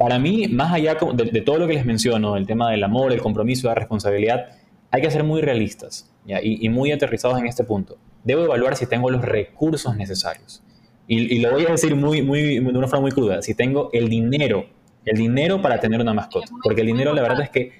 para 0.00 0.18
mí, 0.18 0.48
más 0.48 0.72
allá 0.72 0.96
de, 1.12 1.42
todo 1.42 1.58
lo 1.58 1.66
que 1.66 1.74
les 1.74 1.84
menciono, 1.84 2.34
el 2.38 2.46
tema 2.46 2.70
del 2.70 2.82
amor, 2.82 3.12
el 3.12 3.20
compromiso, 3.20 3.68
la 3.68 3.74
responsabilidad, 3.74 4.46
hay 4.90 5.02
que 5.02 5.10
ser 5.10 5.24
muy 5.24 5.42
realistas 5.42 6.10
Y, 6.26 6.66
muy 6.70 6.90
aterrizados 6.90 7.38
en 7.38 7.46
este 7.46 7.64
punto. 7.64 7.98
Debo 8.24 8.44
evaluar 8.44 8.76
si 8.76 8.86
tengo 8.86 9.10
los 9.10 9.20
recursos 9.20 9.94
necesarios. 9.98 10.62
Y, 11.06 11.38
lo 11.40 11.50
voy 11.50 11.66
a 11.66 11.72
decir 11.72 11.94
muy, 11.96 12.22
muy, 12.22 12.60
de 12.60 12.78
una 12.78 12.88
forma 12.88 13.02
muy 13.02 13.10
cruda, 13.10 13.42
si 13.42 13.54
tengo 13.54 13.90
el 13.92 14.08
dinero, 14.08 14.64
el 15.04 15.18
dinero 15.18 15.60
para 15.60 15.78
tener 15.78 16.00
una 16.00 16.14
mascota. 16.14 16.48
Porque 16.62 16.80
el 16.80 16.86
dinero, 16.86 17.12
la 17.12 17.20
verdad 17.20 17.42
es 17.42 17.50
que 17.50 17.72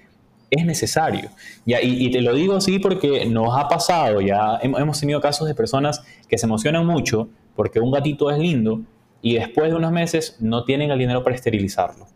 es 0.51 0.67
necesario. 0.67 1.31
Ya, 1.65 1.81
y, 1.81 2.11
te 2.11 2.21
lo 2.21 2.35
digo 2.35 2.55
así 2.55 2.79
porque 2.81 3.25
nos 3.25 3.59
ha 3.59 3.67
pasado, 3.67 4.21
ya 4.21 4.59
hemos 4.61 5.01
tenido 5.01 5.23
casos 5.23 5.49
de 5.49 5.55
personas 5.55 6.03
que 6.29 6.37
se 6.37 6.45
emocionan 6.45 6.85
mucho 6.85 7.31
porque 7.57 7.81
un 7.81 7.91
gatito 7.91 8.31
es 8.31 8.37
lindo 8.39 8.83
y 9.23 9.35
después 9.35 9.71
de 9.71 9.77
unos 9.77 9.93
meses 9.93 10.37
no 10.41 10.65
tienen 10.65 10.91
el 10.91 10.99
dinero 10.99 11.23
para 11.23 11.37
esterilizarlo. 11.37 12.07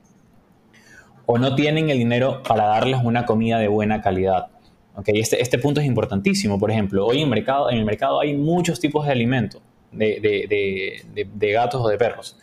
O 1.27 1.39
no 1.39 1.55
tienen 1.55 1.91
el 1.91 1.99
dinero 1.99 2.43
para 2.43 2.65
darles 2.67 3.01
una 3.03 3.25
comida 3.25 3.59
de 3.59 3.69
buena 3.69 4.03
calidad. 4.03 4.49
Okay, 4.97 5.19
este, 5.19 5.43
este 5.43 5.59
punto 5.59 5.81
es 5.81 5.87
importantísimo. 5.87 6.59
Por 6.59 6.71
ejemplo, 6.71 7.07
hoy 7.07 7.21
en, 7.21 7.29
mercado, 7.29 7.71
en 7.71 7.79
el 7.79 7.85
mercado 7.85 8.21
hay 8.21 8.37
muchos 8.37 8.79
tipos 8.79 9.07
de 9.07 9.13
alimentos 9.13 9.61
de, 9.91 10.21
de, 10.21 11.27
de, 11.33 11.53
gatos 11.53 11.81
o 11.85 11.89
de 11.89 11.97
perros. 11.97 12.37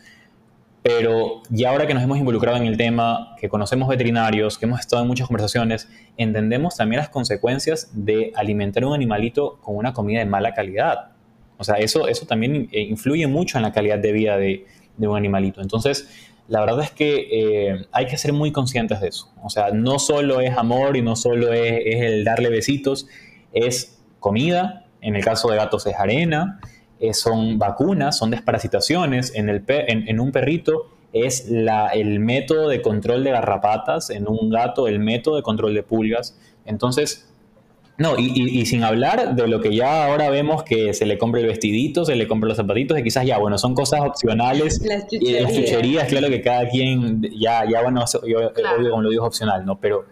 Pero 0.82 1.42
ya 1.48 1.70
ahora 1.70 1.86
que 1.86 1.94
nos 1.94 2.02
hemos 2.02 2.18
involucrado 2.18 2.56
en 2.56 2.66
el 2.66 2.76
tema, 2.76 3.36
que 3.38 3.48
conocemos 3.48 3.88
veterinarios, 3.88 4.58
que 4.58 4.66
hemos 4.66 4.80
estado 4.80 5.02
en 5.02 5.08
muchas 5.08 5.28
conversaciones, 5.28 5.88
entendemos 6.16 6.76
también 6.76 6.98
las 6.98 7.08
consecuencias 7.08 7.90
de 7.92 8.32
alimentar 8.34 8.84
un 8.84 8.94
animalito 8.94 9.58
con 9.62 9.76
una 9.76 9.92
comida 9.92 10.18
de 10.18 10.26
mala 10.26 10.54
calidad. 10.54 11.11
O 11.62 11.64
sea, 11.64 11.76
eso, 11.76 12.08
eso 12.08 12.26
también 12.26 12.68
eh, 12.72 12.80
influye 12.80 13.28
mucho 13.28 13.56
en 13.56 13.62
la 13.62 13.72
calidad 13.72 14.00
de 14.00 14.10
vida 14.10 14.36
de, 14.36 14.66
un 14.98 15.16
animalito. 15.16 15.60
Entonces, 15.62 16.08
la 16.48 16.58
verdad 16.58 16.80
es 16.82 16.90
que 16.90 17.28
eh, 17.30 17.86
hay 17.92 18.06
que 18.06 18.16
ser 18.16 18.32
muy 18.32 18.50
conscientes 18.50 19.00
de 19.00 19.08
eso. 19.08 19.32
O 19.44 19.48
sea, 19.48 19.70
no 19.70 20.00
solo 20.00 20.40
es 20.40 20.56
amor 20.58 20.96
y 20.96 21.02
no 21.02 21.14
solo 21.14 21.52
es, 21.52 21.82
el 21.84 22.24
darle 22.24 22.50
besitos, 22.50 23.06
es 23.52 24.02
comida, 24.18 24.86
en 25.00 25.14
el 25.14 25.24
caso 25.24 25.48
de 25.50 25.56
gatos 25.56 25.86
es 25.86 25.94
arena, 25.94 26.60
son 27.12 27.60
vacunas, 27.60 28.18
son 28.18 28.30
desparasitaciones, 28.30 29.34
en, 29.36 29.48
el 29.48 29.64
en, 29.66 30.20
un 30.20 30.32
perrito 30.32 30.88
es 31.12 31.48
la, 31.48 31.88
el 31.88 32.18
método 32.18 32.68
de 32.68 32.82
control 32.82 33.22
de 33.22 33.30
garrapatas, 33.30 34.10
en 34.10 34.28
un 34.28 34.50
gato 34.50 34.88
el 34.88 34.98
método 34.98 35.36
de 35.36 35.42
control 35.42 35.74
de 35.74 35.84
pulgas. 35.84 36.36
Entonces, 36.64 37.31
no, 38.02 38.18
y, 38.18 38.66
sin 38.66 38.82
hablar 38.82 39.36
de 39.36 39.46
lo 39.46 39.60
que 39.60 39.74
ya 39.74 40.06
ahora 40.06 40.28
vemos 40.28 40.64
que 40.64 40.92
se 40.92 41.06
le 41.06 41.18
compra 41.18 41.40
el 41.40 41.46
vestidito, 41.46 42.04
se 42.04 42.16
le 42.16 42.26
compra 42.26 42.48
los 42.48 42.56
zapatitos, 42.56 42.98
y 42.98 43.02
quizás 43.04 43.24
ya, 43.24 43.38
bueno, 43.38 43.58
son 43.58 43.74
cosas 43.74 44.00
opcionales. 44.00 44.82
Las 44.84 45.06
chucherías. 45.06 45.42
las 45.42 45.54
chucherías, 45.54 46.08
claro 46.08 46.28
que 46.28 46.42
cada 46.42 46.68
quien, 46.68 47.22
ya, 47.38 47.64
ya 47.70 47.80
bueno, 47.80 48.04
yo, 48.26 48.38
obvio 48.48 48.90
como 48.90 49.02
lo 49.02 49.10
digo, 49.10 49.24
opcional, 49.24 49.64
¿no? 49.64 49.78
Pero 49.78 50.04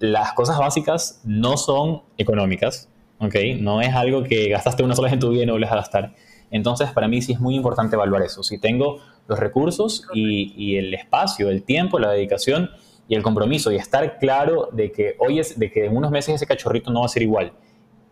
las 0.00 0.32
cosas 0.32 0.58
básicas 0.58 1.20
no 1.24 1.56
son 1.56 2.02
económicas, 2.18 2.88
¿ok? 3.20 3.36
No 3.60 3.80
es 3.80 3.94
algo 3.94 4.24
que 4.24 4.48
gastaste 4.48 4.82
una 4.82 4.96
sola 4.96 5.06
vez 5.06 5.14
en 5.14 5.20
tu 5.20 5.30
vida 5.30 5.44
y 5.44 5.46
no 5.46 5.52
vuelves 5.52 5.70
a 5.70 5.76
gastar. 5.76 6.14
Entonces, 6.50 6.90
para 6.90 7.06
mí 7.06 7.22
sí 7.22 7.32
es 7.32 7.38
muy 7.38 7.54
importante 7.54 7.94
evaluar 7.94 8.22
eso. 8.22 8.42
Si 8.42 8.58
tengo 8.58 8.98
los 9.28 9.38
recursos 9.38 10.04
y, 10.12 10.52
y 10.56 10.78
el 10.78 10.92
espacio, 10.94 11.48
el 11.48 11.62
tiempo, 11.62 12.00
la 12.00 12.10
dedicación, 12.10 12.70
y 13.10 13.16
el 13.16 13.24
compromiso 13.24 13.72
y 13.72 13.76
estar 13.76 14.20
claro 14.20 14.68
de 14.72 14.92
que 14.92 15.16
hoy 15.18 15.40
es, 15.40 15.58
de 15.58 15.72
que 15.72 15.84
en 15.84 15.96
unos 15.96 16.12
meses 16.12 16.36
ese 16.36 16.46
cachorrito 16.46 16.92
no 16.92 17.00
va 17.00 17.06
a 17.06 17.08
ser 17.08 17.24
igual 17.24 17.52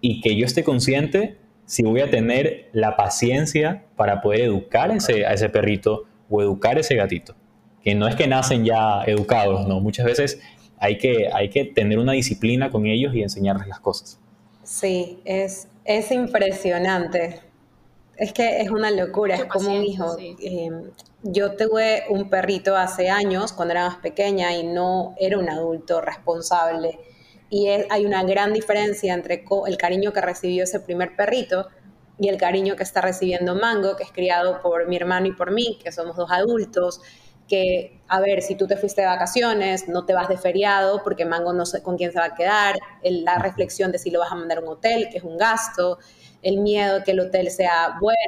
y 0.00 0.20
que 0.20 0.34
yo 0.34 0.44
esté 0.44 0.64
consciente 0.64 1.38
si 1.66 1.84
voy 1.84 2.00
a 2.00 2.10
tener 2.10 2.68
la 2.72 2.96
paciencia 2.96 3.84
para 3.94 4.20
poder 4.20 4.40
educar 4.40 4.90
ese, 4.90 5.24
a 5.24 5.34
ese 5.34 5.48
perrito 5.50 6.06
o 6.28 6.42
educar 6.42 6.80
ese 6.80 6.96
gatito. 6.96 7.36
Que 7.80 7.94
no 7.94 8.08
es 8.08 8.16
que 8.16 8.26
nacen 8.26 8.64
ya 8.64 9.04
educados, 9.04 9.68
¿no? 9.68 9.78
Muchas 9.78 10.04
veces 10.04 10.40
hay 10.78 10.98
que, 10.98 11.28
hay 11.32 11.48
que 11.48 11.64
tener 11.64 12.00
una 12.00 12.12
disciplina 12.12 12.70
con 12.70 12.86
ellos 12.86 13.14
y 13.14 13.22
enseñarles 13.22 13.68
las 13.68 13.78
cosas. 13.78 14.18
Sí, 14.64 15.20
es, 15.24 15.68
es 15.84 16.10
impresionante. 16.10 17.40
Es 18.18 18.32
que 18.32 18.60
es 18.60 18.70
una 18.70 18.90
locura, 18.90 19.36
es 19.36 19.44
como 19.44 19.70
un 19.70 19.84
hijo. 19.84 20.16
Em, 20.18 20.90
yo 21.22 21.54
tuve 21.54 22.04
un 22.10 22.28
perrito 22.28 22.76
hace 22.76 23.08
años, 23.08 23.52
cuando 23.52 23.72
era 23.72 23.88
más 23.88 23.98
pequeña, 23.98 24.52
y 24.56 24.64
no 24.64 25.14
era 25.18 25.38
un 25.38 25.48
adulto 25.48 26.00
responsable. 26.00 26.98
Y 27.48 27.68
hay 27.68 28.04
una 28.04 28.24
gran 28.24 28.52
diferencia 28.52 29.14
entre 29.14 29.44
el 29.66 29.76
cariño 29.76 30.12
que 30.12 30.20
recibió 30.20 30.64
ese 30.64 30.80
primer 30.80 31.14
perrito 31.14 31.68
y 32.18 32.28
el 32.28 32.36
cariño 32.36 32.74
que 32.74 32.82
está 32.82 33.00
recibiendo 33.00 33.54
Mango, 33.54 33.96
que 33.96 34.02
es 34.02 34.10
criado 34.10 34.60
por 34.60 34.88
mi 34.88 34.96
hermano 34.96 35.28
y 35.28 35.32
por 35.32 35.52
mí, 35.52 35.78
que 35.82 35.92
somos 35.92 36.16
dos 36.16 36.30
adultos, 36.32 37.00
que, 37.46 38.02
a 38.08 38.20
ver, 38.20 38.42
si 38.42 38.56
tú 38.56 38.66
te 38.66 38.76
fuiste 38.76 39.00
de 39.00 39.06
vacaciones, 39.06 39.88
no 39.88 40.04
te 40.04 40.12
vas 40.12 40.28
de 40.28 40.36
feriado 40.36 41.02
porque 41.04 41.24
Mango 41.24 41.52
no 41.52 41.64
sé 41.64 41.82
con 41.82 41.96
quién 41.96 42.12
se 42.12 42.18
va 42.18 42.26
a 42.26 42.34
quedar, 42.34 42.78
la 43.02 43.38
reflexión 43.38 43.92
de 43.92 43.98
si 43.98 44.10
lo 44.10 44.18
vas 44.18 44.32
a 44.32 44.34
mandar 44.34 44.58
a 44.58 44.60
un 44.60 44.68
hotel, 44.68 45.08
que 45.10 45.18
es 45.18 45.24
un 45.24 45.38
gasto, 45.38 45.98
el 46.42 46.58
miedo 46.58 47.02
que 47.04 47.12
el 47.12 47.20
hotel 47.20 47.50
sea 47.50 47.98
bueno 48.00 48.18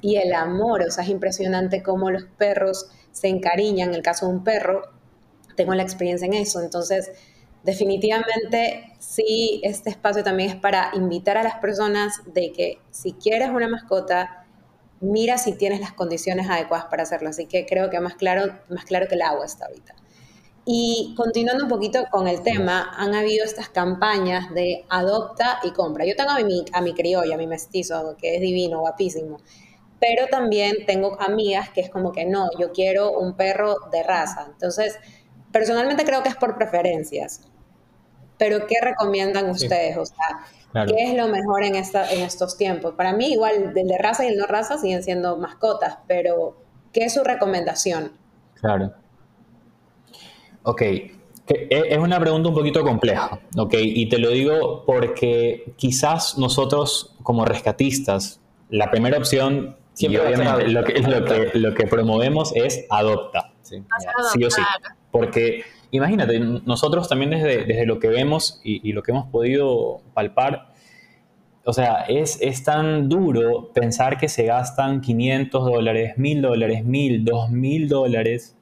y 0.00 0.16
el 0.16 0.32
amor, 0.32 0.82
o 0.82 0.90
sea, 0.90 1.04
es 1.04 1.10
impresionante 1.10 1.82
cómo 1.82 2.10
los 2.10 2.24
perros 2.24 2.88
se 3.12 3.28
encariñan, 3.28 3.90
en 3.90 3.94
el 3.94 4.02
caso 4.02 4.26
de 4.26 4.32
un 4.32 4.44
perro, 4.44 4.82
tengo 5.56 5.74
la 5.74 5.82
experiencia 5.82 6.26
en 6.26 6.34
eso, 6.34 6.60
entonces 6.60 7.12
definitivamente 7.62 8.92
sí, 8.98 9.60
este 9.64 9.90
espacio 9.90 10.22
también 10.22 10.50
es 10.50 10.56
para 10.56 10.90
invitar 10.94 11.36
a 11.36 11.42
las 11.42 11.56
personas 11.56 12.20
de 12.26 12.52
que 12.52 12.78
si 12.90 13.12
quieres 13.12 13.50
una 13.50 13.68
mascota, 13.68 14.46
mira 15.00 15.38
si 15.38 15.52
tienes 15.52 15.80
las 15.80 15.92
condiciones 15.92 16.48
adecuadas 16.48 16.86
para 16.86 17.02
hacerlo, 17.02 17.28
así 17.28 17.46
que 17.46 17.66
creo 17.66 17.90
que 17.90 18.00
más 18.00 18.14
claro, 18.14 18.58
más 18.68 18.84
claro 18.84 19.08
que 19.08 19.14
el 19.14 19.22
agua 19.22 19.44
está 19.44 19.66
ahorita. 19.66 19.94
Y 20.68 21.14
continuando 21.16 21.62
un 21.62 21.70
poquito 21.70 22.06
con 22.10 22.26
el 22.26 22.42
tema, 22.42 22.90
han 22.96 23.14
habido 23.14 23.44
estas 23.44 23.68
campañas 23.68 24.52
de 24.52 24.84
adopta 24.88 25.60
y 25.62 25.70
compra. 25.70 26.04
Yo 26.04 26.16
tengo 26.16 26.30
a 26.30 26.40
mi, 26.40 26.64
a 26.72 26.80
mi 26.80 26.92
criolla, 26.92 27.36
a 27.36 27.38
mi 27.38 27.46
mestizo, 27.46 28.16
que 28.18 28.34
es 28.34 28.40
divino, 28.40 28.80
guapísimo. 28.80 29.38
Pero 30.00 30.26
también 30.26 30.84
tengo 30.84 31.16
amigas 31.20 31.70
que 31.70 31.82
es 31.82 31.88
como 31.88 32.10
que 32.10 32.24
no, 32.24 32.48
yo 32.58 32.72
quiero 32.72 33.12
un 33.12 33.36
perro 33.36 33.76
de 33.92 34.02
raza. 34.02 34.48
Entonces, 34.52 34.98
personalmente 35.52 36.04
creo 36.04 36.24
que 36.24 36.30
es 36.30 36.36
por 36.36 36.56
preferencias. 36.56 37.42
Pero, 38.36 38.66
¿qué 38.66 38.74
recomiendan 38.82 39.48
ustedes? 39.48 39.96
O 39.96 40.04
sea, 40.04 40.84
¿qué 40.84 41.12
es 41.12 41.16
lo 41.16 41.28
mejor 41.28 41.62
en, 41.62 41.76
esta, 41.76 42.10
en 42.10 42.22
estos 42.22 42.56
tiempos? 42.56 42.94
Para 42.94 43.12
mí, 43.12 43.32
igual, 43.32 43.72
el 43.76 43.86
de 43.86 43.98
raza 43.98 44.24
y 44.24 44.28
el 44.30 44.36
no 44.36 44.46
raza 44.46 44.78
siguen 44.78 45.04
siendo 45.04 45.36
mascotas, 45.36 45.98
pero 46.08 46.56
¿qué 46.92 47.04
es 47.04 47.14
su 47.14 47.22
recomendación? 47.22 48.18
Claro. 48.54 49.05
Ok, 50.68 50.82
e, 50.82 51.12
es 51.70 51.98
una 51.98 52.18
pregunta 52.18 52.48
un 52.48 52.54
poquito 52.54 52.82
compleja, 52.82 53.38
¿ok? 53.56 53.74
Y 53.80 54.08
te 54.08 54.18
lo 54.18 54.30
digo 54.30 54.82
porque 54.84 55.72
quizás 55.76 56.36
nosotros 56.38 57.14
como 57.22 57.44
rescatistas, 57.44 58.40
la 58.68 58.90
primera 58.90 59.16
opción, 59.16 59.76
y 59.96 60.16
obviamente 60.16 60.68
lo 60.68 60.82
que, 60.82 61.00
lo, 61.54 61.72
que, 61.72 61.86
promovemos 61.86 62.52
es 62.56 62.84
adopta, 62.90 63.52
sí, 63.62 63.76
o 64.44 64.50
sí. 64.50 64.60
Porque 65.12 65.62
imagínate, 65.92 66.40
nosotros 66.40 67.08
también 67.08 67.30
desde, 67.30 67.64
desde 67.64 67.86
lo 67.86 68.00
que 68.00 68.08
vemos 68.08 68.60
y, 68.64 68.92
lo 68.92 69.04
que 69.04 69.12
hemos 69.12 69.28
podido 69.28 70.00
palpar, 70.14 70.72
o 71.64 71.72
sea, 71.72 72.06
es, 72.08 72.38
es 72.40 72.64
tan 72.64 73.08
duro 73.08 73.70
pensar 73.72 74.18
que 74.18 74.28
se 74.28 74.46
gastan 74.46 75.00
500 75.00 75.64
dólares, 75.64 76.18
1000 76.18 76.42
dólares, 76.42 76.84
1000, 76.84 77.24
2000 77.24 77.88
dólares, 77.88 78.56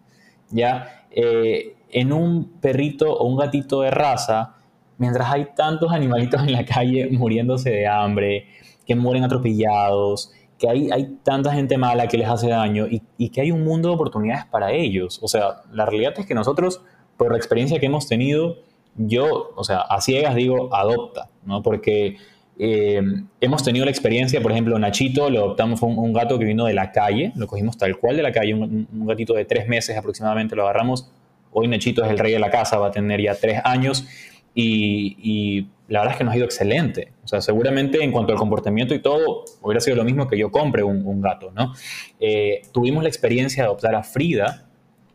¿ya? 0.51 1.07
Eh, 1.11 1.74
en 1.95 2.13
un 2.13 2.61
perrito 2.61 3.17
o 3.17 3.25
un 3.27 3.37
gatito 3.37 3.81
de 3.81 3.91
raza, 3.91 4.57
mientras 4.99 5.33
hay 5.33 5.47
tantos 5.57 5.93
animalitos 5.93 6.43
en 6.43 6.53
la 6.53 6.65
calle 6.65 7.09
muriéndose 7.11 7.71
de 7.71 7.87
hambre, 7.87 8.47
que 8.85 8.97
mueren 8.97 9.23
atropellados, 9.23 10.33
que 10.59 10.69
hay, 10.69 10.91
hay 10.91 11.19
tanta 11.23 11.53
gente 11.55 11.79
mala 11.79 12.09
que 12.09 12.19
les 12.19 12.29
hace 12.29 12.49
daño 12.49 12.87
y, 12.89 13.03
y, 13.17 13.31
que 13.31 13.41
hay 13.41 13.53
un 13.53 13.65
mundo 13.65 13.89
de 13.89 13.95
oportunidades 13.95 14.45
para 14.47 14.73
ellos. 14.73 15.21
O 15.23 15.29
sea, 15.29 15.63
la 15.73 15.87
realidad 15.87 16.15
es 16.17 16.27
que 16.27 16.35
nosotros, 16.35 16.83
por 17.17 17.31
la 17.31 17.39
experiencia 17.39 17.79
que 17.79 17.87
hemos 17.87 18.09
tenido, 18.09 18.57
yo, 18.97 19.53
o 19.55 19.63
sea, 19.63 19.79
a 19.79 20.01
ciegas 20.01 20.35
digo, 20.35 20.75
adopta, 20.75 21.29
¿no? 21.47 21.63
Porque 21.63 22.17
eh, 22.59 23.03
hemos 23.41 23.63
tenido 23.63 23.85
la 23.85 23.93
experiencia, 23.93 24.43
por 24.43 24.51
ejemplo, 24.51 24.77
Nachito, 24.81 25.31
lo 25.31 25.39
adoptamos, 25.45 25.79
fue 25.79 25.89
un, 25.91 26.13
gato 26.13 26.41
que 26.41 26.45
vino 26.45 26.65
de 26.65 26.75
la 26.75 26.91
calle, 26.91 27.33
lo 27.37 27.47
cogimos 27.47 27.79
tal 27.79 27.97
cual 27.99 28.17
de 28.17 28.23
la 28.23 28.33
calle, 28.33 28.53
un, 28.55 28.89
un 28.93 29.07
gatito 29.07 29.35
de 29.35 29.45
tres 29.45 29.69
meses 29.69 29.97
aproximadamente, 29.97 30.57
lo 30.57 30.65
agarramos 30.65 31.13
Hoy 31.55 31.69
Nechito 31.69 32.05
es 32.05 32.11
el 32.11 32.19
rey 32.19 32.33
de 32.33 32.41
la 32.41 32.51
casa, 32.51 32.79
va 32.79 32.89
a 32.89 32.91
tener 32.91 33.23
ya 33.23 33.35
tres 33.35 33.61
años 33.65 34.07
y, 34.55 35.67
la 35.89 36.01
verdad 36.01 36.13
es 36.15 36.19
que 36.19 36.25
nos 36.25 36.35
ha 36.35 36.37
ido 36.37 36.47
excelente. 36.47 37.13
O 37.25 37.29
sea, 37.29 37.41
seguramente 37.41 38.03
en 38.03 38.11
cuanto 38.11 38.33
al 38.33 38.39
comportamiento 38.39 38.95
y 38.95 39.01
todo, 39.01 39.45
hubiera 39.63 39.81
sido 39.81 39.97
lo 39.97 40.05
mismo 40.05 40.27
que 40.27 40.39
yo 40.39 40.51
compre 40.51 40.83
un, 40.83 41.21
gato, 41.21 41.51
¿no? 41.53 41.73
Eh, 42.21 42.63
tuvimos 42.73 43.03
la 43.03 43.09
experiencia 43.09 43.63
de 43.63 43.67
adoptar 43.67 43.95
a 43.95 44.03
Frida. 44.03 44.67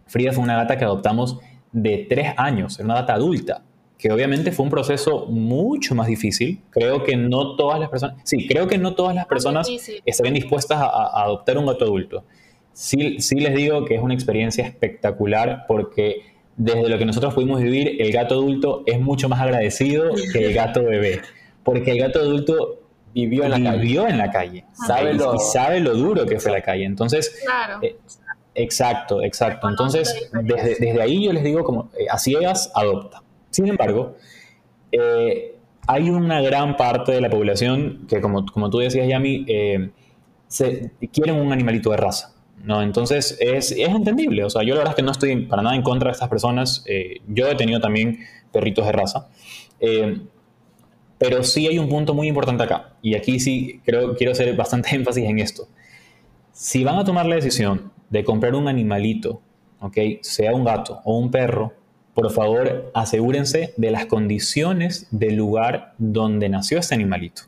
Frida 0.07 0.31
fue 0.31 0.43
una 0.43 0.55
gata 0.55 0.77
que 0.77 0.85
adoptamos 0.85 1.39
de 1.71 2.05
tres 2.09 2.33
años, 2.37 2.79
era 2.79 2.85
una 2.85 2.95
gata 2.95 3.13
adulta, 3.13 3.63
que 3.97 4.11
obviamente 4.11 4.51
fue 4.51 4.63
un 4.63 4.71
proceso 4.71 5.25
mucho 5.27 5.93
más 5.95 6.07
difícil. 6.07 6.61
Creo 6.69 7.03
que 7.03 7.17
no 7.17 7.55
todas 7.55 7.79
las 7.79 7.89
personas, 7.89 8.15
sí, 8.23 8.47
creo 8.47 8.67
que 8.67 8.77
no 8.77 8.95
todas 8.95 9.15
las 9.15 9.25
personas 9.25 9.69
estarían 10.05 10.33
dispuestas 10.33 10.79
a, 10.79 11.23
adoptar 11.23 11.57
un 11.57 11.65
gato 11.65 11.85
adulto. 11.85 12.23
Sí, 12.79 13.19
sí 13.19 13.35
les 13.35 13.53
digo 13.53 13.83
que 13.83 13.95
es 13.95 14.01
una 14.01 14.13
experiencia 14.13 14.65
espectacular 14.65 15.65
porque 15.67 16.21
desde 16.55 16.87
lo 16.87 16.97
que 16.97 17.03
nosotros 17.03 17.33
pudimos 17.33 17.61
vivir, 17.61 18.01
el 18.01 18.09
gato 18.13 18.35
adulto 18.35 18.83
es 18.85 19.01
mucho 19.01 19.27
más 19.27 19.41
agradecido 19.41 20.13
que 20.31 20.45
el 20.45 20.53
gato 20.53 20.85
bebé. 20.85 21.19
Porque 21.61 21.91
el 21.91 21.99
gato 21.99 22.19
adulto 22.19 22.79
vivió 23.13 23.43
en 23.43 23.49
la 23.49 23.61
calle. 23.61 23.99
en 24.07 24.17
la 24.17 24.31
calle. 24.31 24.65
Sabe 24.87 25.13
lo, 25.13 25.35
y 25.35 25.39
sabe 25.39 25.81
lo 25.81 25.93
duro 25.93 26.25
que 26.25 26.39
fue 26.39 26.53
la 26.53 26.61
calle. 26.61 26.85
Entonces, 26.85 27.43
eh, 27.81 27.97
exacto, 28.55 29.23
exacto. 29.23 29.67
Entonces, 29.67 30.29
desde, 30.41 30.75
desde, 30.79 31.01
ahí 31.01 31.25
yo 31.25 31.33
les 31.33 31.43
digo, 31.43 31.65
como 31.65 31.91
eh, 31.99 32.05
a 32.09 32.17
ciegas, 32.17 32.71
adopta. 32.75 33.21
Sin 33.49 33.67
embargo, 33.67 34.15
eh, 34.93 35.57
hay 35.85 36.09
una 36.09 36.39
gran 36.39 36.77
parte 36.77 37.11
de 37.11 37.19
la 37.19 37.29
población 37.29 38.05
que, 38.07 38.21
como, 38.21 38.45
como 38.45 38.69
tú 38.69 38.77
decías, 38.77 39.05
Yami, 39.05 39.45
se, 40.47 40.91
quieren 41.11 41.35
un 41.35 41.51
animalito 41.51 41.91
de 41.91 41.97
raza. 41.97 42.38
¿No? 42.63 42.81
Entonces 42.81 43.37
es, 43.39 43.71
es, 43.71 43.89
entendible, 43.89 44.43
o 44.43 44.49
sea, 44.49 44.63
yo 44.63 44.73
la 44.73 44.79
verdad 44.79 44.93
es 44.93 44.95
que 44.97 45.03
no 45.03 45.11
estoy 45.11 45.45
para 45.45 45.61
nada 45.61 45.75
en 45.75 45.81
contra 45.81 46.09
de 46.09 46.13
estas 46.13 46.29
personas, 46.29 46.83
eh, 46.87 47.21
yo 47.27 47.47
he 47.47 47.55
tenido 47.55 47.79
también 47.79 48.19
perritos 48.51 48.85
de 48.85 48.91
raza, 48.91 49.27
eh, 49.79 50.21
pero 51.17 51.43
sí 51.43 51.67
hay 51.67 51.79
un 51.79 51.89
punto 51.89 52.13
muy 52.13 52.27
importante 52.27 52.63
acá, 52.63 52.93
y 53.01 53.15
aquí 53.15 53.39
sí 53.39 53.81
creo, 53.83 54.15
quiero 54.15 54.31
hacer 54.31 54.55
bastante 54.55 54.89
énfasis 54.95 55.25
en 55.25 55.39
esto. 55.39 55.67
Si 56.51 56.83
van 56.83 56.97
a 56.97 57.05
tomar 57.05 57.25
la 57.25 57.35
decisión 57.35 57.91
de 58.09 58.23
comprar 58.23 58.55
un 58.55 58.67
animalito, 58.67 59.41
¿ok? 59.79 59.97
sea 60.21 60.53
un 60.53 60.65
gato 60.65 60.99
o 61.05 61.17
un 61.17 61.31
perro, 61.31 61.73
por 62.13 62.31
favor 62.31 62.91
asegúrense 62.93 63.73
de 63.77 63.91
las 63.91 64.05
condiciones 64.05 65.07
del 65.11 65.35
lugar 65.35 65.93
donde 65.97 66.49
nació 66.49 66.79
este 66.79 66.95
animalito. 66.95 67.43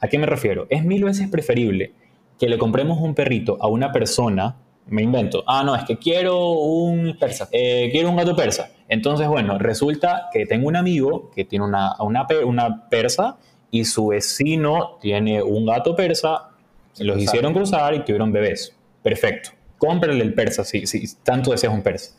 ¿A 0.00 0.08
qué 0.08 0.18
me 0.18 0.26
refiero? 0.26 0.66
Es 0.68 0.84
mil 0.84 1.04
veces 1.04 1.28
preferible 1.28 1.92
que 2.38 2.48
le 2.48 2.58
compremos 2.58 2.98
un 3.00 3.14
perrito 3.14 3.56
a 3.60 3.68
una 3.68 3.92
persona, 3.92 4.56
me 4.86 5.02
invento, 5.02 5.42
ah, 5.46 5.64
no, 5.64 5.74
es 5.74 5.84
que 5.84 5.96
quiero 5.98 6.50
un 6.52 7.16
persa, 7.18 7.48
eh, 7.50 7.88
quiero 7.90 8.10
un 8.10 8.16
gato 8.16 8.36
persa. 8.36 8.70
Entonces, 8.88 9.26
bueno, 9.26 9.58
resulta 9.58 10.28
que 10.32 10.46
tengo 10.46 10.68
un 10.68 10.76
amigo 10.76 11.30
que 11.34 11.44
tiene 11.44 11.64
una, 11.64 11.96
una, 12.00 12.26
una 12.44 12.88
persa 12.88 13.36
y 13.70 13.84
su 13.84 14.08
vecino 14.08 14.98
tiene 15.00 15.42
un 15.42 15.66
gato 15.66 15.96
persa, 15.96 16.50
los 16.98 17.18
hicieron 17.18 17.52
cruzar 17.52 17.94
y 17.94 18.00
tuvieron 18.00 18.32
bebés. 18.32 18.74
Perfecto. 19.02 19.50
Cómprale 19.78 20.22
el 20.22 20.34
persa 20.34 20.64
si, 20.64 20.86
si 20.86 21.04
tanto 21.22 21.50
deseas 21.50 21.74
un 21.74 21.82
persa. 21.82 22.14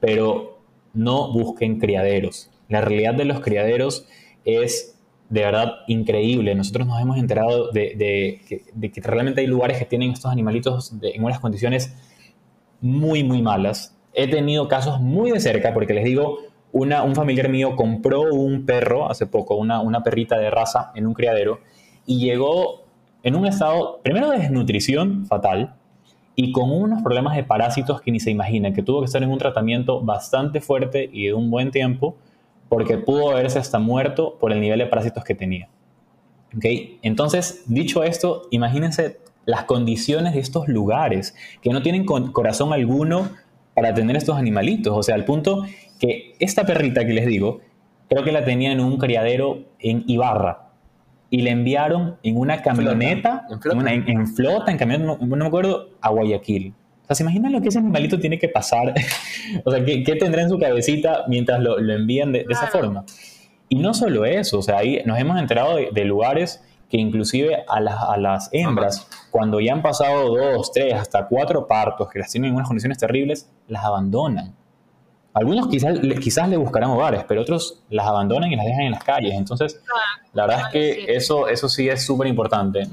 Pero 0.00 0.58
no 0.94 1.32
busquen 1.32 1.78
criaderos. 1.78 2.50
La 2.68 2.80
realidad 2.80 3.14
de 3.14 3.24
los 3.24 3.40
criaderos 3.40 4.06
es 4.44 4.97
de 5.28 5.42
verdad 5.42 5.80
increíble. 5.86 6.54
Nosotros 6.54 6.86
nos 6.86 7.00
hemos 7.00 7.18
enterado 7.18 7.70
de, 7.70 8.40
que 8.48 9.00
realmente 9.02 9.40
hay 9.40 9.46
lugares 9.46 9.78
que 9.78 9.84
tienen 9.84 10.12
estos 10.12 10.30
animalitos 10.30 10.94
en 11.02 11.22
unas 11.24 11.40
condiciones 11.40 11.94
muy, 12.80 13.24
muy 13.24 13.42
malas. 13.42 13.96
He 14.14 14.28
tenido 14.28 14.68
casos 14.68 15.00
muy 15.00 15.30
de 15.30 15.40
cerca, 15.40 15.74
porque 15.74 15.94
les 15.94 16.04
digo, 16.04 16.38
una, 16.72 17.02
un 17.02 17.14
familiar 17.14 17.48
mío 17.48 17.76
compró 17.76 18.22
un 18.32 18.64
perro 18.64 19.10
hace 19.10 19.26
poco, 19.26 19.56
una, 19.56 19.80
una 19.80 20.02
perrita 20.02 20.38
de 20.38 20.50
raza 20.50 20.92
en 20.94 21.06
un 21.06 21.14
criadero, 21.14 21.60
y 22.06 22.20
llegó 22.20 22.84
en 23.22 23.36
un 23.36 23.46
estado, 23.46 24.00
primero 24.02 24.30
de 24.30 24.38
desnutrición 24.38 25.26
fatal, 25.26 25.74
y 26.34 26.52
con 26.52 26.70
unos 26.70 27.02
problemas 27.02 27.34
de 27.36 27.42
parásitos 27.42 28.00
que 28.00 28.12
ni 28.12 28.20
se 28.20 28.30
imaginan, 28.30 28.72
que 28.72 28.82
tuvo 28.82 29.00
que 29.00 29.06
estar 29.06 29.22
en 29.22 29.30
un 29.30 29.38
tratamiento 29.38 30.00
bastante 30.00 30.60
fuerte 30.60 31.10
y 31.12 31.26
de 31.26 31.34
un 31.34 31.50
buen 31.50 31.70
tiempo, 31.70 32.16
porque 32.68 32.98
pudo 32.98 33.30
haberse 33.30 33.58
hasta 33.58 33.78
muerto 33.78 34.36
por 34.38 34.52
el 34.52 34.60
nivel 34.60 34.78
de 34.78 34.86
parásitos 34.86 35.24
que 35.24 35.34
tenía. 35.34 35.68
¿Okay? 36.56 36.98
Entonces, 37.02 37.64
dicho 37.66 38.02
esto, 38.04 38.42
imagínense 38.50 39.18
las 39.44 39.64
condiciones 39.64 40.34
de 40.34 40.40
estos 40.40 40.68
lugares, 40.68 41.34
que 41.62 41.70
no 41.70 41.82
tienen 41.82 42.04
corazón 42.04 42.72
alguno 42.72 43.30
para 43.74 43.94
tener 43.94 44.16
estos 44.16 44.36
animalitos. 44.36 44.94
O 44.96 45.02
sea, 45.02 45.14
al 45.14 45.24
punto 45.24 45.64
que 45.98 46.34
esta 46.38 46.66
perrita 46.66 47.06
que 47.06 47.14
les 47.14 47.26
digo, 47.26 47.60
creo 48.08 48.24
que 48.24 48.32
la 48.32 48.44
tenía 48.44 48.72
en 48.72 48.80
un 48.80 48.98
criadero 48.98 49.64
en 49.78 50.04
Ibarra. 50.06 50.66
Y 51.30 51.42
le 51.42 51.50
enviaron 51.50 52.16
en 52.22 52.38
una 52.38 52.62
camioneta, 52.62 53.46
en 53.50 53.60
flota, 53.60 53.92
en, 53.92 54.26
flota, 54.26 54.70
en, 54.70 54.78
camioneta, 54.78 55.18
no, 55.20 55.36
me 55.36 55.46
acuerdo, 55.46 55.90
a 56.00 56.08
Guayaquil 56.08 56.74
sea, 57.08 57.16
¿se 57.16 57.22
imaginan 57.22 57.52
lo 57.52 57.60
que 57.60 57.68
ese 57.68 57.78
animalito 57.78 58.18
tiene 58.18 58.38
que 58.38 58.48
pasar? 58.48 58.94
o 59.64 59.70
sea, 59.70 59.84
¿qué, 59.84 60.16
tendrá 60.18 60.42
en 60.42 60.50
su 60.50 60.58
cabecita 60.58 61.24
mientras 61.26 61.60
lo, 61.60 61.78
envían 61.78 62.32
de, 62.32 62.46
esa 62.48 62.66
forma? 62.66 63.04
Y 63.68 63.76
no 63.76 63.94
solo 63.94 64.24
eso, 64.24 64.58
o 64.58 64.62
sea, 64.62 64.78
ahí 64.78 65.02
nos 65.04 65.18
hemos 65.18 65.38
enterado 65.38 65.76
de, 65.76 66.04
lugares 66.04 66.62
que 66.90 66.96
inclusive 66.96 67.64
a 67.68 67.80
las, 67.80 68.02
a 68.02 68.16
las, 68.16 68.48
hembras, 68.52 69.08
cuando 69.30 69.60
ya 69.60 69.74
han 69.74 69.82
pasado 69.82 70.34
dos, 70.34 70.72
tres, 70.72 70.94
hasta 70.94 71.26
cuatro 71.26 71.66
partos, 71.66 72.08
que 72.08 72.18
las 72.18 72.30
tienen 72.30 72.50
en 72.50 72.56
unas 72.56 72.68
condiciones 72.68 72.98
terribles, 72.98 73.50
las 73.66 73.84
abandonan. 73.84 74.54
Algunos 75.34 75.68
quizás, 75.68 75.98
quizás 76.20 76.48
le 76.48 76.56
buscarán 76.56 76.90
hogares, 76.90 77.24
pero 77.28 77.42
otros 77.42 77.82
las 77.90 78.06
abandonan 78.06 78.50
y 78.50 78.56
las 78.56 78.64
dejan 78.64 78.82
en 78.82 78.92
las 78.92 79.04
calles. 79.04 79.34
Entonces, 79.34 79.80
la 80.32 80.46
verdad 80.46 80.62
es 80.66 80.72
que 80.72 81.14
eso, 81.14 81.48
eso 81.48 81.68
sí 81.68 81.88
es 81.88 82.04
súper 82.04 82.26
importante 82.26 82.88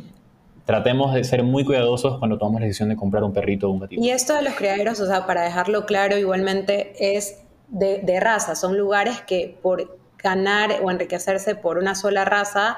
tratemos 0.65 1.13
de 1.13 1.23
ser 1.23 1.43
muy 1.43 1.63
cuidadosos 1.63 2.17
cuando 2.19 2.37
tomamos 2.37 2.61
la 2.61 2.67
decisión 2.67 2.89
de 2.89 2.95
comprar 2.95 3.23
un 3.23 3.33
perrito 3.33 3.69
o 3.69 3.71
un 3.71 3.79
gatito. 3.79 4.01
Y 4.01 4.09
esto 4.09 4.33
de 4.33 4.41
los 4.41 4.55
criaderos, 4.55 4.99
o 4.99 5.05
sea, 5.05 5.25
para 5.25 5.43
dejarlo 5.43 5.85
claro, 5.85 6.17
igualmente 6.17 6.93
es 7.15 7.43
de, 7.69 7.99
de 7.99 8.19
raza, 8.19 8.55
son 8.55 8.77
lugares 8.77 9.21
que 9.21 9.57
por 9.61 9.97
ganar 10.21 10.71
o 10.83 10.89
enriquecerse 10.89 11.55
por 11.55 11.77
una 11.77 11.93
sola 11.93 12.25
raza 12.25 12.77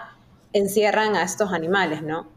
encierran 0.53 1.15
a 1.15 1.23
estos 1.23 1.53
animales, 1.53 2.01
¿no? 2.01 2.27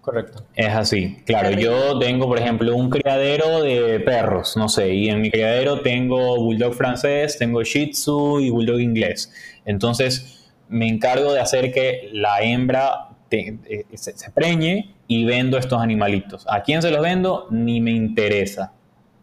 Correcto. 0.00 0.44
Es 0.54 0.68
así, 0.68 1.16
claro. 1.26 1.50
Yo 1.50 1.98
tengo, 1.98 2.28
por 2.28 2.38
ejemplo, 2.38 2.76
un 2.76 2.90
criadero 2.90 3.60
de 3.60 3.98
perros, 3.98 4.56
no 4.56 4.68
sé, 4.68 4.94
y 4.94 5.08
en 5.08 5.20
mi 5.20 5.32
criadero 5.32 5.80
tengo 5.80 6.36
bulldog 6.36 6.74
francés, 6.74 7.36
tengo 7.38 7.64
shih 7.64 7.90
tzu 7.90 8.38
y 8.38 8.50
bulldog 8.50 8.78
inglés. 8.78 9.32
Entonces, 9.64 10.52
me 10.68 10.86
encargo 10.86 11.32
de 11.32 11.40
hacer 11.40 11.72
que 11.72 12.08
la 12.12 12.40
hembra 12.42 13.15
eh, 13.30 13.86
se, 13.94 14.30
preñe 14.30 14.94
y 15.08 15.24
vendo 15.24 15.58
estos 15.58 15.80
animalitos. 15.80 16.46
¿A 16.48 16.62
quién 16.62 16.82
se 16.82 16.90
los 16.90 17.02
vendo? 17.02 17.48
Ni 17.50 17.80
me 17.80 17.90
interesa, 17.90 18.72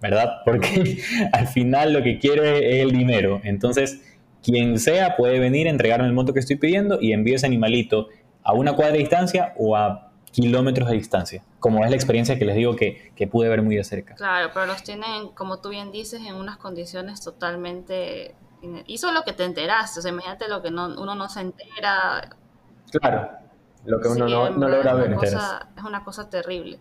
¿verdad? 0.01 0.41
Porque 0.45 0.97
al 1.31 1.47
final 1.47 1.93
lo 1.93 2.03
que 2.03 2.19
quiero 2.19 2.43
es, 2.43 2.61
el 2.61 2.91
dinero. 2.91 3.39
Entonces, 3.43 4.01
quien 4.43 4.77
sea 4.79 5.15
puede 5.15 5.39
venir 5.39 5.67
a 5.67 5.69
entregarme 5.69 6.07
el 6.07 6.13
monto 6.13 6.33
que 6.33 6.39
estoy 6.39 6.57
pidiendo 6.57 6.99
y 7.01 7.13
envío 7.13 7.35
ese 7.35 7.45
animalito 7.45 8.09
a 8.43 8.53
una 8.53 8.73
cuadra 8.73 8.93
de 8.93 8.99
distancia 8.99 9.53
o 9.57 9.75
a 9.75 10.11
kilómetros 10.31 10.89
de 10.89 10.95
distancia, 10.95 11.43
como 11.59 11.85
es 11.85 11.89
la 11.89 11.95
experiencia 11.95 12.37
que 12.37 12.43
les 12.43 12.55
digo 12.55 12.75
que, 12.75 13.13
que, 13.15 13.27
pude 13.27 13.47
ver 13.47 13.61
muy 13.61 13.75
de 13.75 13.83
cerca. 13.83 14.15
Claro, 14.15 14.49
pero 14.53 14.65
los 14.65 14.83
tienen, 14.83 15.29
como 15.29 15.59
tú 15.59 15.69
bien 15.69 15.91
dices, 15.91 16.21
en 16.21 16.35
unas 16.35 16.57
condiciones 16.57 17.21
totalmente... 17.21 18.35
Y 18.87 18.97
solo 18.97 19.23
que 19.23 19.33
te 19.33 19.43
enteraste, 19.43 19.99
o 19.99 20.01
sea, 20.01 20.11
imagínate 20.11 20.47
lo 20.47 20.61
que 20.61 20.71
no, 20.71 20.85
uno 20.85 21.15
no 21.15 21.27
se 21.27 21.41
entera. 21.41 22.29
Claro, 22.91 23.29
lo 23.86 24.00
que 24.00 24.08
uno 24.08 24.28
no, 24.28 24.50
no, 24.50 24.69
logra 24.69 24.93
ver. 24.93 25.17
Es 25.22 25.84
una 25.84 26.04
cosa 26.04 26.30
terrible. 26.30 26.80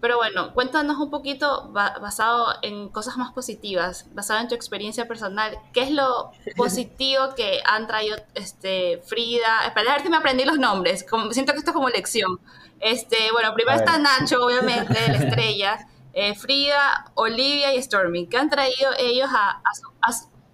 Pero 0.00 0.16
bueno, 0.16 0.54
cuéntanos 0.54 0.96
un 0.96 1.10
poquito 1.10 1.70
basado 1.72 2.54
en 2.62 2.88
cosas 2.88 3.18
más 3.18 3.32
positivas, 3.32 4.06
basado 4.14 4.40
en 4.40 4.48
tu 4.48 4.54
experiencia 4.54 5.06
personal, 5.06 5.58
¿qué 5.74 5.82
es 5.82 5.90
lo 5.90 6.30
positivo 6.56 7.34
que 7.36 7.60
han 7.66 7.86
traído 7.86 8.16
este, 8.34 9.02
Frida? 9.04 9.66
Espera, 9.66 9.90
a 9.90 9.94
ver 9.96 10.02
si 10.02 10.08
me 10.08 10.16
aprendí 10.16 10.44
los 10.44 10.58
nombres, 10.58 11.04
como, 11.08 11.30
siento 11.32 11.52
que 11.52 11.58
esto 11.58 11.72
es 11.72 11.74
como 11.74 11.90
lección. 11.90 12.40
Este, 12.80 13.30
bueno, 13.32 13.52
primero 13.52 13.76
está 13.76 13.98
Nacho, 13.98 14.42
obviamente, 14.42 14.94
la 15.06 15.18
estrella, 15.18 15.86
eh, 16.14 16.34
Frida, 16.34 17.10
Olivia 17.14 17.74
y 17.74 17.82
Stormy. 17.82 18.26
¿Qué 18.26 18.38
han 18.38 18.48
traído 18.48 18.92
ellos 18.98 19.28
a, 19.30 19.60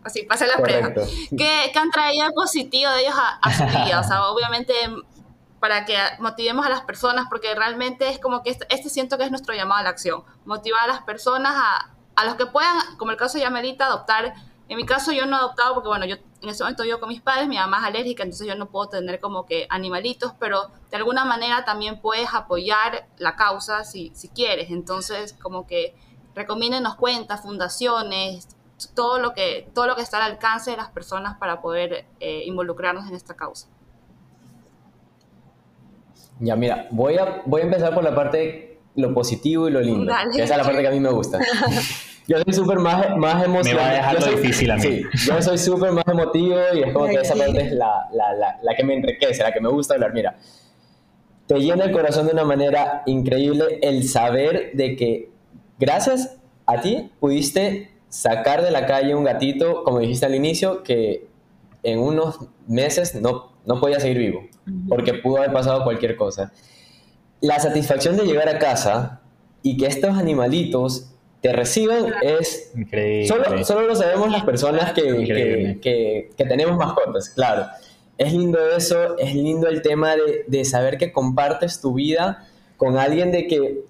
así, 0.02 0.24
pase 0.24 0.48
la 0.48 0.56
prueba? 0.56 0.92
¿Qué, 0.92 1.70
¿Qué, 1.72 1.78
han 1.78 1.92
traído 1.92 2.32
positivo 2.32 2.90
de 2.90 3.02
ellos 3.02 3.14
a, 3.16 3.38
a 3.40 3.56
su 3.56 3.64
vida? 3.64 4.00
O 4.00 4.04
sea, 4.04 4.26
obviamente 4.26 4.74
para 5.60 5.84
que 5.84 5.96
motivemos 6.18 6.66
a 6.66 6.68
las 6.68 6.82
personas, 6.82 7.26
porque 7.28 7.54
realmente 7.54 8.08
es 8.08 8.18
como 8.18 8.42
que 8.42 8.50
este, 8.50 8.66
este, 8.68 8.90
siento 8.90 9.18
que 9.18 9.24
es 9.24 9.30
nuestro 9.30 9.54
llamado 9.54 9.80
a 9.80 9.84
la 9.84 9.90
acción, 9.90 10.22
motivar 10.44 10.84
a 10.84 10.86
las 10.86 11.02
personas 11.02 11.54
a, 11.56 11.90
a 12.14 12.24
los 12.24 12.34
que 12.34 12.46
puedan, 12.46 12.96
como 12.98 13.10
el 13.10 13.16
caso 13.16 13.38
de 13.38 13.44
Yamelita, 13.44 13.86
adoptar. 13.86 14.34
En 14.68 14.76
mi 14.76 14.84
caso 14.84 15.12
yo 15.12 15.26
no 15.26 15.36
he 15.36 15.38
adoptado 15.38 15.74
porque, 15.74 15.88
bueno, 15.88 16.06
yo 16.06 16.16
en 16.42 16.48
ese 16.48 16.62
momento 16.62 16.82
vivo 16.82 16.98
con 16.98 17.08
mis 17.08 17.20
padres, 17.20 17.48
mi 17.48 17.56
mamá 17.56 17.78
es 17.78 17.84
alérgica, 17.84 18.22
entonces 18.22 18.46
yo 18.46 18.54
no 18.56 18.66
puedo 18.66 18.88
tener 18.88 19.20
como 19.20 19.46
que 19.46 19.66
animalitos, 19.70 20.32
pero 20.38 20.70
de 20.90 20.96
alguna 20.96 21.24
manera 21.24 21.64
también 21.64 22.00
puedes 22.00 22.32
apoyar 22.34 23.06
la 23.18 23.36
causa 23.36 23.84
si, 23.84 24.10
si 24.14 24.28
quieres. 24.28 24.70
Entonces, 24.70 25.34
como 25.40 25.66
que 25.66 25.94
recomiéndenos 26.34 26.96
cuentas, 26.96 27.42
fundaciones, 27.42 28.48
todo 28.94 29.18
lo 29.18 29.32
que, 29.32 29.70
todo 29.74 29.86
lo 29.86 29.96
que 29.96 30.02
está 30.02 30.18
al 30.18 30.32
alcance 30.32 30.70
de 30.70 30.76
las 30.76 30.90
personas 30.90 31.38
para 31.38 31.60
poder 31.60 32.06
eh, 32.20 32.42
involucrarnos 32.44 33.08
en 33.08 33.14
esta 33.14 33.34
causa. 33.34 33.68
Ya, 36.40 36.56
mira, 36.56 36.88
voy 36.90 37.16
a, 37.16 37.42
voy 37.46 37.62
a 37.62 37.64
empezar 37.64 37.94
por 37.94 38.04
la 38.04 38.14
parte 38.14 38.78
lo 38.94 39.12
positivo 39.14 39.68
y 39.68 39.72
lo 39.72 39.80
lindo. 39.80 40.12
esa 40.32 40.42
es 40.42 40.50
la 40.50 40.62
parte 40.62 40.80
que 40.80 40.88
a 40.88 40.90
mí 40.90 41.00
me 41.00 41.10
gusta. 41.10 41.38
Yo 42.28 42.38
soy 42.42 42.52
súper 42.54 42.80
más, 42.80 43.16
más 43.16 43.44
emocional. 43.44 43.84
Me 43.84 43.88
va 43.88 43.88
a 43.88 43.94
dejar 43.94 44.20
lo 44.20 44.36
difícil 44.36 44.70
a 44.72 44.76
mí. 44.76 44.82
Sí, 44.82 45.02
yo 45.26 45.40
soy 45.40 45.58
súper 45.58 45.92
más 45.92 46.04
emotivo 46.08 46.58
y 46.74 46.82
es 46.82 46.92
como 46.92 47.06
que 47.06 47.20
esa 47.20 47.36
parte 47.36 47.60
es 47.60 47.72
la, 47.72 48.08
la, 48.12 48.34
la, 48.34 48.58
la, 48.60 48.74
que 48.74 48.82
me 48.82 48.94
enriquece, 48.94 49.44
la 49.44 49.52
que 49.52 49.60
me 49.60 49.68
gusta 49.68 49.94
hablar. 49.94 50.12
Mira, 50.12 50.36
te 51.46 51.54
llena 51.60 51.84
el 51.84 51.92
corazón 51.92 52.26
de 52.26 52.32
una 52.32 52.44
manera 52.44 53.04
increíble 53.06 53.78
el 53.80 54.08
saber 54.08 54.72
de 54.74 54.96
que 54.96 55.30
gracias 55.78 56.36
a 56.66 56.80
ti 56.80 57.12
pudiste 57.20 57.92
sacar 58.08 58.62
de 58.62 58.72
la 58.72 58.86
calle 58.86 59.14
un 59.14 59.22
gatito, 59.22 59.84
como 59.84 60.00
dijiste 60.00 60.26
al 60.26 60.34
inicio, 60.34 60.82
que 60.82 61.28
en 61.84 62.00
unos 62.00 62.40
meses 62.66 63.14
no, 63.14 63.52
no 63.66 63.80
podía 63.80 64.00
seguir 64.00 64.18
vivo, 64.18 64.46
porque 64.88 65.14
pudo 65.14 65.38
haber 65.38 65.52
pasado 65.52 65.84
cualquier 65.84 66.16
cosa. 66.16 66.52
La 67.40 67.58
satisfacción 67.58 68.16
de 68.16 68.24
llegar 68.24 68.48
a 68.48 68.58
casa 68.58 69.20
y 69.62 69.76
que 69.76 69.86
estos 69.86 70.16
animalitos 70.16 71.12
te 71.40 71.52
reciban 71.52 72.14
es... 72.22 72.72
Increíble. 72.74 73.26
Solo, 73.26 73.64
solo 73.64 73.86
lo 73.86 73.94
sabemos 73.94 74.30
las 74.30 74.44
personas 74.44 74.92
que, 74.92 75.02
que, 75.82 76.30
que, 76.36 76.44
tenemos 76.44 76.76
mascotas, 76.76 77.28
claro. 77.30 77.66
Es 78.16 78.32
lindo 78.32 78.58
eso, 78.74 79.18
es 79.18 79.34
lindo 79.34 79.68
el 79.68 79.82
tema 79.82 80.16
de, 80.16 80.44
de 80.46 80.64
saber 80.64 80.96
que 80.96 81.12
compartes 81.12 81.80
tu 81.80 81.94
vida 81.94 82.46
con 82.76 82.96
alguien 82.96 83.32
de 83.32 83.46
que 83.46 83.84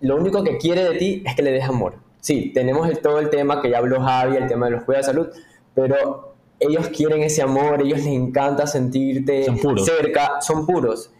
lo 0.00 0.16
único 0.16 0.44
que 0.44 0.58
quiere 0.58 0.84
de 0.84 0.96
ti 0.96 1.22
es 1.26 1.34
que 1.34 1.42
le 1.42 1.50
des 1.50 1.64
amor. 1.64 1.96
Sí, 2.20 2.52
tenemos 2.52 2.88
todo 3.00 3.18
el 3.20 3.30
tema 3.30 3.62
que 3.62 3.70
ya 3.70 3.78
habló 3.78 4.00
Javi, 4.00 4.36
el 4.36 4.46
tema 4.46 4.66
de 4.66 4.72
los 4.72 4.84
cuidados 4.84 5.06
de 5.06 5.12
salud, 5.12 5.28
pero 5.74 6.27
ellos 6.60 6.88
quieren 6.88 7.22
ese 7.22 7.42
amor, 7.42 7.82
ellos 7.82 7.98
les 7.98 8.08
encanta 8.08 8.66
sentirte 8.66 9.46
cerca, 9.84 10.40
son 10.40 10.66
puros. 10.66 11.10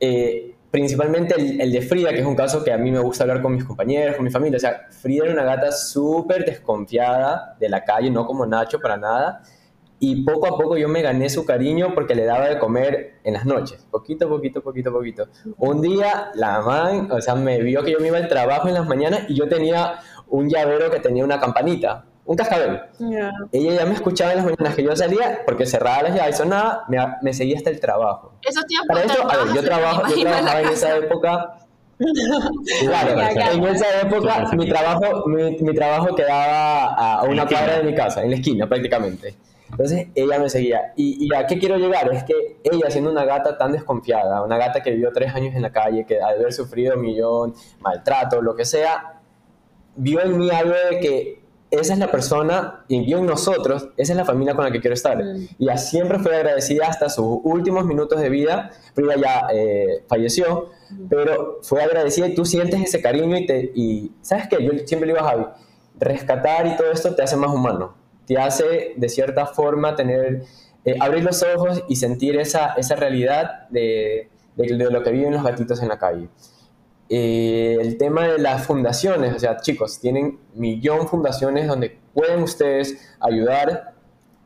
Eh, 0.00 0.54
principalmente 0.70 1.34
el, 1.36 1.72
de 1.72 1.82
Frida, 1.82 2.10
que 2.10 2.20
es 2.20 2.26
un 2.26 2.36
caso 2.36 2.62
que 2.62 2.72
a 2.72 2.78
mí 2.78 2.90
me 2.90 2.98
gusta 2.98 3.24
hablar 3.24 3.42
con 3.42 3.54
mis 3.54 3.64
compañeros, 3.64 4.16
con 4.16 4.24
mi 4.24 4.30
familia. 4.30 4.56
O 4.56 4.60
sea, 4.60 4.86
Frida 4.90 5.24
era 5.24 5.32
una 5.32 5.44
gata 5.44 5.72
súper 5.72 6.44
desconfiada 6.44 7.56
de 7.58 7.68
la 7.68 7.84
calle, 7.84 8.10
no 8.10 8.26
como 8.26 8.46
Nacho 8.46 8.80
para 8.80 8.96
nada. 8.96 9.42
Y 9.98 10.24
poco 10.24 10.46
a 10.46 10.58
poco 10.58 10.76
yo 10.76 10.88
me 10.88 11.00
gané 11.00 11.30
su 11.30 11.46
cariño 11.46 11.94
porque 11.94 12.14
le 12.14 12.26
daba 12.26 12.48
de 12.48 12.58
comer 12.58 13.14
en 13.24 13.32
las 13.32 13.46
noches, 13.46 13.86
poquito, 13.90 14.28
poquito, 14.28 14.62
poquito, 14.62 14.92
poquito. 14.92 15.28
Un 15.56 15.80
día 15.80 16.30
la 16.34 16.60
mamá, 16.60 17.08
o 17.10 17.20
sea, 17.22 17.34
me 17.34 17.62
vio 17.62 17.82
que 17.82 17.92
yo 17.92 18.00
me 18.00 18.08
iba 18.08 18.18
al 18.18 18.28
trabajo 18.28 18.68
en 18.68 18.74
las 18.74 18.86
mañanas 18.86 19.22
y 19.30 19.34
yo 19.34 19.48
tenía 19.48 20.00
un 20.28 20.50
llavero 20.50 20.90
que 20.90 21.00
tenía 21.00 21.24
una 21.24 21.40
campanita, 21.40 22.04
un 22.26 22.36
cascabel. 22.36 22.80
Ella 23.52 23.74
ya 23.74 23.86
me 23.86 23.94
escuchaba 23.94 24.32
en 24.32 24.38
las 24.38 24.46
mañanas 24.46 24.74
que 24.74 24.82
yo 24.82 24.94
salía, 24.94 25.40
porque 25.46 25.64
cerraba 25.64 26.02
las 26.02 26.14
llaves 26.14 26.34
y 26.34 26.38
sonaba, 26.38 26.84
me, 26.88 26.98
me 27.22 27.32
seguía 27.32 27.56
hasta 27.56 27.70
el 27.70 27.80
trabajo. 27.80 28.32
Eso 28.42 28.60
Para 28.86 29.04
eso, 29.04 29.30
a 29.30 29.44
ver, 29.44 29.54
yo, 29.54 29.62
trabajo, 29.62 30.02
yo 30.14 30.22
trabajaba 30.22 30.60
en 30.60 30.68
esa 30.68 30.96
época. 30.96 31.56
Claro, 31.98 33.18
en 33.52 33.64
esa 33.64 34.02
época 34.02 34.50
mi 34.52 34.68
trabajo, 34.68 35.26
mi, 35.28 35.56
mi 35.62 35.74
trabajo 35.74 36.14
quedaba 36.14 36.88
a 36.92 37.22
una 37.22 37.46
cuadra 37.46 37.78
de 37.78 37.84
mi 37.84 37.94
casa, 37.94 38.22
en 38.22 38.32
la 38.32 38.36
esquina 38.36 38.68
prácticamente. 38.68 39.34
Entonces 39.70 40.08
ella 40.14 40.38
me 40.38 40.48
seguía. 40.48 40.92
Y, 40.96 41.34
a 41.34 41.46
qué 41.46 41.58
quiero 41.58 41.76
llegar 41.76 42.12
es 42.12 42.24
que 42.24 42.58
ella, 42.64 42.90
siendo 42.90 43.10
una 43.10 43.24
gata 43.24 43.58
tan 43.58 43.72
desconfiada, 43.72 44.42
una 44.42 44.58
gata 44.58 44.82
que 44.82 44.90
vivió 44.90 45.10
tres 45.12 45.34
años 45.34 45.54
en 45.54 45.62
la 45.62 45.72
calle, 45.72 46.04
que 46.06 46.20
al 46.20 46.36
haber 46.36 46.52
sufrido 46.52 46.94
un 46.96 47.02
millón, 47.02 47.54
maltrato, 47.80 48.40
lo 48.42 48.54
que 48.54 48.64
sea, 48.64 49.20
vio 49.96 50.20
en 50.20 50.38
mí 50.38 50.50
algo 50.50 50.74
de 50.90 51.00
que 51.00 51.45
esa 51.70 51.94
es 51.94 51.98
la 51.98 52.10
persona 52.10 52.84
y 52.88 53.04
vio 53.04 53.18
en 53.18 53.26
nosotros, 53.26 53.88
esa 53.96 54.12
es 54.12 54.16
la 54.16 54.24
familia 54.24 54.54
con 54.54 54.64
la 54.64 54.70
que 54.70 54.80
quiero 54.80 54.94
estar. 54.94 55.22
Mm. 55.22 55.48
Y 55.58 55.64
ella 55.64 55.76
siempre 55.76 56.18
fue 56.18 56.36
agradecida 56.36 56.86
hasta 56.86 57.08
sus 57.08 57.40
últimos 57.42 57.84
minutos 57.84 58.20
de 58.20 58.28
vida. 58.28 58.70
Frida 58.94 59.16
ya 59.16 59.48
eh, 59.52 60.04
falleció, 60.08 60.70
mm. 60.90 61.08
pero 61.08 61.58
fue 61.62 61.82
agradecida 61.82 62.28
y 62.28 62.34
tú 62.34 62.44
sientes 62.44 62.80
ese 62.80 63.00
cariño 63.02 63.36
y, 63.36 63.46
te, 63.46 63.72
y 63.74 64.12
¿sabes 64.22 64.46
qué? 64.48 64.62
Yo 64.62 64.72
siempre 64.86 65.06
le 65.06 65.14
digo 65.14 65.24
a 65.24 65.30
Javi, 65.30 65.46
rescatar 65.98 66.66
y 66.66 66.76
todo 66.76 66.90
esto 66.92 67.14
te 67.14 67.22
hace 67.22 67.36
más 67.36 67.50
humano, 67.50 67.94
te 68.26 68.38
hace 68.38 68.94
de 68.96 69.08
cierta 69.08 69.46
forma 69.46 69.96
tener, 69.96 70.42
eh, 70.84 70.96
abrir 71.00 71.24
los 71.24 71.42
ojos 71.42 71.82
y 71.88 71.96
sentir 71.96 72.38
esa, 72.38 72.74
esa 72.74 72.94
realidad 72.94 73.68
de, 73.70 74.30
de, 74.54 74.76
de 74.76 74.90
lo 74.90 75.02
que 75.02 75.10
viven 75.10 75.32
los 75.32 75.42
gatitos 75.42 75.82
en 75.82 75.88
la 75.88 75.98
calle. 75.98 76.28
Eh, 77.08 77.78
el 77.80 77.98
tema 77.98 78.26
de 78.26 78.38
las 78.38 78.66
fundaciones, 78.66 79.34
o 79.34 79.38
sea, 79.38 79.58
chicos, 79.58 80.00
tienen 80.00 80.38
millón 80.54 81.06
fundaciones 81.06 81.68
donde 81.68 81.98
pueden 82.12 82.42
ustedes 82.42 83.16
ayudar 83.20 83.94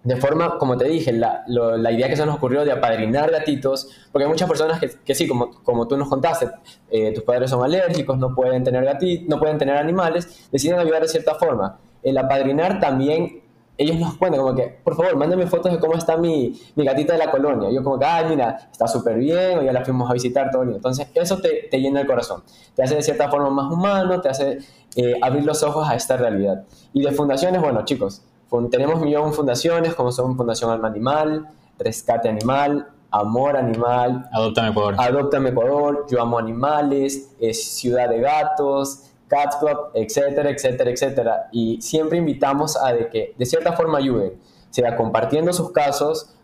de 0.03 0.17
forma, 0.17 0.59
como 0.59 0.77
te 0.79 0.87
dije, 0.87 1.13
la, 1.13 1.45
la, 1.47 1.93
idea 1.93 2.09
que 2.09 2.17
se 2.17 2.25
nos 2.25 2.37
ocurrió 2.37 2.65
de 2.65 2.73
apadrinar 2.73 3.31
gatitos, 3.31 3.89
porque 4.11 4.25
hay 4.25 4.31
muchas 4.31 4.49
personas 4.49 4.81
que, 4.81 4.91
que 5.05 5.15
sí, 5.15 5.29
como, 5.29 5.63
como 5.63 5.87
tú 5.87 5.97
nos 5.97 6.09
contaste, 6.09 6.49
eh, 6.91 7.13
tus 7.13 7.23
padres 7.23 7.51
son 7.51 7.63
alérgicos, 7.63 8.17
no 8.17 8.35
pueden 8.35 8.65
tener 8.65 8.85
gatitos, 8.85 9.29
no 9.29 9.39
pueden 9.39 9.59
tener 9.59 9.77
animales, 9.77 10.49
deciden 10.51 10.79
ayudar 10.79 11.03
de 11.03 11.09
cierta 11.09 11.35
forma. 11.35 11.79
El 12.03 12.17
apadrinar 12.17 12.81
también 12.81 13.43
ellos 13.81 13.97
nos 13.99 14.15
cuentan 14.19 14.43
como 14.43 14.55
que, 14.55 14.79
por 14.85 14.95
favor, 14.95 15.17
mándame 15.17 15.47
fotos 15.47 15.73
de 15.73 15.79
cómo 15.79 15.95
está 15.95 16.19
mi, 16.19 16.61
mi 16.77 16.85
gatita 16.85 17.15
de 17.15 17.19
la 17.19 17.31
colonia. 17.31 17.71
yo 17.71 17.83
como 17.83 17.99
que, 17.99 18.05
ay, 18.05 18.27
mira, 18.29 18.69
está 18.71 18.87
súper 18.87 19.17
bien, 19.17 19.59
o 19.59 19.63
ya 19.63 19.73
la 19.73 19.83
fuimos 19.83 20.11
a 20.11 20.13
visitar, 20.13 20.51
todo 20.51 20.63
bien. 20.63 20.77
Entonces, 20.77 21.09
eso 21.15 21.39
te, 21.39 21.67
te, 21.71 21.81
llena 21.81 22.03
el 22.03 22.07
corazón. 22.07 22.43
Te 22.75 22.83
hace 22.83 22.97
de 22.97 23.03
cierta 23.03 23.31
forma 23.31 23.49
más 23.49 23.73
humano, 23.73 24.21
te 24.21 24.29
hace 24.29 24.59
eh, 24.97 25.15
abrir 25.23 25.45
los 25.47 25.63
ojos 25.63 25.89
a 25.89 25.95
esta 25.95 26.19
realidad. 26.19 26.65
Y 26.93 27.03
de 27.03 27.11
fundaciones, 27.13 27.63
bueno, 27.63 27.83
chicos, 27.87 28.23
tenemos 28.71 29.01
millón 29.01 29.31
de 29.31 29.37
fundaciones, 29.37 29.95
como 29.95 30.13
son 30.13 30.37
Fundación 30.37 30.71
Alma 30.71 30.89
Animal, 30.89 31.49
Rescate 31.79 32.29
Animal, 32.29 32.87
Amor 33.11 33.57
Animal, 33.57 34.29
Adoptame 34.31 34.69
Ecuador, 34.69 34.95
Adoptame 34.99 35.49
Ecuador, 35.49 36.07
Yo 36.11 36.21
Amo 36.21 36.39
Animales, 36.39 37.31
Ciudad 37.53 38.11
de 38.11 38.21
Gatos, 38.21 39.10
Cats 39.31 39.57
Club, 39.57 39.93
etcétera, 39.95 40.51
etcétera, 40.51 40.91
etcétera. 40.91 41.49
Y 41.53 41.81
siempre 41.81 42.19
invitamos 42.19 42.77
a 42.77 42.93
de 42.93 43.09
que 43.09 43.35
de 43.39 43.47
cierta 43.47 43.73
forma 43.73 43.99
ayuden, 43.99 44.33
sea 44.71 44.97
compartiendo 44.97 45.53
sus 45.53 45.73
casos, 45.73 46.35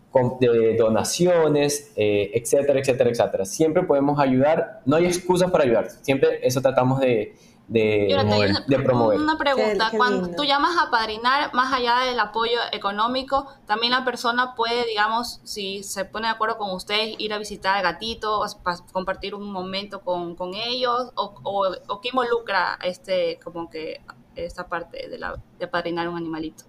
de 0.40 0.76
donaciones, 0.78 1.92
eh, 1.94 2.30
etcétera, 2.32 2.80
etcétera, 2.80 3.10
etcétera. 3.10 3.44
Siempre 3.44 3.82
podemos 3.82 4.18
ayudar, 4.18 4.80
no 4.86 4.96
hay 4.96 5.04
excusas 5.04 5.50
para 5.50 5.64
ayudar, 5.64 5.90
siempre 6.00 6.40
eso 6.42 6.62
tratamos 6.62 7.00
de, 7.00 7.34
de, 7.68 8.80
promover. 8.84 9.20
Una 9.20 9.36
pregunta, 9.36 9.90
cuando 9.96 10.30
tú 10.36 10.44
llamas 10.44 10.76
a 10.80 10.90
padrinar, 10.90 11.52
más 11.52 11.72
allá 11.72 12.00
del 12.08 12.18
apoyo 12.20 12.58
económico, 12.72 13.46
también 13.66 13.92
la 13.92 14.04
persona 14.04 14.54
puede, 14.54 14.86
digamos, 14.86 15.40
si 15.44 15.82
se 15.82 16.04
pone 16.04 16.28
de 16.28 16.34
acuerdo 16.34 16.58
con 16.58 16.70
ustedes, 16.70 17.16
ir 17.18 17.32
a 17.32 17.38
visitar 17.38 17.76
al 17.76 17.82
gatito, 17.82 18.44
compartir 18.92 19.34
un 19.34 19.50
momento 19.50 20.02
con, 20.02 20.36
con 20.36 20.54
ellos, 20.54 21.12
o, 21.16 21.34
o, 21.42 21.74
o, 21.88 22.00
qué 22.00 22.10
involucra 22.10 22.78
este, 22.82 23.38
como 23.42 23.68
que 23.68 24.00
esta 24.36 24.68
parte 24.68 25.08
de, 25.08 25.18
la, 25.18 25.34
de 25.58 25.66
padrinar 25.66 26.08
un 26.08 26.16
animalito. 26.16 26.64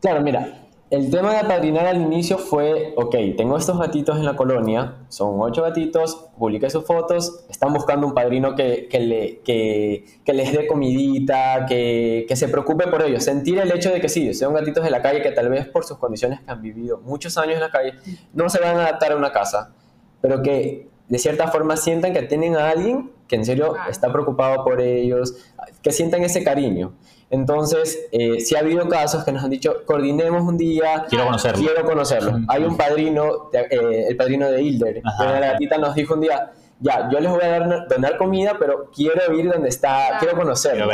Claro, 0.00 0.20
mira, 0.22 0.69
el 0.90 1.08
tema 1.08 1.32
de 1.32 1.38
apadrinar 1.38 1.86
al 1.86 2.02
inicio 2.02 2.36
fue, 2.36 2.94
ok, 2.96 3.14
tengo 3.36 3.56
estos 3.56 3.78
gatitos 3.78 4.18
en 4.18 4.24
la 4.24 4.34
colonia, 4.34 4.96
son 5.08 5.40
ocho 5.40 5.62
gatitos, 5.62 6.30
publiqué 6.36 6.68
sus 6.68 6.84
fotos, 6.84 7.44
están 7.48 7.72
buscando 7.72 8.08
un 8.08 8.12
padrino 8.12 8.56
que, 8.56 8.88
que, 8.88 8.98
le, 8.98 9.38
que, 9.40 10.04
que 10.24 10.32
les 10.32 10.52
dé 10.52 10.66
comidita, 10.66 11.64
que, 11.66 12.26
que, 12.28 12.34
se 12.34 12.48
preocupe 12.48 12.88
por 12.88 13.02
ellos, 13.02 13.22
sentir 13.22 13.58
el 13.58 13.70
hecho 13.70 13.90
de 13.92 14.00
que 14.00 14.08
sí, 14.08 14.34
son 14.34 14.52
gatitos 14.52 14.82
de 14.82 14.90
la 14.90 15.00
calle 15.00 15.22
que 15.22 15.30
tal 15.30 15.48
vez 15.48 15.68
por 15.68 15.84
sus 15.84 15.96
condiciones 15.96 16.40
que 16.40 16.50
han 16.50 16.60
vivido 16.60 16.98
muchos 16.98 17.38
años 17.38 17.54
en 17.54 17.60
la 17.60 17.70
calle, 17.70 17.94
no 18.32 18.48
se 18.48 18.58
van 18.60 18.76
a 18.76 18.80
adaptar 18.80 19.12
a 19.12 19.16
una 19.16 19.30
casa, 19.30 19.72
pero 20.20 20.42
que 20.42 20.88
de 21.08 21.18
cierta 21.18 21.48
forma 21.48 21.76
sientan 21.76 22.12
que 22.12 22.22
tienen 22.22 22.56
a 22.56 22.68
alguien 22.68 23.12
que 23.30 23.36
en 23.36 23.44
serio 23.44 23.76
está 23.88 24.12
preocupado 24.12 24.64
por 24.64 24.80
ellos, 24.80 25.36
que 25.82 25.92
sientan 25.92 26.24
ese 26.24 26.42
cariño. 26.42 26.94
Entonces, 27.30 28.08
eh, 28.10 28.40
si 28.40 28.56
ha 28.56 28.58
habido 28.58 28.88
casos 28.88 29.24
que 29.24 29.30
nos 29.30 29.44
han 29.44 29.50
dicho, 29.50 29.84
coordinemos 29.86 30.42
un 30.42 30.58
día. 30.58 31.06
Quiero 31.08 31.26
conocerlo. 31.26 31.64
Quiero 31.64 31.84
conocerlo. 31.84 32.40
Hay 32.48 32.64
un 32.64 32.76
padrino, 32.76 33.50
eh, 33.52 34.06
el 34.08 34.16
padrino 34.16 34.50
de 34.50 34.62
Hilder, 34.62 35.00
la 35.20 35.40
gatita 35.40 35.78
nos 35.78 35.94
dijo 35.94 36.14
un 36.14 36.22
día, 36.22 36.50
ya, 36.80 37.08
yo 37.12 37.20
les 37.20 37.30
voy 37.30 37.42
a 37.42 37.48
dar, 37.48 37.88
donar 37.88 38.16
comida, 38.16 38.56
pero 38.58 38.90
quiero 38.90 39.32
ir 39.34 39.52
donde 39.52 39.68
está, 39.68 40.18
quiero 40.18 40.36
conocerlo. 40.36 40.90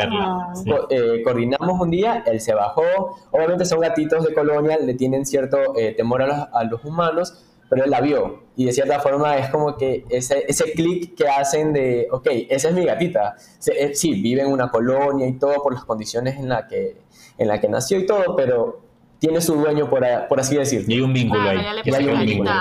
Eh, 0.89 1.21
coordinamos 1.23 1.81
un 1.81 1.89
día, 1.89 2.23
él 2.27 2.39
se 2.39 2.53
bajó. 2.53 2.83
Obviamente 3.31 3.65
son 3.65 3.79
gatitos 3.79 4.23
de 4.23 4.33
colonia, 4.33 4.77
le 4.77 4.93
tienen 4.93 5.25
cierto 5.25 5.57
temor 5.95 6.21
a 6.21 6.27
los, 6.27 6.47
a 6.53 6.63
los 6.65 6.85
humanos, 6.85 7.46
pero 7.69 7.83
él 7.83 7.91
la 7.91 8.01
vio. 8.01 8.43
Y 8.55 8.65
de 8.65 8.71
cierta 8.71 8.99
forma 8.99 9.37
es 9.37 9.49
como 9.49 9.77
que 9.77 10.05
ese, 10.09 10.45
ese 10.47 10.71
clic 10.71 11.15
que 11.15 11.27
hacen 11.27 11.73
de, 11.73 12.07
ok, 12.11 12.27
esa 12.49 12.69
es 12.69 12.75
mi 12.75 12.85
gatita. 12.85 13.35
Eh, 13.67 13.93
sí, 13.93 14.21
vive 14.21 14.41
en 14.41 14.47
una 14.47 14.69
colonia 14.69 15.27
y 15.27 15.33
todo 15.33 15.61
por 15.61 15.73
las 15.73 15.85
condiciones 15.85 16.37
en 16.37 16.49
las 16.49 16.67
que, 16.67 16.97
en 17.37 17.47
la 17.47 17.59
que 17.59 17.67
nació 17.67 17.99
y 17.99 18.05
todo, 18.05 18.35
pero 18.35 18.87
tiene 19.19 19.41
su 19.41 19.55
dueño, 19.55 19.89
por, 19.89 20.05
por 20.27 20.39
así 20.39 20.55
decir. 20.55 20.85
Y 20.87 20.95
hay 20.95 21.01
un 21.01 21.13
vínculo 21.13 21.49
ahí. 21.49 21.57
hay 21.57 22.07
un 22.07 22.25
vínculo. 22.25 22.51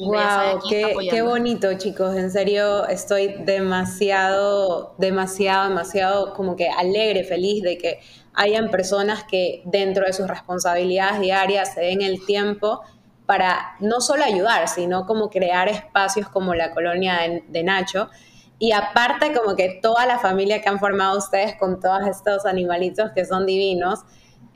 Wow, 0.00 0.60
qué, 0.68 0.94
qué, 1.10 1.22
bonito, 1.22 1.72
chicos. 1.78 2.14
En 2.16 2.30
serio, 2.30 2.86
estoy 2.86 3.36
demasiado, 3.44 4.94
demasiado, 4.98 5.68
demasiado 5.68 6.34
como 6.34 6.56
que 6.56 6.68
alegre, 6.68 7.24
feliz 7.24 7.62
de 7.62 7.78
que 7.78 8.00
hayan 8.34 8.70
personas 8.70 9.24
que 9.24 9.62
dentro 9.64 10.04
de 10.04 10.12
sus 10.12 10.26
responsabilidades 10.26 11.20
diarias 11.20 11.74
se 11.74 11.80
den 11.80 12.02
el 12.02 12.24
tiempo 12.26 12.80
para 13.26 13.76
no 13.80 14.00
solo 14.00 14.24
ayudar, 14.24 14.68
sino 14.68 15.06
como 15.06 15.30
crear 15.30 15.68
espacios 15.68 16.28
como 16.28 16.54
la 16.54 16.72
colonia 16.72 17.18
de, 17.48 17.62
Nacho. 17.62 18.10
Y 18.58 18.72
aparte 18.72 19.32
como 19.32 19.56
que 19.56 19.78
toda 19.82 20.06
la 20.06 20.18
familia 20.18 20.60
que 20.60 20.68
han 20.68 20.78
formado 20.78 21.18
ustedes 21.18 21.56
con 21.56 21.80
todos 21.80 22.06
estos 22.06 22.46
animalitos 22.46 23.10
que 23.14 23.24
son 23.24 23.46
divinos, 23.46 24.00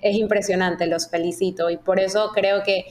es 0.00 0.16
impresionante, 0.16 0.86
los 0.86 1.08
felicito. 1.08 1.70
Y 1.70 1.76
por 1.78 1.98
eso 1.98 2.30
creo 2.34 2.62
que 2.62 2.84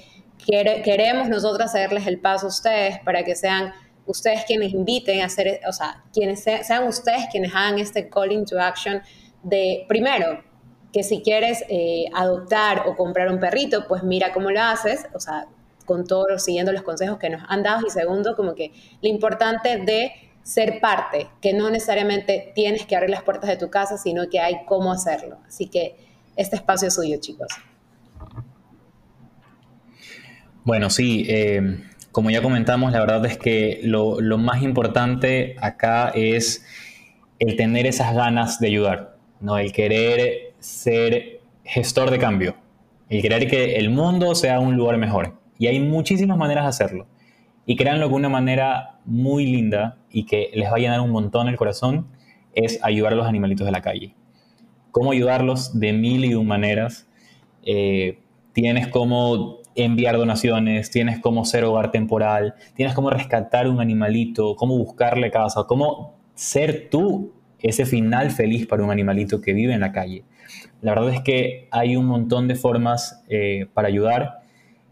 queremos 0.84 1.30
nosotros 1.30 1.70
hacerles 1.70 2.08
el 2.08 2.20
paso 2.20 2.48
a 2.48 2.50
ustedes 2.50 3.00
para 3.00 3.24
que 3.24 3.36
sean 3.36 3.74
ustedes 4.06 4.46
quienes 4.46 4.74
inviten 4.74 5.22
a 5.22 5.26
hacer, 5.26 5.60
o 5.68 5.74
sea, 5.74 6.04
quienes 6.14 6.44
sean 6.44 6.88
ustedes 6.88 7.26
quienes 7.30 7.54
hagan 7.54 7.78
este 7.80 8.10
calling 8.10 8.46
to 8.46 8.60
action 8.60 9.02
de, 9.44 9.86
primero, 9.88 10.44
que 10.92 11.04
si 11.04 11.22
quieres 11.22 11.64
eh, 11.70 12.06
adoptar 12.14 12.84
o 12.88 12.96
comprar 12.96 13.30
un 13.30 13.40
perrito, 13.40 13.88
pues 13.88 14.04
mira 14.04 14.34
cómo 14.34 14.50
lo 14.50 14.62
haces, 14.62 15.06
o 15.14 15.20
sea, 15.20 15.48
con 15.88 16.06
todos 16.06 16.44
siguiendo 16.44 16.72
los 16.72 16.84
consejos 16.84 17.18
que 17.18 17.32
nos 17.32 17.42
han 17.48 17.64
dado. 17.64 17.88
Y 17.88 17.90
segundo, 17.90 18.36
como 18.36 18.54
que 18.54 18.72
lo 19.02 19.10
importante 19.10 19.78
de 19.78 20.12
ser 20.44 20.80
parte, 20.80 21.28
que 21.42 21.54
no 21.54 21.72
necesariamente 21.72 22.52
tienes 22.54 22.86
que 22.86 22.96
abrir 22.96 23.10
las 23.10 23.24
puertas 23.24 23.50
de 23.50 23.58
tu 23.58 23.72
casa, 23.72 23.98
sino 23.98 24.30
que 24.30 24.40
hay 24.40 24.58
cómo 24.68 24.92
hacerlo. 24.92 25.40
Así 25.48 25.68
que 25.68 25.96
este 26.36 26.58
espacio 26.58 26.90
es 26.90 26.94
suyo, 26.94 27.18
chicos. 27.20 27.48
Bueno, 30.64 30.90
sí, 30.90 31.26
eh, 31.28 31.80
como 32.12 32.30
ya 32.30 32.42
comentamos, 32.42 32.92
la 32.92 33.00
verdad 33.00 33.26
es 33.26 33.38
que 33.38 33.80
lo, 33.84 34.20
más 34.38 34.62
importante 34.64 35.56
acá 35.62 36.10
es 36.16 36.66
el 37.40 37.56
tener 37.56 37.86
esas 37.86 38.16
ganas 38.16 38.60
de 38.60 38.68
ayudar, 38.68 39.18
¿no? 39.40 39.58
el 39.58 39.72
querer 39.72 40.54
ser 40.60 41.42
gestor 41.64 42.10
de 42.10 42.20
cambio, 42.20 42.56
el 43.10 43.22
querer 43.22 43.48
que 43.48 43.76
el 43.76 43.90
mundo 43.90 44.34
sea 44.34 44.60
un 44.60 44.76
lugar 44.76 44.98
mejor. 44.98 45.38
Y 45.58 45.68
hay 45.68 45.80
muchísimas 45.80 46.38
maneras 46.38 46.66
de 46.66 46.70
hacerlo. 46.70 47.08
Y 47.66 47.76
créanlo 47.76 48.08
que 48.08 48.16
una 48.16 48.30
manera 48.30 49.00
muy 49.06 49.46
linda 49.46 49.98
y 50.10 50.26
que 50.26 50.52
les 50.54 50.72
va 50.72 50.76
a 50.76 50.80
llenar 50.80 51.02
un 51.02 51.12
montón 51.12 51.48
el 51.48 51.58
corazón 51.58 52.08
es 52.54 52.80
ayudar 52.84 53.14
a 53.14 53.16
los 53.16 53.28
animalitos 53.28 53.66
de 53.66 53.72
la 53.72 53.82
calle 53.82 54.16
cómo 54.98 55.12
ayudarlos 55.12 55.80
de 55.80 55.94
mil 55.94 56.26
y 56.26 56.34
un 56.34 56.48
maneras. 56.48 57.08
Eh, 57.64 58.18
tienes 58.52 58.88
cómo 58.88 59.60
enviar 59.76 60.18
donaciones, 60.18 60.90
tienes 60.90 61.20
cómo 61.20 61.46
ser 61.46 61.66
hogar 61.66 61.92
temporal, 61.92 62.56
tienes 62.74 62.96
cómo 62.96 63.12
rescatar 63.12 63.68
un 63.70 63.80
animalito, 63.80 64.56
cómo 64.56 64.76
buscarle 64.76 65.30
casa, 65.30 65.66
cómo 65.68 66.16
ser 66.34 66.90
tú 66.90 67.32
ese 67.60 67.86
final 67.86 68.32
feliz 68.32 68.66
para 68.66 68.84
un 68.84 68.90
animalito 68.90 69.40
que 69.40 69.54
vive 69.54 69.72
en 69.72 69.82
la 69.82 69.92
calle. 69.92 70.24
La 70.82 70.96
verdad 70.96 71.14
es 71.14 71.22
que 71.22 71.68
hay 71.70 71.96
un 71.96 72.08
montón 72.08 72.48
de 72.48 72.56
formas 72.56 73.24
eh, 73.30 73.68
para 73.76 73.90
ayudar, 73.90 74.37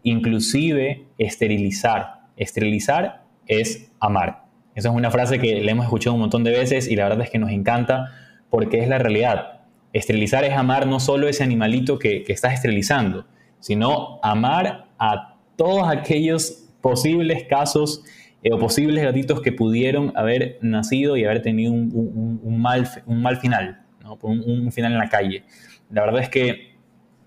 inclusive 0.06 1.04
esterilizar. 1.18 2.20
Esterilizar 2.36 3.24
es 3.48 3.90
amar. 3.98 4.44
Esa 4.76 4.90
es 4.90 4.94
una 4.94 5.10
frase 5.10 5.40
que 5.40 5.60
le 5.60 5.70
hemos 5.70 5.84
escuchado 5.84 6.14
un 6.14 6.20
montón 6.20 6.44
de 6.44 6.52
veces 6.52 6.86
y 6.88 6.94
la 6.94 7.08
verdad 7.08 7.22
es 7.22 7.30
que 7.30 7.40
nos 7.40 7.50
encanta 7.50 8.12
porque 8.48 8.78
es 8.78 8.88
la 8.88 8.98
realidad. 8.98 9.62
Esterilizar 9.92 10.44
es 10.44 10.52
amar 10.52 10.86
no 10.86 11.00
solo 11.00 11.28
ese 11.28 11.42
animalito 11.42 11.98
que, 11.98 12.24
estás 12.28 12.54
esterilizando, 12.54 13.26
sino 13.58 14.20
amar 14.22 14.86
a 14.96 15.38
todos 15.56 15.88
aquellos 15.88 16.68
posibles 16.80 17.44
casos 17.48 18.04
eh, 18.44 18.52
o 18.52 18.58
posibles 18.60 19.02
gatitos 19.02 19.40
que 19.40 19.50
pudieron 19.50 20.12
haber 20.14 20.58
nacido 20.62 21.16
y 21.16 21.24
haber 21.24 21.42
tenido 21.42 21.72
un, 21.72 22.60
mal, 22.60 22.88
un 23.06 23.22
mal 23.22 23.38
final, 23.38 23.82
un, 24.22 24.70
final 24.70 24.92
en 24.92 24.98
la 24.98 25.08
calle. 25.08 25.42
La 25.90 26.02
verdad 26.02 26.22
es 26.22 26.28
que 26.28 26.76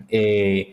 eh, 0.08 0.72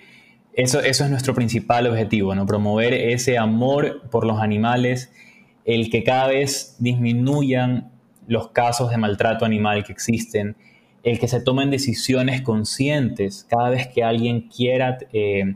eso, 0.57 0.81
eso 0.81 1.03
es 1.03 1.09
nuestro 1.11 1.35
principal 1.35 1.85
objetivo, 1.85 2.33
¿no? 2.33 2.47
promover 2.47 2.93
ese 2.93 3.37
amor 3.37 4.01
por 4.09 4.25
los 4.25 4.41
animales, 4.41 5.13
el 5.65 5.91
que 5.91 6.03
cada 6.03 6.27
vez 6.27 6.75
disminuyan 6.79 7.91
los 8.27 8.49
casos 8.49 8.89
de 8.89 8.97
maltrato 8.97 9.45
animal 9.45 9.83
que 9.83 9.93
existen, 9.93 10.55
el 11.03 11.19
que 11.19 11.27
se 11.27 11.41
tomen 11.41 11.69
decisiones 11.69 12.41
conscientes 12.41 13.45
cada 13.47 13.69
vez 13.69 13.87
que 13.87 14.03
alguien 14.03 14.49
quiera 14.49 14.97
eh, 15.13 15.55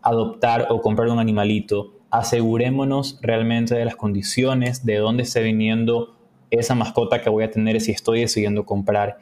adoptar 0.00 0.68
o 0.70 0.80
comprar 0.80 1.08
un 1.08 1.18
animalito, 1.18 1.92
asegurémonos 2.10 3.18
realmente 3.20 3.74
de 3.74 3.84
las 3.84 3.96
condiciones, 3.96 4.86
de 4.86 4.96
dónde 4.96 5.24
está 5.24 5.40
viniendo 5.40 6.16
esa 6.50 6.74
mascota 6.74 7.20
que 7.20 7.28
voy 7.28 7.44
a 7.44 7.50
tener 7.50 7.78
si 7.82 7.92
estoy 7.92 8.20
decidiendo 8.20 8.64
comprar. 8.64 9.18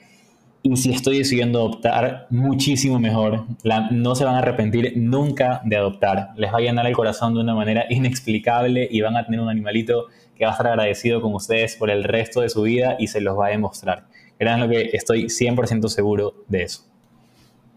Y 0.69 0.77
si 0.77 0.91
estoy 0.91 1.19
decidiendo 1.19 1.61
adoptar, 1.61 2.27
muchísimo 2.29 2.99
mejor. 2.99 3.45
no 3.93 4.17
se 4.17 4.25
van 4.25 4.35
a 4.35 4.39
arrepentir 4.39 4.95
nunca 4.97 5.61
de 5.65 5.77
adoptar. 5.77 6.31
Les 6.37 6.53
va 6.53 6.59
a 6.59 6.61
llenar 6.61 6.87
el 6.87 6.93
corazón 6.93 7.35
de 7.35 7.41
una 7.41 7.55
manera 7.55 7.85
inexplicable 7.91 8.89
y 8.91 9.01
van 9.01 9.17
a 9.17 9.25
tener 9.25 9.41
un 9.41 9.49
animalito 9.49 10.07
que 10.35 10.45
va 10.45 10.51
a 10.51 10.55
estar 10.55 10.67
agradecido 10.67 11.23
con 11.23 11.35
ustedes 11.35 11.77
por 11.77 11.89
el 11.89 12.03
resto 12.03 12.41
de 12.41 12.49
su 12.49 12.63
vida 12.63 12.97
y 12.99 13.07
se 13.07 13.21
los 13.21 13.39
va 13.39 13.47
a 13.47 13.51
demostrar 13.51 14.07
lo 14.39 14.69
que 14.69 14.91
estoy 14.93 15.27
100% 15.27 15.89
seguro 15.89 16.35
de 16.49 16.65
eso. 16.65 16.83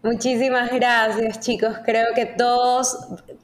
Muchísimas 0.02 0.72
gracias 0.72 1.40
chicos. 1.40 1.76
Creo 1.84 2.08
que 2.14 2.26
todos 2.26 2.98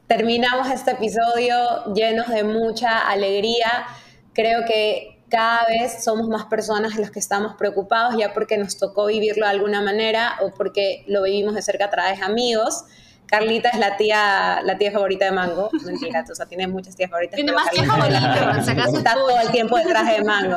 terminamos 0.09 0.71
este 0.71 0.91
episodio 0.91 1.95
llenos 1.95 2.29
de 2.29 2.43
mucha 2.43 2.99
alegría. 3.09 3.87
Creo 4.33 4.65
que 4.67 5.16
cada 5.29 5.67
vez 5.67 6.05
somos 6.05 6.29
más 6.29 6.47
personas 6.47 6.97
los 6.97 7.11
que 7.11 7.19
estamos 7.19 7.55
preocupados 7.57 8.15
ya 8.19 8.33
porque 8.33 8.57
nos 8.59 8.79
tocó 8.79 9.07
vivirlo 9.07 9.47
de 9.47 9.53
alguna 9.53 9.81
manera 9.83 10.37
o 10.43 10.51
porque 10.51 11.05
lo 11.09 11.23
vivimos 11.23 11.55
de 11.55 11.63
cerca 11.63 11.87
a 11.87 11.91
través 11.91 12.21
de 12.21 12.25
amigos. 12.25 12.85
Carlita 13.27 13.71
es 13.71 13.79
la 13.79 13.97
tía, 13.97 14.61
la 14.63 14.79
tía 14.79 14.93
favorita 14.93 15.25
de 15.25 15.33
Mango. 15.33 15.69
Mentira, 15.85 16.25
o 16.31 16.35
sea, 16.35 16.47
tiene 16.47 16.69
muchas 16.69 16.95
tías 16.95 17.11
favoritas. 17.11 17.37
Tiene 17.37 17.53
más 17.53 17.71
tías 17.71 17.87
favoritas, 17.87 18.69
Está 18.69 19.15
todo 19.15 19.41
el 19.41 19.51
tiempo 19.51 19.77
detrás 19.77 20.17
de 20.17 20.23
Mango. 20.23 20.57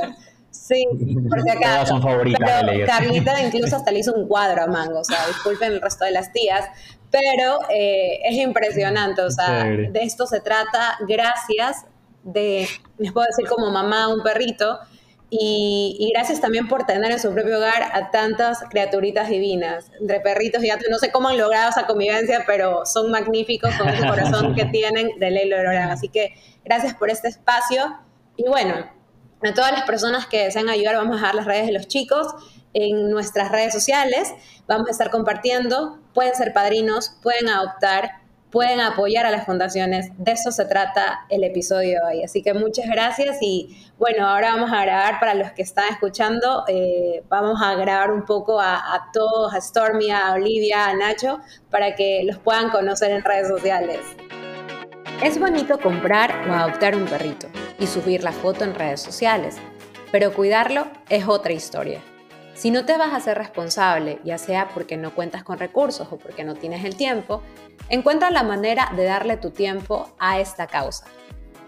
Sí, 0.52 0.84
porque 1.30 1.52
acá. 1.52 1.86
son 1.86 2.02
favoritas 2.02 2.64
Carlita 2.86 3.42
incluso 3.42 3.76
hasta 3.76 3.92
le 3.92 4.00
hizo 4.00 4.14
un 4.14 4.28
cuadro 4.28 4.64
a 4.64 4.68
Mango, 4.68 5.00
o 5.00 5.04
sea, 5.04 5.26
disculpen 5.28 5.74
el 5.74 5.82
resto 5.82 6.06
de 6.06 6.12
las 6.12 6.32
tías, 6.32 6.66
pero 7.12 7.60
eh, 7.70 8.20
es 8.24 8.36
impresionante, 8.36 9.22
o 9.22 9.30
sea, 9.30 9.64
de 9.64 10.00
esto 10.02 10.26
se 10.26 10.42
trata 10.42 10.98
gracias 11.08 11.86
de, 12.24 12.68
les 12.98 13.12
puedo 13.12 13.28
decir 13.28 13.48
como 13.48 13.72
mamá 13.72 14.08
un 14.08 14.22
perrito, 14.24 14.80
y, 15.32 16.12
gracias 16.14 16.42
también 16.42 16.68
por 16.68 16.86
tener 16.86 17.12
en 17.12 17.20
su 17.20 17.32
propio 17.32 17.58
hogar 17.58 17.84
a 17.94 18.10
tantas 18.10 18.64
criaturitas 18.70 19.30
divinas, 19.30 19.92
entre 20.00 20.20
perritos 20.22 20.64
y 20.64 20.68
gatos. 20.68 20.88
No 20.90 20.98
sé 20.98 21.12
cómo 21.12 21.30
han 21.30 21.38
logrado 21.38 21.70
esa 21.70 21.86
convivencia, 21.86 22.44
pero 22.48 22.86
son 22.86 23.12
magníficos 23.12 23.76
con 23.76 23.90
ese 23.90 24.08
corazón 24.08 24.56
que 24.56 24.66
tienen 24.72 25.20
de 25.20 25.30
Leilo 25.30 25.58
Lorán. 25.58 25.92
Así 25.92 26.10
que 26.10 26.34
gracias 26.66 26.96
por 26.96 27.12
este 27.12 27.28
espacio. 27.28 27.96
Y 28.38 28.48
bueno, 28.48 28.74
a 29.44 29.54
todas 29.54 29.72
las 29.72 29.84
personas 29.84 30.26
que 30.26 30.46
desean 30.46 30.68
ayudar, 30.68 30.96
vamos 30.96 31.14
a 31.14 31.20
dejar 31.20 31.36
las 31.36 31.46
redes 31.46 31.68
de 31.68 31.74
los 31.74 31.88
chicos 31.88 32.28
en 32.74 33.12
nuestras 33.12 33.52
redes 33.52 33.72
sociales. 33.72 34.34
Vamos 34.68 34.88
a 34.88 34.92
estar 34.92 35.12
compartiendo. 35.12 36.00
Pueden 36.16 36.34
ser 36.34 36.54
padrinos, 36.54 37.18
pueden 37.22 37.50
adoptar, 37.50 38.19
pueden 38.52 38.80
apoyar 38.80 39.26
a 39.26 39.32
las 39.32 39.46
fundaciones. 39.46 40.12
De 40.18 40.32
eso 40.32 40.52
se 40.52 40.66
trata 40.66 41.26
el 41.30 41.44
episodio 41.44 42.00
de 42.00 42.06
hoy. 42.06 42.24
Así 42.24 42.42
que 42.42 42.54
muchas 42.54 42.88
gracias 42.88 43.38
y 43.42 43.92
bueno, 43.98 44.28
ahora 44.28 44.54
vamos 44.56 44.72
a 44.72 44.82
grabar 44.82 45.20
para 45.20 45.34
los 45.34 45.52
que 45.52 45.62
están 45.62 45.86
escuchando. 45.92 46.64
Eh, 46.68 47.24
vamos 47.30 47.62
a 47.62 47.76
grabar 47.76 48.12
un 48.12 48.26
poco 48.26 48.60
a, 48.60 48.76
a, 48.76 49.12
todos, 49.14 49.54
a 49.54 49.62
Stormy, 49.62 50.10
a 50.10 50.34
Olivia, 50.34 50.88
a 50.88 50.94
Nacho, 50.94 51.40
para 51.70 51.96
que 51.96 52.24
los 52.24 52.38
puedan 52.38 52.70
conocer 52.70 53.12
en 53.12 53.24
redes 53.24 53.48
sociales. 53.48 54.00
Es 55.24 55.38
bonito 55.38 55.78
comprar 55.80 56.48
o 56.50 56.54
adoptar 56.54 56.96
un 56.96 57.06
perrito 57.06 57.48
y 57.78 57.88
subir 57.88 58.24
la 58.24 58.32
foto 58.32 58.64
en 58.64 58.74
redes 58.74 59.02
sociales, 59.02 59.58
pero 60.12 60.34
cuidarlo 60.34 60.88
es 61.10 61.28
otra 61.28 61.52
historia. 61.52 62.02
Si 62.60 62.72
no 62.72 62.84
te 62.84 62.98
vas 62.98 63.14
a 63.14 63.22
ser 63.22 63.38
responsable, 63.38 64.20
ya 64.26 64.38
sea 64.38 64.68
porque 64.74 64.98
no 64.98 65.16
cuentas 65.16 65.46
con 65.46 65.58
recursos 65.58 66.10
o 66.12 66.18
porque 66.18 66.44
no 66.44 66.56
tienes 66.56 66.84
el 66.84 66.98
tiempo, 66.98 67.42
encuentra 67.88 68.32
la 68.32 68.44
manera 68.44 68.92
de 68.98 69.06
darle 69.06 69.38
tu 69.38 69.52
tiempo 69.52 70.14
a 70.20 70.42
esta 70.42 70.68
causa. 70.68 71.06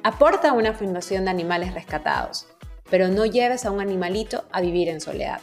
Aporta 0.03 0.49
a 0.49 0.53
una 0.53 0.73
fundación 0.73 1.23
de 1.23 1.31
animales 1.31 1.73
rescatados, 1.73 2.45
pero 2.89 3.07
no 3.07 3.25
lleves 3.25 3.65
a 3.65 3.71
un 3.71 3.79
animalito 3.79 4.43
a 4.51 4.59
vivir 4.59 4.89
en 4.89 4.99
soledad. 4.99 5.39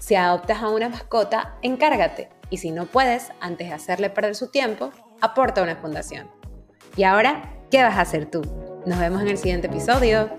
Si 0.00 0.14
adoptas 0.14 0.62
a 0.62 0.70
una 0.70 0.88
mascota, 0.88 1.58
encárgate 1.60 2.30
y 2.48 2.56
si 2.56 2.70
no 2.70 2.86
puedes, 2.86 3.30
antes 3.40 3.68
de 3.68 3.74
hacerle 3.74 4.08
perder 4.08 4.34
su 4.34 4.50
tiempo, 4.50 4.90
aporta 5.20 5.60
a 5.60 5.64
una 5.64 5.76
fundación. 5.76 6.30
Y 6.96 7.02
ahora, 7.02 7.62
¿qué 7.70 7.82
vas 7.82 7.98
a 7.98 8.00
hacer 8.00 8.30
tú? 8.30 8.40
Nos 8.86 8.98
vemos 8.98 9.20
en 9.20 9.28
el 9.28 9.36
siguiente 9.36 9.66
episodio. 9.66 10.30